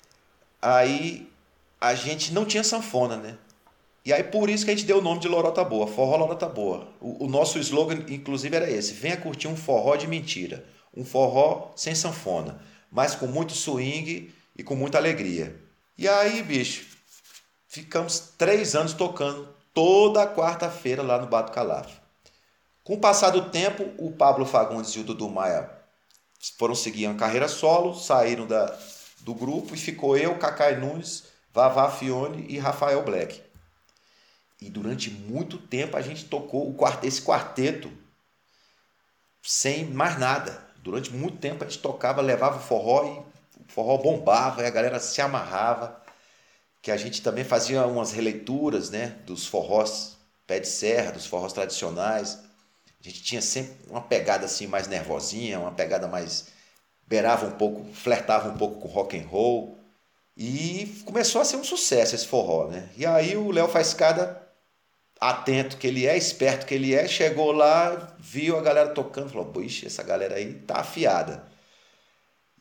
aí 0.61 1.29
a 1.79 1.93
gente 1.93 2.33
não 2.33 2.45
tinha 2.45 2.63
sanfona, 2.63 3.17
né? 3.17 3.37
E 4.03 4.13
aí 4.13 4.23
por 4.23 4.49
isso 4.49 4.63
que 4.63 4.71
a 4.71 4.73
gente 4.73 4.85
deu 4.85 4.99
o 4.99 5.01
nome 5.01 5.19
de 5.19 5.27
Lorota 5.27 5.63
Boa, 5.63 5.85
Forró 5.85 6.15
Lorota 6.15 6.47
Boa. 6.47 6.87
O, 7.01 7.25
o, 7.25 7.27
nosso 7.27 7.59
slogan, 7.59 8.05
inclusive, 8.07 8.55
era 8.55 8.69
esse: 8.69 8.93
venha 8.93 9.17
curtir 9.17 9.49
um 9.49 9.55
forró 9.57 9.97
de 9.97 10.07
mentira. 10.07 10.63
Um 10.95 11.03
forró 11.03 11.73
sem 11.75 11.93
sanfona, 11.93 12.59
mas 12.89 13.13
com 13.13 13.27
muito 13.27 13.53
swing 13.53 14.33
e 14.57 14.63
com 14.63 14.75
muita 14.75 14.97
alegria. 14.97 15.55
E 15.97 16.07
aí, 16.07 16.41
bicho, 16.41 16.87
ficamos 17.67 18.31
três 18.37 18.75
anos 18.75 18.93
tocando 18.93 19.56
toda 19.77 20.25
quarta-feira 20.25 21.03
lá 21.03 21.19
no 21.19 21.27
Bato 21.27 21.51
Calaf. 21.51 21.99
Com 22.83 22.95
o 22.95 22.99
passar 22.99 23.29
do 23.29 23.51
tempo, 23.51 23.93
o 23.99 24.11
Pablo 24.11 24.43
Fagundes 24.43 24.89
e 24.95 24.99
o 25.01 25.03
Dudu 25.03 25.29
Maia 25.29 25.69
foram 26.57 26.73
seguir 26.73 27.05
a 27.05 27.13
carreira 27.13 27.47
solo, 27.47 27.93
saíram 27.93 28.47
da, 28.47 28.75
do 29.19 29.35
grupo 29.35 29.75
e 29.75 29.77
ficou 29.77 30.17
eu, 30.17 30.35
Cacai 30.39 30.77
Nunes 30.77 31.25
Vavá 31.53 31.91
Fione 31.91 32.47
e 32.49 32.57
Rafael 32.57 33.03
Black. 33.03 33.39
E 34.59 34.67
durante 34.67 35.11
muito 35.11 35.59
tempo 35.59 35.95
a 35.95 36.01
gente 36.01 36.25
tocou 36.25 36.75
esse 37.03 37.21
quarteto 37.21 37.91
sem 39.43 39.85
mais 39.85 40.17
nada. 40.17 40.59
Durante 40.77 41.13
muito 41.13 41.37
tempo 41.37 41.63
a 41.63 41.67
gente 41.67 41.83
tocava, 41.83 42.19
levava 42.19 42.57
forró 42.57 43.05
e 43.05 43.61
o 43.61 43.65
forró 43.67 43.95
bombava 43.99 44.63
e 44.63 44.65
a 44.65 44.71
galera 44.71 44.99
se 44.99 45.21
amarrava. 45.21 46.01
Que 46.87 46.91
a 46.91 46.95
gente 46.95 47.21
também 47.21 47.43
fazia 47.43 47.85
umas 47.85 48.13
releituras 48.13 48.89
né, 48.89 49.17
dos 49.25 49.45
forrós 49.45 50.15
pé 50.47 50.57
de 50.57 50.69
serra, 50.69 51.11
dos 51.11 51.25
forrós 51.25 51.51
tradicionais. 51.51 52.39
A 52.97 53.03
gente 53.03 53.21
tinha 53.23 53.41
sempre 53.41 53.75
uma 53.89 53.99
pegada 53.99 54.45
assim 54.45 54.67
mais 54.67 54.87
nervosinha, 54.87 55.59
uma 55.59 55.73
pegada 55.73 56.07
mais 56.07 56.45
beirava 57.05 57.45
um 57.45 57.51
pouco, 57.51 57.83
flertava 57.93 58.47
um 58.47 58.57
pouco 58.57 58.79
com 58.79 58.87
rock 58.87 59.19
and 59.19 59.27
roll. 59.27 59.77
E 60.37 61.03
começou 61.03 61.41
a 61.41 61.43
ser 61.43 61.57
um 61.57 61.63
sucesso 61.65 62.15
esse 62.15 62.25
forró, 62.25 62.69
né? 62.69 62.87
E 62.95 63.05
aí 63.05 63.35
o 63.35 63.51
Léo 63.51 63.67
Faiscada, 63.67 64.41
atento 65.19 65.75
que 65.75 65.87
ele 65.87 66.07
é, 66.07 66.15
esperto 66.15 66.65
que 66.65 66.73
ele 66.73 66.95
é, 66.95 67.05
chegou 67.05 67.51
lá, 67.51 68.15
viu 68.17 68.57
a 68.57 68.61
galera 68.61 68.91
tocando, 68.91 69.31
falou: 69.31 69.47
Puxa, 69.47 69.87
essa 69.87 70.03
galera 70.03 70.35
aí 70.35 70.53
tá 70.53 70.77
afiada. 70.77 71.45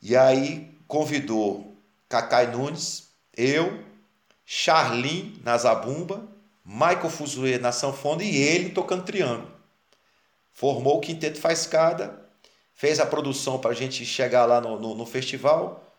E 0.03 0.17
aí 0.17 0.77
convidou 0.89 1.77
Cacai 2.09 2.49
Nunes, 2.49 3.07
eu, 3.37 3.87
Charlin 4.47 5.41
na 5.45 5.59
zabumba, 5.59 6.25
Michael 6.65 7.11
Fuzue 7.11 7.59
na 7.59 7.73
sanfona 7.73 8.23
e 8.23 8.37
ele 8.37 8.71
tocando 8.71 9.05
triângulo. 9.05 9.51
Formou 10.55 10.99
o 10.99 11.01
Quinteto 11.01 11.41
Faiscada, 11.41 12.23
fez 12.73 13.01
a 13.01 13.07
produção 13.07 13.59
para 13.59 13.73
a 13.73 13.75
gente 13.75 14.07
chegar 14.07 14.47
lá 14.47 14.61
no, 14.61 14.79
no, 14.79 14.95
no 14.95 15.05
festival 15.05 15.93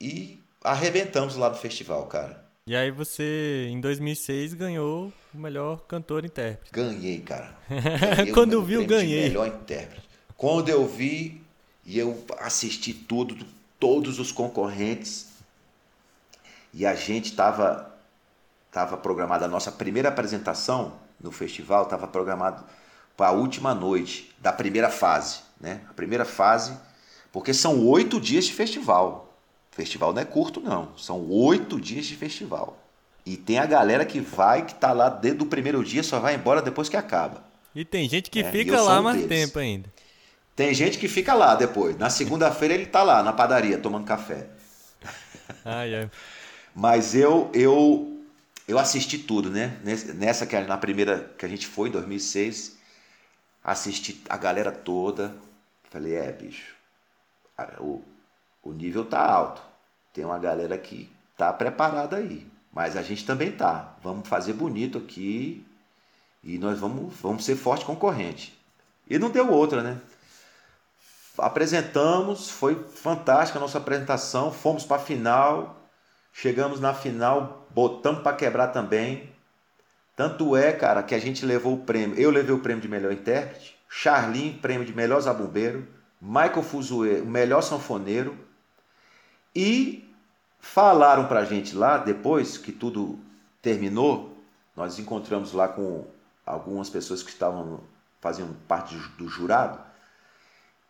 e 0.00 0.40
arrebentamos 0.62 1.36
lá 1.36 1.50
no 1.50 1.56
festival, 1.56 2.06
cara. 2.06 2.42
E 2.66 2.74
aí 2.74 2.90
você, 2.90 3.68
em 3.70 3.78
2006, 3.78 4.54
ganhou 4.54 5.12
o 5.34 5.38
melhor 5.38 5.82
cantor 5.86 6.24
intérprete. 6.24 6.72
Ganhei, 6.72 7.20
cara. 7.20 7.54
Ganhei 8.16 8.32
Quando 8.32 8.54
eu 8.54 8.62
vi, 8.62 8.82
ganhei. 8.86 9.24
Melhor 9.24 9.48
intérprete. 9.48 10.08
Quando 10.34 10.70
eu 10.70 10.86
vi 10.88 11.42
e 11.84 11.98
eu 11.98 12.24
assisti 12.38 12.94
tudo, 12.94 13.36
todos 13.78 14.18
os 14.18 14.32
concorrentes, 14.32 15.33
e 16.74 16.84
a 16.84 16.94
gente 16.94 17.26
estava 17.26 17.94
tava 18.70 18.96
programada 18.96 19.44
a 19.44 19.48
nossa 19.48 19.70
primeira 19.70 20.08
apresentação 20.08 20.94
no 21.20 21.30
festival, 21.30 21.84
estava 21.84 22.08
programado 22.08 22.64
para 23.16 23.28
a 23.28 23.30
última 23.30 23.72
noite 23.72 24.34
da 24.40 24.52
primeira 24.52 24.90
fase, 24.90 25.38
né? 25.60 25.82
A 25.88 25.92
primeira 25.94 26.24
fase, 26.24 26.76
porque 27.32 27.54
são 27.54 27.86
oito 27.86 28.20
dias 28.20 28.46
de 28.46 28.52
festival. 28.52 29.32
Festival 29.70 30.12
não 30.12 30.20
é 30.20 30.24
curto, 30.24 30.60
não. 30.60 30.96
São 30.98 31.30
oito 31.30 31.80
dias 31.80 32.06
de 32.06 32.16
festival. 32.16 32.76
E 33.24 33.36
tem 33.36 33.58
a 33.60 33.66
galera 33.66 34.04
que 34.04 34.20
vai, 34.20 34.66
que 34.66 34.74
tá 34.74 34.92
lá 34.92 35.08
desde 35.08 35.42
o 35.42 35.46
primeiro 35.46 35.82
dia, 35.84 36.02
só 36.02 36.18
vai 36.18 36.34
embora 36.34 36.60
depois 36.60 36.88
que 36.88 36.96
acaba. 36.96 37.44
E 37.74 37.84
tem 37.84 38.08
gente 38.08 38.28
que 38.28 38.40
é, 38.40 38.50
fica 38.50 38.80
lá 38.80 39.00
mais 39.00 39.22
deles. 39.22 39.46
tempo 39.46 39.58
ainda. 39.60 39.88
Tem 40.56 40.74
gente 40.74 40.98
que 40.98 41.08
fica 41.08 41.32
lá 41.34 41.54
depois. 41.54 41.96
Na 41.96 42.10
segunda-feira 42.10 42.74
ele 42.74 42.86
tá 42.86 43.04
lá 43.04 43.22
na 43.22 43.32
padaria 43.32 43.78
tomando 43.78 44.04
café. 44.04 44.48
Ai, 45.64 45.94
ai. 45.94 46.10
Mas 46.74 47.14
eu 47.14 47.50
eu 47.54 48.10
eu 48.66 48.78
assisti 48.78 49.18
tudo, 49.18 49.50
né? 49.50 49.78
Nessa 50.14 50.46
que 50.46 50.58
na 50.60 50.76
primeira 50.76 51.32
que 51.38 51.44
a 51.44 51.48
gente 51.48 51.66
foi 51.66 51.88
em 51.88 51.92
2006, 51.92 52.76
assisti 53.62 54.22
a 54.28 54.36
galera 54.36 54.72
toda. 54.72 55.34
Falei, 55.90 56.14
é, 56.16 56.32
bicho, 56.32 56.74
o, 57.78 58.02
o 58.62 58.72
nível 58.72 59.04
tá 59.04 59.20
alto. 59.20 59.62
Tem 60.12 60.24
uma 60.24 60.38
galera 60.38 60.76
que 60.78 61.10
tá 61.36 61.52
preparada 61.52 62.16
aí. 62.16 62.46
Mas 62.72 62.96
a 62.96 63.02
gente 63.02 63.24
também 63.24 63.52
tá. 63.52 63.96
Vamos 64.02 64.28
fazer 64.28 64.54
bonito 64.54 64.98
aqui 64.98 65.64
e 66.42 66.58
nós 66.58 66.78
vamos, 66.80 67.14
vamos 67.20 67.44
ser 67.44 67.56
forte 67.56 67.84
concorrente. 67.84 68.58
E 69.08 69.18
não 69.18 69.30
deu 69.30 69.50
outra, 69.50 69.82
né? 69.82 70.00
Apresentamos, 71.38 72.50
foi 72.50 72.74
fantástica 72.90 73.58
a 73.58 73.62
nossa 73.62 73.78
apresentação, 73.78 74.52
fomos 74.52 74.84
para 74.84 74.96
a 74.96 75.04
final, 75.04 75.83
chegamos 76.34 76.80
na 76.80 76.92
final, 76.92 77.66
botamos 77.70 78.22
para 78.22 78.36
quebrar 78.36 78.68
também. 78.68 79.32
Tanto 80.16 80.56
é, 80.56 80.72
cara, 80.72 81.02
que 81.02 81.14
a 81.14 81.18
gente 81.18 81.46
levou 81.46 81.74
o 81.74 81.84
prêmio. 81.84 82.18
Eu 82.18 82.30
levei 82.30 82.54
o 82.54 82.60
prêmio 82.60 82.82
de 82.82 82.88
melhor 82.88 83.12
intérprete, 83.12 83.78
Charlin, 83.88 84.58
prêmio 84.60 84.84
de 84.84 84.92
melhor 84.92 85.20
zabumbeiro, 85.20 85.86
Michael 86.20 86.62
Fuzue, 86.62 87.20
o 87.20 87.26
melhor 87.26 87.62
sanfoneiro. 87.62 88.36
E 89.54 90.12
falaram 90.60 91.26
pra 91.28 91.44
gente 91.44 91.74
lá, 91.74 91.98
depois 91.98 92.58
que 92.58 92.72
tudo 92.72 93.18
terminou, 93.62 94.36
nós 94.76 94.98
encontramos 94.98 95.52
lá 95.52 95.68
com 95.68 96.04
algumas 96.44 96.90
pessoas 96.90 97.22
que 97.22 97.30
estavam 97.30 97.80
fazendo 98.20 98.54
parte 98.66 98.96
do 99.16 99.28
jurado 99.28 99.78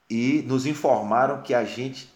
e 0.09 0.43
nos 0.47 0.65
informaram 0.67 1.43
que 1.43 1.53
a 1.53 1.65
gente 1.65 2.11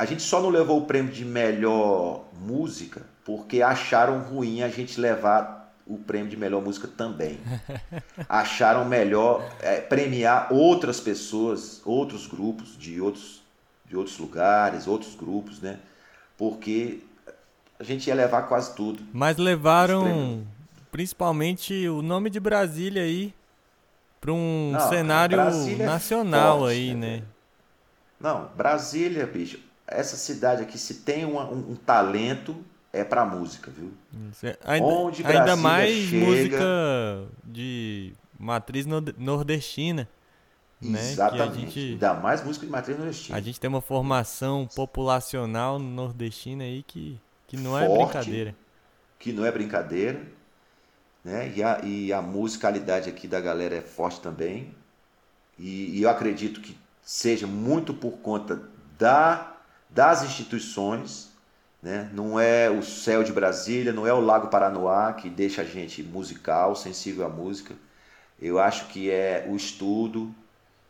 a 0.00 0.06
gente 0.06 0.22
só 0.22 0.40
não 0.40 0.48
levou 0.48 0.78
o 0.78 0.86
prêmio 0.86 1.12
de 1.12 1.26
melhor 1.26 2.24
música 2.32 3.02
porque 3.22 3.60
acharam 3.60 4.20
ruim 4.20 4.62
a 4.62 4.68
gente 4.70 4.98
levar 4.98 5.74
o 5.86 5.98
prêmio 5.98 6.30
de 6.30 6.38
melhor 6.38 6.62
música 6.62 6.88
também. 6.88 7.38
acharam 8.26 8.86
melhor 8.86 9.46
é, 9.60 9.78
premiar 9.78 10.50
outras 10.50 11.00
pessoas, 11.00 11.82
outros 11.84 12.26
grupos 12.26 12.78
de 12.78 12.98
outros 12.98 13.42
de 13.84 13.94
outros 13.94 14.16
lugares, 14.18 14.86
outros 14.86 15.14
grupos, 15.14 15.60
né? 15.60 15.78
Porque 16.38 17.00
a 17.78 17.84
gente 17.84 18.06
ia 18.06 18.14
levar 18.14 18.48
quase 18.48 18.74
tudo. 18.74 19.02
Mas 19.12 19.36
levaram 19.36 20.46
principalmente 20.90 21.86
o 21.88 22.00
nome 22.00 22.30
de 22.30 22.40
Brasília 22.40 23.02
aí 23.02 23.34
para 24.18 24.32
um 24.32 24.70
Não, 24.72 24.88
cenário 24.88 25.38
é 25.38 25.76
nacional 25.84 26.56
é 26.56 26.60
forte, 26.60 26.72
aí, 26.72 26.94
né? 26.94 27.16
né? 27.18 27.22
Não, 28.18 28.48
Brasília, 28.56 29.26
bicho, 29.26 29.58
essa 29.90 30.16
cidade 30.16 30.62
aqui, 30.62 30.78
se 30.78 30.94
tem 30.94 31.24
uma, 31.24 31.44
um, 31.44 31.72
um, 31.72 31.74
talento, 31.76 32.56
é 32.92 33.04
pra 33.04 33.24
música, 33.24 33.70
viu? 33.70 33.92
É, 34.42 34.56
ainda, 34.64 34.86
Onde 34.86 35.26
ainda 35.26 35.56
mais 35.56 35.94
chega... 35.94 36.26
música 36.26 37.28
de 37.44 38.12
matriz 38.38 38.86
nordestina. 38.86 40.08
Né? 40.80 40.98
Exatamente. 40.98 41.60
Gente, 41.60 41.92
ainda 41.92 42.14
mais 42.14 42.42
música 42.42 42.64
de 42.64 42.72
matriz 42.72 42.96
nordestina. 42.96 43.36
A 43.36 43.40
gente 43.40 43.60
tem 43.60 43.68
uma 43.68 43.82
formação 43.82 44.68
populacional 44.74 45.78
nordestina 45.78 46.64
aí 46.64 46.82
que, 46.82 47.20
que 47.46 47.56
não 47.56 47.78
é 47.78 47.86
Forte, 47.86 48.00
é 48.00 48.04
brincadeira. 48.04 48.54
Que 49.18 49.32
não 49.32 49.44
é 49.44 49.52
brincadeira 49.52 50.40
né? 51.24 51.52
E 51.54 51.62
a, 51.62 51.80
e 51.84 52.12
a 52.12 52.22
musicalidade 52.22 53.08
aqui 53.08 53.28
da 53.28 53.40
galera 53.40 53.76
é 53.76 53.80
forte 53.80 54.20
também. 54.20 54.74
E, 55.58 55.98
e 55.98 56.02
eu 56.02 56.10
acredito 56.10 56.60
que 56.60 56.76
seja 57.02 57.46
muito 57.46 57.92
por 57.92 58.18
conta 58.18 58.62
da, 58.98 59.56
das 59.92 60.22
instituições, 60.22 61.30
né? 61.82 62.10
Não 62.12 62.38
é 62.38 62.70
o 62.70 62.82
céu 62.82 63.22
de 63.22 63.32
Brasília, 63.32 63.92
não 63.92 64.06
é 64.06 64.12
o 64.12 64.20
Lago 64.20 64.48
Paranoá 64.48 65.12
que 65.12 65.30
deixa 65.30 65.62
a 65.62 65.64
gente 65.64 66.02
musical, 66.02 66.76
sensível 66.76 67.24
à 67.24 67.28
música. 67.28 67.74
Eu 68.40 68.58
acho 68.58 68.86
que 68.86 69.10
é 69.10 69.46
o 69.48 69.56
estudo, 69.56 70.34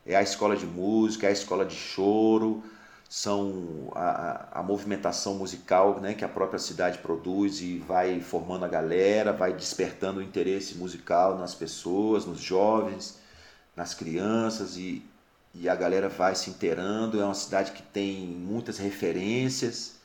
é 0.07 0.16
a 0.16 0.22
escola 0.22 0.57
de 0.57 0.66
música, 0.66 1.26
é 1.26 1.30
a 1.30 1.32
escola 1.32 1.64
de 1.64 1.74
choro, 1.74 2.62
são 3.09 3.90
a, 3.94 4.61
a 4.61 4.62
movimentação 4.62 5.34
musical 5.34 6.01
né, 6.01 6.14
que 6.14 6.24
a 6.24 6.28
própria 6.28 6.59
cidade 6.59 6.98
produz 6.98 7.61
e 7.61 7.78
vai 7.78 8.20
formando 8.20 8.64
a 8.64 8.68
galera, 8.68 9.32
vai 9.32 9.53
despertando 9.53 10.20
o 10.20 10.22
interesse 10.22 10.76
musical 10.76 11.36
nas 11.36 11.55
pessoas, 11.55 12.24
nos 12.24 12.40
jovens, 12.40 13.18
nas 13.74 13.94
crianças 13.94 14.76
e, 14.76 15.05
e 15.55 15.68
a 15.68 15.74
galera 15.74 16.09
vai 16.09 16.34
se 16.34 16.51
inteirando. 16.51 17.20
É 17.20 17.24
uma 17.24 17.34
cidade 17.34 17.72
que 17.72 17.82
tem 17.82 18.26
muitas 18.26 18.78
referências, 18.78 19.96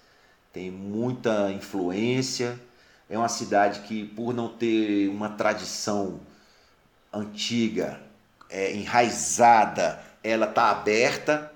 tem 0.52 0.72
muita 0.72 1.52
influência. 1.52 2.60
É 3.10 3.18
uma 3.18 3.30
cidade 3.30 3.82
que, 3.82 4.06
por 4.06 4.34
não 4.34 4.50
ter 4.50 5.10
uma 5.10 5.30
tradição 5.30 6.20
antiga, 7.14 8.02
é, 8.50 8.74
enraizada, 8.74 10.02
ela 10.24 10.48
está 10.48 10.72
aberta 10.72 11.52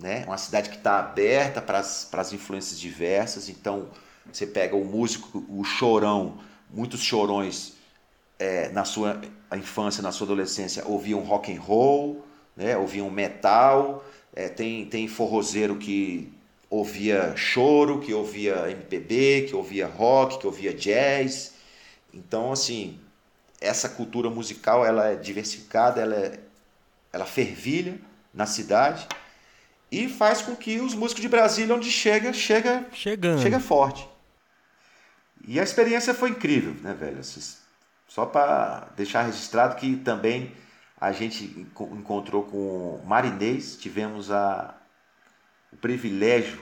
né? 0.00 0.24
Uma 0.26 0.38
cidade 0.38 0.70
que 0.70 0.76
está 0.76 0.98
aberta 0.98 1.60
para 1.60 1.78
as 1.78 2.32
influências 2.32 2.80
diversas. 2.80 3.48
Então, 3.48 3.88
você 4.32 4.46
pega 4.46 4.74
o 4.74 4.84
músico, 4.84 5.44
o 5.48 5.62
chorão, 5.62 6.38
muitos 6.70 7.00
chorões 7.00 7.74
é, 8.38 8.70
na 8.70 8.84
sua 8.84 9.20
infância, 9.54 10.02
na 10.02 10.10
sua 10.10 10.26
adolescência, 10.26 10.84
ouviam 10.86 11.20
rock 11.20 11.54
and 11.54 11.60
roll, 11.60 12.24
né? 12.60 12.76
ouviam 12.76 13.10
metal. 13.10 14.04
É, 14.34 14.48
tem, 14.48 14.86
tem 14.86 15.08
forrozeiro 15.08 15.76
que 15.76 16.32
ouvia 16.68 17.34
choro, 17.36 17.98
que 17.98 18.14
ouvia 18.14 18.70
MPB, 18.70 19.46
que 19.48 19.56
ouvia 19.56 19.88
rock, 19.88 20.38
que 20.38 20.46
ouvia 20.46 20.72
jazz. 20.72 21.54
Então, 22.14 22.52
assim, 22.52 23.00
essa 23.60 23.88
cultura 23.88 24.30
musical 24.30 24.86
ela 24.86 25.08
é 25.08 25.16
diversificada, 25.16 26.00
ela, 26.00 26.14
é, 26.14 26.38
ela 27.12 27.26
fervilha 27.26 27.98
na 28.32 28.46
cidade 28.46 29.08
e 29.90 30.08
faz 30.08 30.40
com 30.40 30.54
que 30.54 30.78
os 30.78 30.94
músicos 30.94 31.22
de 31.22 31.28
Brasília, 31.28 31.74
onde 31.74 31.90
chega, 31.90 32.32
chega, 32.32 32.86
Chegando. 32.92 33.42
chega 33.42 33.58
forte. 33.58 34.08
E 35.46 35.58
a 35.58 35.64
experiência 35.64 36.14
foi 36.14 36.30
incrível, 36.30 36.74
né, 36.82 36.94
velho? 36.94 37.20
Só 38.06 38.26
para 38.26 38.88
deixar 38.96 39.22
registrado 39.22 39.74
que 39.76 39.96
também 39.96 40.52
a 41.00 41.12
gente 41.12 41.66
encontrou 41.78 42.42
com 42.42 43.00
Marinês, 43.06 43.74
tivemos 43.76 44.30
a, 44.30 44.74
o 45.72 45.76
privilégio 45.76 46.60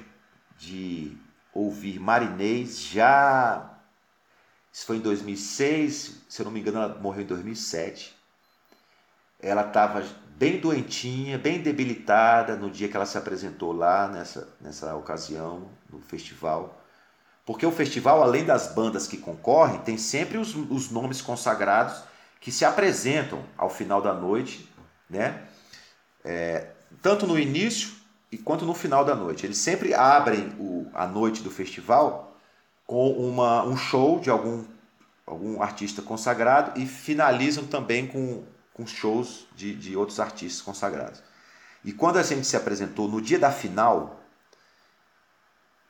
de 0.56 1.16
ouvir 1.52 1.98
Marinês 1.98 2.80
já. 2.80 3.68
Isso 4.72 4.86
foi 4.86 4.98
em 4.98 5.00
2006, 5.00 6.22
se 6.28 6.40
eu 6.40 6.44
não 6.44 6.52
me 6.52 6.60
engano, 6.60 6.78
ela 6.78 6.94
morreu 7.00 7.22
em 7.22 7.26
2007. 7.26 8.16
Ela 9.40 9.66
estava 9.66 10.04
bem 10.36 10.60
doentinha, 10.60 11.36
bem 11.36 11.60
debilitada 11.60 12.54
no 12.54 12.70
dia 12.70 12.88
que 12.88 12.96
ela 12.96 13.06
se 13.06 13.18
apresentou 13.18 13.72
lá 13.72 14.06
nessa, 14.06 14.48
nessa 14.60 14.94
ocasião, 14.94 15.68
no 15.90 16.00
festival. 16.00 16.80
Porque 17.44 17.66
o 17.66 17.72
festival, 17.72 18.22
além 18.22 18.44
das 18.44 18.72
bandas 18.72 19.08
que 19.08 19.16
concorrem, 19.16 19.80
tem 19.80 19.98
sempre 19.98 20.38
os, 20.38 20.54
os 20.54 20.90
nomes 20.90 21.20
consagrados 21.20 22.07
que 22.40 22.52
se 22.52 22.64
apresentam 22.64 23.44
ao 23.56 23.70
final 23.70 24.00
da 24.00 24.14
noite, 24.14 24.68
né? 25.08 25.42
É, 26.24 26.68
tanto 27.02 27.26
no 27.26 27.38
início 27.38 27.92
e 28.30 28.38
quanto 28.38 28.64
no 28.64 28.74
final 28.74 29.04
da 29.04 29.14
noite. 29.14 29.46
Eles 29.46 29.58
sempre 29.58 29.94
abrem 29.94 30.54
o, 30.58 30.86
a 30.94 31.06
noite 31.06 31.42
do 31.42 31.50
festival 31.50 32.36
com 32.86 33.10
uma, 33.12 33.64
um 33.64 33.76
show 33.76 34.20
de 34.20 34.30
algum, 34.30 34.64
algum 35.26 35.62
artista 35.62 36.02
consagrado 36.02 36.78
e 36.80 36.86
finalizam 36.86 37.66
também 37.66 38.06
com 38.06 38.44
com 38.78 38.86
shows 38.86 39.44
de, 39.56 39.74
de 39.74 39.96
outros 39.96 40.20
artistas 40.20 40.62
consagrados. 40.62 41.20
E 41.84 41.92
quando 41.92 42.16
a 42.16 42.22
gente 42.22 42.46
se 42.46 42.56
apresentou 42.56 43.08
no 43.08 43.20
dia 43.20 43.38
da 43.38 43.50
final, 43.50 44.20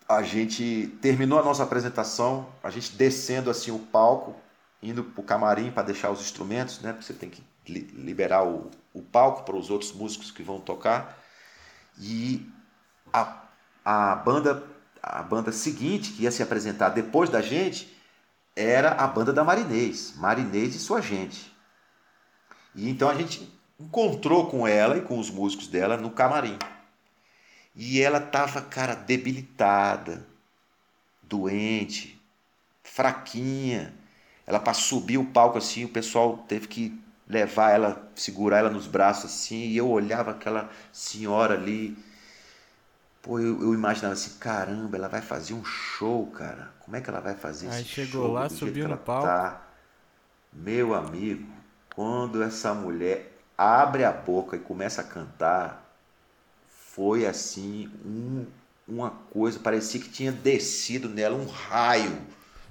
a 0.09 0.23
gente 0.23 0.99
terminou 1.03 1.39
a 1.39 1.45
nossa 1.45 1.63
apresentação, 1.63 2.49
a 2.63 2.71
gente 2.71 2.93
descendo 2.93 3.51
assim 3.51 3.71
o 3.71 3.79
palco, 3.79 4.35
indo 4.83 5.05
para 5.05 5.21
o 5.21 5.25
camarim 5.25 5.71
para 5.71 5.83
deixar 5.85 6.11
os 6.11 6.21
instrumentos, 6.21 6.81
né? 6.81 6.93
Porque 6.93 7.07
você 7.07 7.15
tem 7.15 7.31
que 7.31 7.43
liberar 7.67 8.45
o, 8.45 8.71
o 8.95 9.03
palco 9.03 9.45
para 9.45 9.57
os 9.57 9.71
outros 9.71 9.93
músicos 9.93 10.31
que 10.31 10.43
vão 10.43 10.61
tocar. 10.61 11.19
E 11.99 12.49
a, 13.13 13.43
a 13.85 14.15
banda 14.15 14.65
a 15.03 15.23
banda 15.23 15.53
seguinte 15.53 16.13
que 16.13 16.23
ia 16.23 16.31
se 16.31 16.43
apresentar 16.43 16.91
depois 16.91 17.31
da 17.31 17.41
gente 17.41 17.97
era 18.55 18.91
a 18.93 19.07
banda 19.07 19.33
da 19.33 19.45
Marinês, 19.45 20.15
Marinês 20.17 20.75
e 20.75 20.79
sua 20.79 21.01
gente. 21.01 21.55
E 22.75 22.89
então 22.89 23.09
a 23.09 23.15
gente 23.15 23.53
encontrou 23.79 24.51
com 24.51 24.67
ela 24.67 24.99
e 24.99 25.03
com 25.03 25.19
os 25.19 25.31
músicos 25.31 25.69
dela 25.69 25.97
no 25.97 26.11
camarim. 26.11 26.59
E 27.75 28.01
ela 28.03 28.21
tava, 28.21 28.61
cara, 28.61 28.95
debilitada, 28.95 30.27
doente, 31.23 32.21
fraquinha. 32.83 33.95
Ela 34.49 34.61
para 34.61 34.75
subir 34.75 35.19
o 35.19 35.27
palco 35.27 35.59
assim, 35.59 35.87
o 35.87 35.91
pessoal 35.91 36.39
teve 36.49 36.69
que 36.69 37.01
levar 37.29 37.73
ela, 37.73 38.11
segurar 38.17 38.59
ela 38.61 38.71
nos 38.71 38.89
braços 38.89 39.27
assim, 39.33 39.69
e 39.69 39.79
eu 39.79 39.89
olhava 39.91 40.33
aquela 40.33 40.71
senhora 40.93 41.55
ali. 41.55 41.97
Pô, 43.23 43.39
eu, 43.39 43.61
eu 43.63 43.75
imaginava 43.75 44.15
assim, 44.15 44.39
caramba, 44.39 44.97
ela 44.97 45.09
vai 45.09 45.21
fazer 45.21 45.55
um 45.55 45.65
show, 45.65 46.27
cara. 46.29 46.71
Como 46.81 46.97
é 46.97 47.01
que 47.01 47.11
ela 47.11 47.21
vai 47.21 47.35
fazer 47.35 47.67
Aí 47.67 47.69
esse 47.69 47.85
chegou 47.85 48.27
show? 48.27 48.33
lá, 48.33 48.49
do 48.49 48.57
jeito 48.57 48.79
subiu 48.79 48.87
no 48.89 48.97
ela 48.97 48.97
palco. 48.97 49.41
tá? 49.41 49.63
Meu 50.53 50.95
amigo, 50.95 51.49
quando 51.95 52.43
essa 52.43 52.75
mulher 52.75 53.33
abre 53.59 54.05
a 54.05 54.13
boca 54.13 54.57
e 54.57 54.61
começa 54.61 55.03
a 55.03 55.05
cantar, 55.05 55.85
foi 56.69 57.27
assim 57.27 57.89
um- 58.05 58.47
uma 58.89 59.11
coisa, 59.11 59.59
parecia 59.61 60.01
que 60.01 60.09
tinha 60.11 60.33
descido 60.33 61.09
nela 61.09 61.37
um 61.37 61.47
raio 61.47 62.21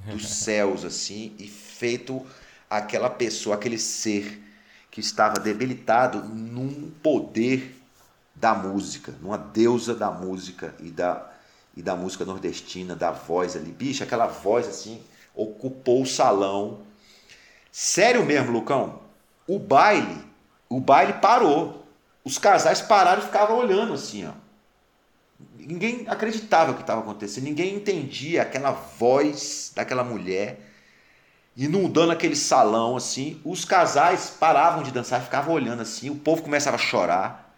dos 0.05 0.27
céus 0.27 0.85
assim 0.85 1.35
e 1.37 1.47
feito 1.47 2.25
aquela 2.69 3.09
pessoa, 3.09 3.55
aquele 3.55 3.77
ser 3.77 4.43
que 4.89 4.99
estava 4.99 5.39
debilitado 5.39 6.23
num 6.23 6.91
poder 7.03 7.75
da 8.33 8.53
música, 8.53 9.13
numa 9.21 9.37
deusa 9.37 9.95
da 9.95 10.11
música 10.11 10.73
e 10.79 10.89
da 10.91 11.33
e 11.75 11.81
da 11.83 11.95
música 11.95 12.25
nordestina, 12.25 12.95
da 12.95 13.11
voz 13.11 13.55
ali. 13.55 13.71
Bicho, 13.71 14.03
aquela 14.03 14.25
voz 14.25 14.67
assim 14.67 14.99
ocupou 15.35 16.01
o 16.01 16.07
salão. 16.07 16.79
Sério 17.71 18.25
mesmo, 18.25 18.51
Lucão? 18.51 18.99
O 19.47 19.59
baile, 19.59 20.25
o 20.67 20.79
baile 20.79 21.13
parou. 21.13 21.85
Os 22.23 22.39
casais 22.39 22.81
pararam 22.81 23.21
e 23.21 23.25
ficavam 23.25 23.59
olhando 23.59 23.93
assim, 23.93 24.25
ó. 24.25 24.31
Ninguém 25.59 26.05
acreditava 26.07 26.71
o 26.71 26.75
que 26.75 26.81
estava 26.81 27.01
acontecendo, 27.01 27.43
ninguém 27.43 27.75
entendia 27.75 28.41
aquela 28.41 28.71
voz 28.71 29.71
daquela 29.75 30.03
mulher 30.03 30.59
inundando 31.55 32.11
aquele 32.11 32.35
salão 32.35 32.95
assim. 32.95 33.39
Os 33.43 33.65
casais 33.65 34.29
paravam 34.29 34.83
de 34.83 34.91
dançar, 34.91 35.21
ficavam 35.21 35.53
olhando 35.53 35.81
assim, 35.81 36.09
o 36.09 36.15
povo 36.15 36.41
começava 36.43 36.75
a 36.75 36.79
chorar. 36.79 37.55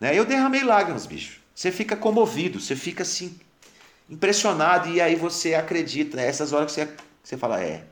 Né? 0.00 0.16
Eu 0.16 0.24
derramei 0.24 0.62
lágrimas, 0.62 1.06
bicho. 1.06 1.40
Você 1.54 1.72
fica 1.72 1.96
comovido, 1.96 2.60
você 2.60 2.76
fica 2.76 3.02
assim 3.02 3.38
impressionado 4.08 4.88
e 4.88 5.00
aí 5.00 5.16
você 5.16 5.54
acredita. 5.54 6.16
Né? 6.16 6.26
Essas 6.26 6.52
horas 6.52 6.72
que 6.74 6.80
você, 6.80 6.92
você 7.22 7.36
fala, 7.36 7.60
é, 7.62 7.84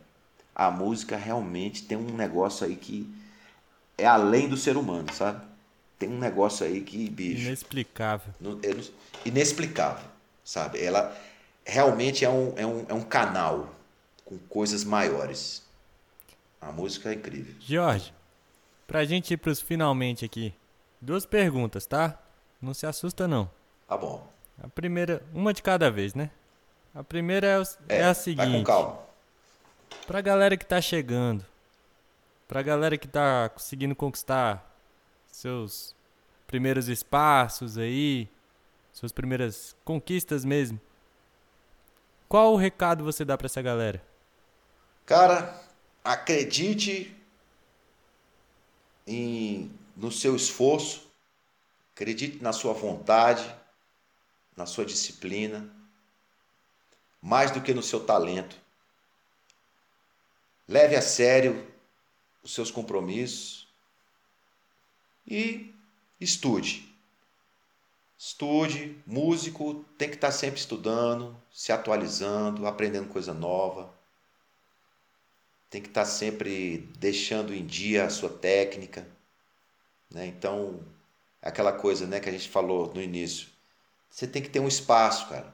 a 0.54 0.70
música 0.70 1.16
realmente 1.16 1.82
tem 1.82 1.96
um 1.98 2.14
negócio 2.14 2.66
aí 2.66 2.76
que 2.76 3.08
é 3.98 4.06
além 4.06 4.48
do 4.48 4.56
ser 4.56 4.76
humano, 4.76 5.12
sabe? 5.12 5.40
Tem 5.98 6.08
um 6.08 6.18
negócio 6.18 6.66
aí 6.66 6.80
que, 6.80 7.08
bicho, 7.08 7.46
Inexplicável. 7.46 8.34
não- 8.40 8.58
eu 8.62 8.76
inexplicável, 9.24 10.04
sabe? 10.44 10.82
Ela 10.82 11.16
realmente 11.64 12.24
é 12.24 12.28
um, 12.30 12.52
é, 12.56 12.66
um, 12.66 12.86
é 12.88 12.94
um 12.94 13.02
canal 13.02 13.70
com 14.24 14.38
coisas 14.38 14.84
maiores. 14.84 15.62
A 16.60 16.72
música 16.72 17.10
é 17.10 17.14
incrível. 17.14 17.54
Jorge, 17.60 18.12
pra 18.86 19.04
gente 19.04 19.32
ir 19.34 19.36
pros 19.36 19.60
finalmente 19.60 20.24
aqui, 20.24 20.54
duas 21.00 21.26
perguntas, 21.26 21.86
tá? 21.86 22.18
Não 22.60 22.72
se 22.72 22.86
assusta 22.86 23.28
não. 23.28 23.50
Tá 23.86 23.96
bom. 23.96 24.26
A 24.62 24.68
primeira, 24.68 25.22
uma 25.34 25.52
de 25.52 25.62
cada 25.62 25.90
vez, 25.90 26.14
né? 26.14 26.30
A 26.94 27.02
primeira 27.04 27.46
é, 27.46 27.58
o- 27.58 27.62
É, 27.88 27.98
é 27.98 28.02
a 28.02 28.06
vai 28.06 28.14
com 28.14 28.20
seguinte. 28.22 28.64
calma. 28.66 28.98
Pra 30.06 30.20
galera 30.20 30.56
que 30.56 30.64
tá 30.64 30.80
chegando, 30.80 31.44
pra 32.48 32.62
galera 32.62 32.96
que 32.96 33.08
tá 33.08 33.48
conseguindo 33.48 33.94
conquistar 33.94 34.70
seus 35.26 35.94
primeiros 36.46 36.88
espaços 36.88 37.76
aí, 37.76 38.28
suas 38.94 39.10
primeiras 39.10 39.76
conquistas 39.84 40.44
mesmo. 40.44 40.80
Qual 42.28 42.54
o 42.54 42.56
recado 42.56 43.04
você 43.04 43.24
dá 43.24 43.36
pra 43.36 43.46
essa 43.46 43.60
galera? 43.60 44.02
Cara, 45.04 45.60
acredite 46.02 47.14
em, 49.06 49.70
no 49.96 50.12
seu 50.12 50.34
esforço, 50.36 51.10
acredite 51.92 52.40
na 52.42 52.52
sua 52.52 52.72
vontade, 52.72 53.44
na 54.56 54.64
sua 54.64 54.86
disciplina, 54.86 55.68
mais 57.20 57.50
do 57.50 57.60
que 57.60 57.74
no 57.74 57.82
seu 57.82 58.06
talento. 58.06 58.56
Leve 60.68 60.94
a 60.94 61.02
sério 61.02 61.68
os 62.44 62.54
seus 62.54 62.70
compromissos 62.70 63.68
e 65.26 65.74
estude. 66.20 66.93
Estude, 68.16 68.96
músico 69.06 69.84
tem 69.98 70.08
que 70.08 70.14
estar 70.14 70.32
sempre 70.32 70.60
estudando, 70.60 71.36
se 71.52 71.72
atualizando, 71.72 72.66
aprendendo 72.66 73.08
coisa 73.08 73.34
nova 73.34 73.92
tem 75.74 75.82
que 75.82 75.88
estar 75.88 76.04
sempre 76.04 76.88
deixando 77.00 77.52
em 77.52 77.66
dia 77.66 78.04
a 78.04 78.10
sua 78.10 78.28
técnica, 78.30 79.04
né? 80.08 80.24
Então, 80.24 80.78
aquela 81.42 81.72
coisa, 81.72 82.06
né, 82.06 82.20
que 82.20 82.28
a 82.28 82.32
gente 82.32 82.48
falou 82.48 82.94
no 82.94 83.02
início. 83.02 83.48
Você 84.08 84.24
tem 84.24 84.40
que 84.40 84.48
ter 84.48 84.60
um 84.60 84.68
espaço, 84.68 85.28
cara. 85.28 85.52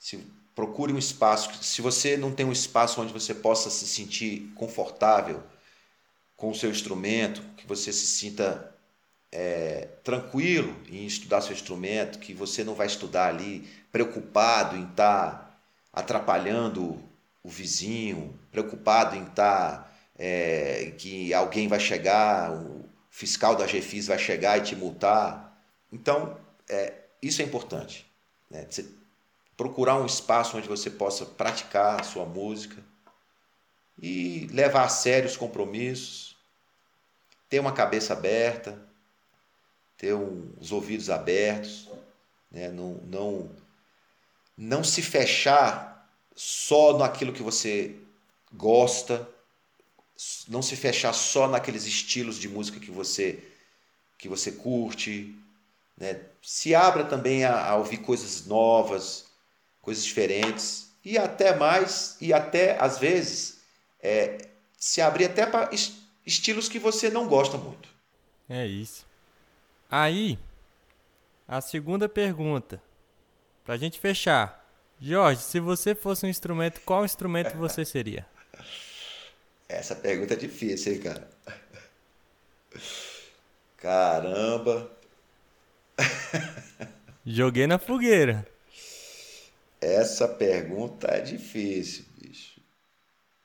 Se 0.00 0.18
procure 0.52 0.92
um 0.92 0.98
espaço. 0.98 1.62
Se 1.62 1.80
você 1.80 2.16
não 2.16 2.34
tem 2.34 2.44
um 2.44 2.50
espaço 2.50 3.00
onde 3.00 3.12
você 3.12 3.32
possa 3.32 3.70
se 3.70 3.86
sentir 3.86 4.52
confortável 4.56 5.40
com 6.36 6.50
o 6.50 6.54
seu 6.54 6.68
instrumento, 6.68 7.40
que 7.56 7.68
você 7.68 7.92
se 7.92 8.08
sinta 8.08 8.74
é, 9.32 9.88
tranquilo 10.02 10.74
em 10.88 11.06
estudar 11.06 11.40
seu 11.40 11.52
instrumento, 11.52 12.18
que 12.18 12.34
você 12.34 12.64
não 12.64 12.74
vai 12.74 12.86
estudar 12.86 13.28
ali 13.28 13.68
preocupado 13.92 14.76
em 14.76 14.84
estar 14.84 15.60
atrapalhando 15.92 16.98
o 17.42 17.48
vizinho, 17.48 18.38
preocupado 18.50 19.16
em 19.16 19.24
estar 19.24 19.90
é, 20.18 20.92
que 20.98 21.32
alguém 21.32 21.68
vai 21.68 21.80
chegar, 21.80 22.52
o 22.52 22.84
fiscal 23.10 23.56
da 23.56 23.66
GFIS 23.66 24.08
vai 24.08 24.18
chegar 24.18 24.58
e 24.58 24.62
te 24.62 24.76
multar. 24.76 25.56
Então, 25.92 26.36
é, 26.68 26.92
isso 27.22 27.40
é 27.40 27.44
importante. 27.44 28.06
Né? 28.50 28.66
Você 28.68 28.84
procurar 29.56 29.96
um 29.96 30.06
espaço 30.06 30.56
onde 30.56 30.68
você 30.68 30.90
possa 30.90 31.24
praticar 31.24 32.00
a 32.00 32.04
sua 32.04 32.24
música 32.24 32.82
e 34.00 34.48
levar 34.52 34.84
a 34.84 34.88
sério 34.88 35.28
os 35.28 35.36
compromissos, 35.36 36.36
ter 37.48 37.58
uma 37.58 37.72
cabeça 37.72 38.12
aberta, 38.12 38.89
ter 40.00 40.14
um, 40.14 40.50
os 40.58 40.72
ouvidos 40.72 41.10
abertos, 41.10 41.86
né? 42.50 42.70
não, 42.70 42.94
não, 43.04 43.50
não 44.56 44.82
se 44.82 45.02
fechar 45.02 46.10
só 46.34 46.96
naquilo 46.96 47.34
que 47.34 47.42
você 47.42 47.96
gosta, 48.50 49.28
não 50.48 50.62
se 50.62 50.74
fechar 50.74 51.12
só 51.12 51.46
naqueles 51.46 51.84
estilos 51.84 52.38
de 52.38 52.48
música 52.48 52.80
que 52.80 52.90
você 52.90 53.44
que 54.16 54.28
você 54.28 54.52
curte, 54.52 55.34
né? 55.96 56.20
Se 56.42 56.74
abra 56.74 57.04
também 57.04 57.44
a, 57.44 57.68
a 57.70 57.76
ouvir 57.76 57.98
coisas 57.98 58.46
novas, 58.46 59.26
coisas 59.82 60.04
diferentes 60.04 60.90
e 61.04 61.18
até 61.18 61.54
mais 61.54 62.16
e 62.22 62.32
até 62.32 62.78
às 62.80 62.98
vezes 62.98 63.58
é, 64.02 64.48
se 64.78 65.02
abrir 65.02 65.26
até 65.26 65.44
para 65.44 65.70
estilos 66.24 66.70
que 66.70 66.78
você 66.78 67.10
não 67.10 67.28
gosta 67.28 67.58
muito. 67.58 67.88
É 68.48 68.66
isso. 68.66 69.09
Aí, 69.90 70.38
a 71.48 71.60
segunda 71.60 72.08
pergunta, 72.08 72.80
pra 73.64 73.76
gente 73.76 73.98
fechar. 73.98 74.64
Jorge, 75.00 75.42
se 75.42 75.58
você 75.58 75.96
fosse 75.96 76.24
um 76.24 76.28
instrumento, 76.28 76.80
qual 76.82 77.04
instrumento 77.04 77.56
você 77.56 77.84
seria? 77.84 78.24
Essa 79.68 79.96
pergunta 79.96 80.34
é 80.34 80.36
difícil, 80.36 80.92
hein, 80.92 81.00
cara? 81.00 81.28
Caramba. 83.78 84.90
Joguei 87.26 87.66
na 87.66 87.78
fogueira. 87.78 88.46
Essa 89.80 90.28
pergunta 90.28 91.08
é 91.08 91.20
difícil, 91.20 92.04
bicho. 92.16 92.60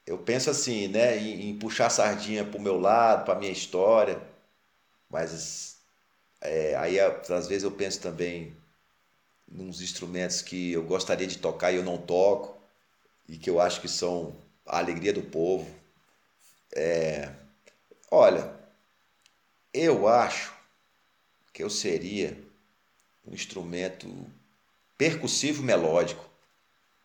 Eu 0.05 0.19
penso 0.19 0.51
assim, 0.51 0.89
né, 0.89 1.17
em, 1.17 1.49
em 1.49 1.57
puxar 1.57 1.87
a 1.87 1.89
sardinha 1.89 2.45
pro 2.45 2.61
meu 2.61 2.79
lado, 2.79 3.25
pra 3.25 3.33
minha 3.33 3.51
história, 3.51 4.21
mas 5.09 5.74
é, 6.45 6.75
aí 6.75 6.99
às 6.99 7.47
vezes 7.47 7.63
eu 7.63 7.71
penso 7.71 7.99
também 8.01 8.55
nos 9.47 9.81
instrumentos 9.81 10.41
que 10.41 10.71
eu 10.73 10.83
gostaria 10.83 11.27
de 11.27 11.37
tocar 11.37 11.71
e 11.71 11.75
eu 11.75 11.83
não 11.83 11.97
toco, 11.97 12.57
e 13.27 13.37
que 13.37 13.49
eu 13.49 13.59
acho 13.59 13.81
que 13.81 13.87
são 13.87 14.35
a 14.65 14.79
alegria 14.79 15.13
do 15.13 15.21
povo. 15.21 15.69
É, 16.75 17.31
olha, 18.11 18.53
eu 19.73 20.07
acho 20.07 20.53
que 21.53 21.63
eu 21.63 21.69
seria 21.69 22.37
um 23.25 23.33
instrumento 23.33 24.07
percussivo 24.97 25.63
melódico. 25.63 26.23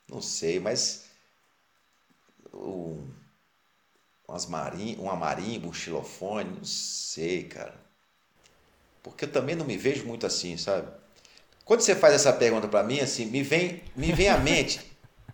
Não 0.08 0.20
sei, 0.20 0.58
mas 0.58 1.06
um, 2.52 3.08
umas 4.26 4.46
marim, 4.46 4.96
uma 4.96 5.14
marimba, 5.16 5.68
um 5.68 5.72
xilofone, 5.72 6.50
não 6.50 6.64
sei, 6.64 7.44
cara. 7.44 7.89
Porque 9.02 9.24
eu 9.24 9.32
também 9.32 9.54
não 9.54 9.64
me 9.64 9.76
vejo 9.76 10.04
muito 10.06 10.26
assim, 10.26 10.56
sabe? 10.56 10.88
Quando 11.64 11.80
você 11.80 11.94
faz 11.94 12.14
essa 12.14 12.32
pergunta 12.32 12.68
para 12.68 12.82
mim, 12.82 13.00
assim, 13.00 13.26
me 13.26 13.42
vem, 13.42 13.82
me 13.94 14.12
vem 14.12 14.28
à 14.28 14.38
mente 14.38 14.80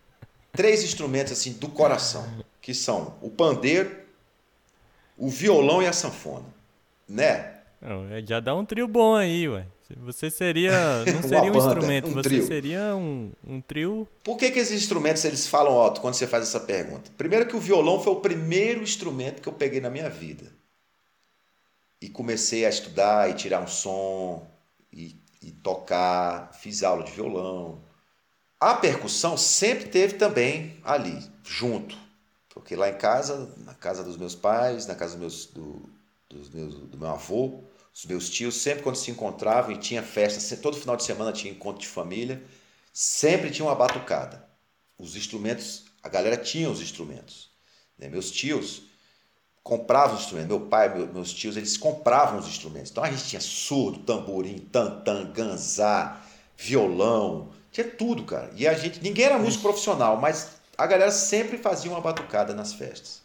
três 0.53 0.85
instrumentos 0.85 1.33
assim 1.33 1.53
do 1.55 1.69
coração, 1.69 2.27
que 2.61 2.75
são 2.75 3.17
o 3.21 3.31
pandeiro, 3.31 3.97
o 5.17 5.29
violão 5.29 5.83
e 5.83 5.87
a 5.87 5.93
sanfona, 5.93 6.47
né? 7.09 7.55
Não, 7.81 8.09
é, 8.11 8.23
já 8.25 8.41
dá 8.41 8.55
um 8.55 8.65
trio 8.65 8.87
bom 8.87 9.15
aí, 9.15 9.49
ué. 9.49 9.67
Você 9.99 10.31
seria. 10.31 10.73
Não 11.07 11.23
seria 11.23 11.51
um 11.51 11.53
banda, 11.53 11.59
instrumento, 11.59 12.09
um 12.09 12.13
você 12.13 12.29
trio. 12.29 12.47
seria 12.47 12.97
um, 12.97 13.31
um 13.47 13.61
trio. 13.61 14.09
Por 14.25 14.37
que, 14.37 14.51
que 14.51 14.59
esses 14.59 14.83
instrumentos 14.83 15.25
eles 15.25 15.47
falam 15.47 15.75
alto 15.75 16.01
quando 16.01 16.15
você 16.15 16.27
faz 16.27 16.43
essa 16.43 16.59
pergunta? 16.59 17.11
Primeiro 17.17 17.47
que 17.47 17.55
o 17.55 17.61
violão 17.61 18.01
foi 18.01 18.13
o 18.13 18.17
primeiro 18.17 18.83
instrumento 18.83 19.41
que 19.41 19.49
eu 19.49 19.53
peguei 19.53 19.81
na 19.81 19.89
minha 19.89 20.11
vida. 20.11 20.47
E 22.01 22.09
comecei 22.09 22.67
a 22.67 22.69
estudar 22.69 23.31
e 23.31 23.35
tirar 23.35 23.63
um 23.63 23.67
som 23.67 24.47
e, 24.93 25.17
e 25.43 25.51
tocar, 25.51 26.53
fiz 26.53 26.83
aula 26.83 27.05
de 27.05 27.13
violão. 27.13 27.83
A 28.61 28.75
percussão 28.75 29.37
sempre 29.37 29.89
teve 29.89 30.15
também 30.15 30.81
ali, 30.85 31.19
junto. 31.45 31.97
Porque 32.49 32.75
lá 32.75 32.89
em 32.89 32.97
casa, 32.97 33.55
na 33.59 33.75
casa 33.75 34.03
dos 34.03 34.17
meus 34.17 34.35
pais, 34.35 34.87
na 34.87 34.95
casa 34.95 35.17
dos 35.17 35.21
meus, 35.21 35.47
do, 35.47 35.91
dos 36.29 36.49
meus, 36.51 36.75
do 36.75 36.99
meu 36.99 37.09
avô, 37.09 37.65
os 37.95 38.05
meus 38.05 38.29
tios, 38.29 38.57
sempre 38.57 38.83
quando 38.83 38.97
se 38.97 39.11
encontravam 39.11 39.73
e 39.73 39.79
tinha 39.79 40.03
festa, 40.03 40.57
todo 40.57 40.77
final 40.77 40.97
de 40.97 41.05
semana 41.05 41.33
tinha 41.33 41.53
encontro 41.53 41.81
de 41.81 41.89
família, 41.89 42.43
sempre 42.93 43.51
tinha 43.51 43.67
uma 43.67 43.75
batucada. 43.75 44.47
Os 44.99 45.17
instrumentos, 45.17 45.85
a 46.03 46.09
galera 46.09 46.37
tinha 46.37 46.71
os 46.71 46.81
instrumentos. 46.81 47.51
Né? 47.99 48.09
Meus 48.09 48.31
tios 48.31 48.85
compravam 49.67 50.15
os 50.15 50.21
instrumentos, 50.21 50.57
meu 50.57 50.61
pai, 50.69 50.89
meus 51.13 51.35
tios, 51.35 51.57
eles 51.57 51.77
compravam 51.77 52.39
os 52.39 52.47
instrumentos. 52.47 52.93
Então 52.93 53.03
a 53.03 53.11
gente 53.11 53.25
tinha 53.25 53.41
surdo, 53.41 53.99
tamborim, 53.99 54.59
tantã, 54.59 55.29
ganzá, 55.29 56.21
violão, 56.57 57.49
tinha 57.73 57.85
tudo, 57.85 58.23
cara. 58.23 58.49
E 58.55 58.69
a 58.69 58.75
gente, 58.75 59.03
ninguém 59.03 59.25
era 59.25 59.37
músico 59.37 59.65
profissional, 59.65 60.19
mas 60.19 60.51
a 60.79 60.87
galera 60.87 61.11
sempre 61.11 61.59
fazia 61.59 61.91
uma 61.91 62.01
batucada 62.01 62.55
nas 62.55 62.75
festas. 62.75 63.23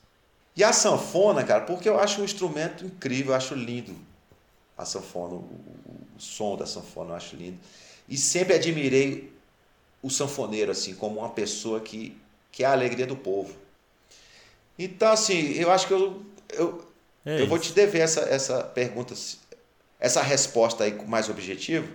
E 0.56 0.64
a 0.64 0.74
sanfona, 0.74 1.44
cara, 1.44 1.62
porque 1.62 1.88
eu 1.88 2.00
acho 2.00 2.22
um 2.22 2.26
instrumento 2.26 2.84
incrível, 2.84 3.34
eu 3.34 3.38
acho 3.38 3.54
lindo 3.54 3.96
a 4.76 4.84
sanfona, 4.84 5.36
o, 5.36 5.38
o 6.18 6.20
som 6.20 6.58
da 6.58 6.66
sanfona, 6.66 7.12
eu 7.12 7.16
acho 7.18 7.36
lindo. 7.36 7.60
E 8.10 8.18
sempre 8.18 8.56
admirei 8.56 9.32
o 10.02 10.10
sanfoneiro 10.10 10.72
assim 10.72 10.96
como 10.96 11.20
uma 11.20 11.30
pessoa 11.30 11.80
que, 11.80 12.18
que 12.52 12.64
é 12.64 12.66
a 12.66 12.72
alegria 12.72 13.06
do 13.06 13.16
povo. 13.16 13.54
Então, 14.78 15.12
assim, 15.12 15.52
eu 15.54 15.70
acho 15.70 15.86
que 15.86 15.94
eu, 15.94 16.26
eu, 16.54 16.86
é 17.26 17.42
eu 17.42 17.48
vou 17.48 17.60
te 17.60 17.74
dever 17.74 18.02
essa, 18.02 18.22
essa 18.22 18.64
pergunta, 18.64 19.14
essa 20.00 20.22
resposta 20.22 20.84
aí 20.84 20.94
mais 21.08 21.30
objetiva, 21.30 21.88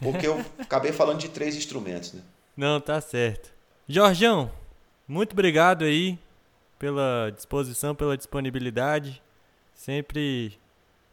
porque 0.00 0.26
eu 0.26 0.44
acabei 0.58 0.92
falando 0.92 1.18
de 1.18 1.28
três 1.28 1.56
instrumentos, 1.56 2.12
né? 2.12 2.22
Não, 2.56 2.80
tá 2.80 3.00
certo. 3.00 3.50
Jorjão, 3.88 4.50
muito 5.06 5.32
obrigado 5.32 5.84
aí 5.84 6.18
pela 6.78 7.30
disposição, 7.34 7.94
pela 7.94 8.16
disponibilidade. 8.16 9.22
Sempre 9.74 10.58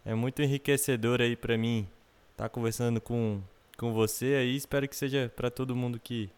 é 0.05 0.13
muito 0.13 0.41
enriquecedor 0.41 1.21
aí 1.21 1.35
para 1.35 1.57
mim 1.57 1.87
estar 2.31 2.45
tá 2.45 2.49
conversando 2.49 2.99
com, 2.99 3.41
com 3.77 3.93
você 3.93 4.35
aí. 4.35 4.55
Espero 4.55 4.87
que 4.87 4.95
seja 4.95 5.31
para 5.35 5.49
todo 5.49 5.75
mundo 5.75 5.99
que 5.99 6.29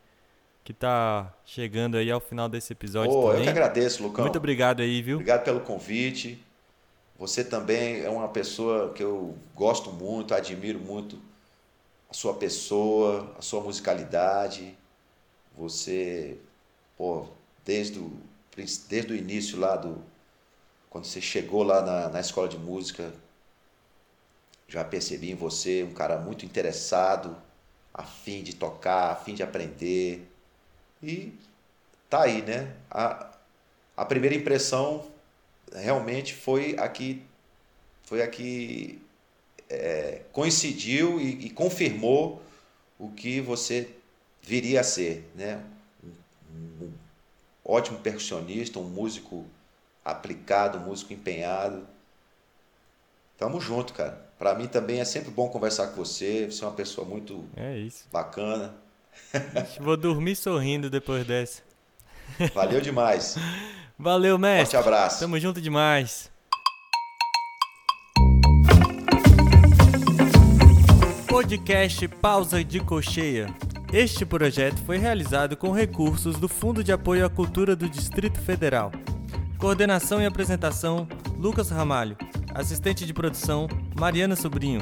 que 0.63 0.73
tá 0.73 1.33
chegando 1.43 1.97
aí 1.97 2.11
ao 2.11 2.19
final 2.19 2.47
desse 2.47 2.73
episódio 2.73 3.11
oh, 3.11 3.27
também. 3.27 3.39
Eu 3.39 3.43
que 3.43 3.49
agradeço, 3.49 4.03
Lucão. 4.03 4.25
Muito 4.25 4.37
obrigado 4.37 4.81
aí, 4.81 5.01
viu? 5.01 5.15
Obrigado 5.15 5.43
pelo 5.43 5.61
convite. 5.61 6.39
Você 7.21 7.43
também 7.43 8.01
é 8.01 8.09
uma 8.09 8.29
pessoa 8.29 8.91
que 8.93 9.03
eu 9.03 9.37
gosto 9.53 9.91
muito, 9.91 10.33
admiro 10.33 10.79
muito 10.79 11.21
a 12.09 12.15
sua 12.15 12.33
pessoa, 12.33 13.31
a 13.37 13.43
sua 13.43 13.61
musicalidade. 13.61 14.75
Você, 15.55 16.39
pô, 16.97 17.27
desde 17.63 17.99
o, 17.99 18.11
desde 18.89 19.13
o 19.13 19.15
início 19.15 19.59
lá 19.59 19.75
do. 19.75 20.03
Quando 20.89 21.05
você 21.05 21.21
chegou 21.21 21.61
lá 21.61 21.83
na, 21.83 22.09
na 22.09 22.19
escola 22.19 22.47
de 22.47 22.57
música, 22.57 23.13
já 24.67 24.83
percebi 24.83 25.29
em 25.29 25.35
você 25.35 25.83
um 25.83 25.93
cara 25.93 26.17
muito 26.17 26.43
interessado, 26.43 27.37
a 27.93 28.01
fim 28.01 28.41
de 28.41 28.55
tocar, 28.55 29.11
a 29.11 29.15
fim 29.15 29.35
de 29.35 29.43
aprender. 29.43 30.27
E 31.03 31.37
tá 32.09 32.23
aí, 32.23 32.41
né? 32.41 32.75
A, 32.89 33.29
a 33.95 34.05
primeira 34.05 34.35
impressão 34.35 35.11
realmente 35.73 36.33
foi 36.33 36.75
aqui 36.77 37.23
foi 38.03 38.21
aqui 38.21 39.01
é, 39.69 40.21
coincidiu 40.33 41.19
e, 41.19 41.45
e, 41.45 41.49
confirmou 41.49 42.41
o 42.99 43.09
que 43.09 43.39
você 43.39 43.89
viria 44.41 44.81
a 44.81 44.83
ser, 44.83 45.31
né? 45.33 45.63
Um, 46.03 46.85
um 46.85 46.93
ótimo 47.63 47.99
percussionista, 47.99 48.79
um 48.79 48.83
músico 48.83 49.45
aplicado, 50.03 50.77
um 50.77 50.81
músico 50.81 51.13
empenhado. 51.13 51.87
Tamo 53.37 53.61
junto, 53.61 53.93
cara. 53.93 54.29
Para 54.37 54.53
mim 54.55 54.67
também 54.67 54.99
é 54.99 55.05
sempre 55.05 55.31
bom 55.31 55.47
conversar 55.47 55.87
com 55.87 55.95
você. 55.95 56.47
Você 56.47 56.63
é 56.63 56.67
uma 56.67 56.75
pessoa 56.75 57.07
muito 57.07 57.45
é 57.55 57.77
isso. 57.77 58.05
bacana. 58.11 58.75
Vou 59.79 59.95
dormir 59.95 60.35
sorrindo 60.35 60.89
depois 60.89 61.25
dessa. 61.25 61.61
Valeu 62.53 62.81
demais. 62.81 63.35
Valeu, 64.01 64.35
mestre. 64.35 64.75
Forte 64.77 64.89
abraço. 64.89 65.19
Tamo 65.19 65.39
junto 65.39 65.61
demais. 65.61 66.31
Podcast 71.27 72.07
Pausa 72.07 72.63
de 72.63 72.79
Cocheia. 72.79 73.53
Este 73.93 74.25
projeto 74.25 74.81
foi 74.87 74.97
realizado 74.97 75.55
com 75.55 75.71
recursos 75.71 76.37
do 76.37 76.47
Fundo 76.47 76.83
de 76.83 76.91
Apoio 76.91 77.23
à 77.23 77.29
Cultura 77.29 77.75
do 77.75 77.87
Distrito 77.87 78.39
Federal. 78.39 78.91
Coordenação 79.59 80.19
e 80.19 80.25
apresentação: 80.25 81.07
Lucas 81.37 81.69
Ramalho. 81.69 82.17
Assistente 82.55 83.05
de 83.05 83.13
produção: 83.13 83.67
Mariana 83.95 84.35
Sobrinho. 84.35 84.81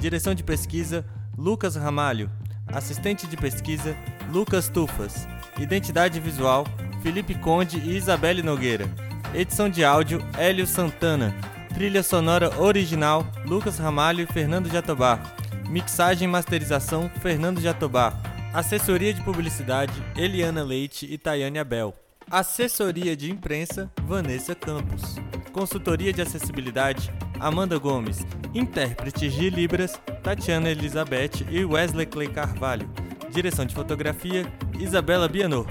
Direção 0.00 0.34
de 0.34 0.42
pesquisa: 0.42 1.04
Lucas 1.36 1.76
Ramalho. 1.76 2.30
Assistente 2.68 3.26
de 3.26 3.36
pesquisa: 3.36 3.94
Lucas 4.32 4.70
Tufas. 4.70 5.28
Identidade 5.58 6.18
visual: 6.18 6.64
Felipe 7.04 7.34
Conde 7.34 7.76
e 7.84 7.98
Isabelle 7.98 8.42
Nogueira. 8.42 8.88
Edição 9.34 9.68
de 9.68 9.84
áudio: 9.84 10.24
Hélio 10.38 10.66
Santana. 10.66 11.34
Trilha 11.74 12.02
sonora 12.02 12.58
original: 12.58 13.26
Lucas 13.44 13.78
Ramalho 13.78 14.22
e 14.22 14.26
Fernando 14.26 14.70
Jatobá. 14.70 15.20
Mixagem 15.68 16.26
e 16.26 16.30
masterização: 16.30 17.10
Fernando 17.20 17.60
Jatobá. 17.60 18.14
Assessoria 18.54 19.12
de 19.12 19.20
publicidade: 19.20 19.92
Eliana 20.16 20.64
Leite 20.64 21.04
e 21.04 21.18
Tayane 21.18 21.58
Abel. 21.58 21.94
Assessoria 22.30 23.14
de 23.14 23.30
imprensa: 23.30 23.92
Vanessa 24.06 24.54
Campos. 24.54 25.16
Consultoria 25.52 26.10
de 26.10 26.22
acessibilidade: 26.22 27.12
Amanda 27.38 27.76
Gomes. 27.76 28.24
Intérpretes 28.54 29.34
de 29.34 29.50
Libras: 29.50 30.00
Tatiana 30.22 30.70
Elizabeth 30.70 31.44
e 31.50 31.66
Wesley 31.66 32.06
Clay 32.06 32.28
Carvalho. 32.28 32.88
Direção 33.30 33.66
de 33.66 33.74
fotografia: 33.74 34.50
Isabela 34.80 35.28
Bianor. 35.28 35.66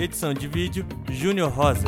Edição 0.00 0.32
de 0.32 0.46
vídeo, 0.46 0.86
Júnior 1.10 1.50
Rosa. 1.50 1.82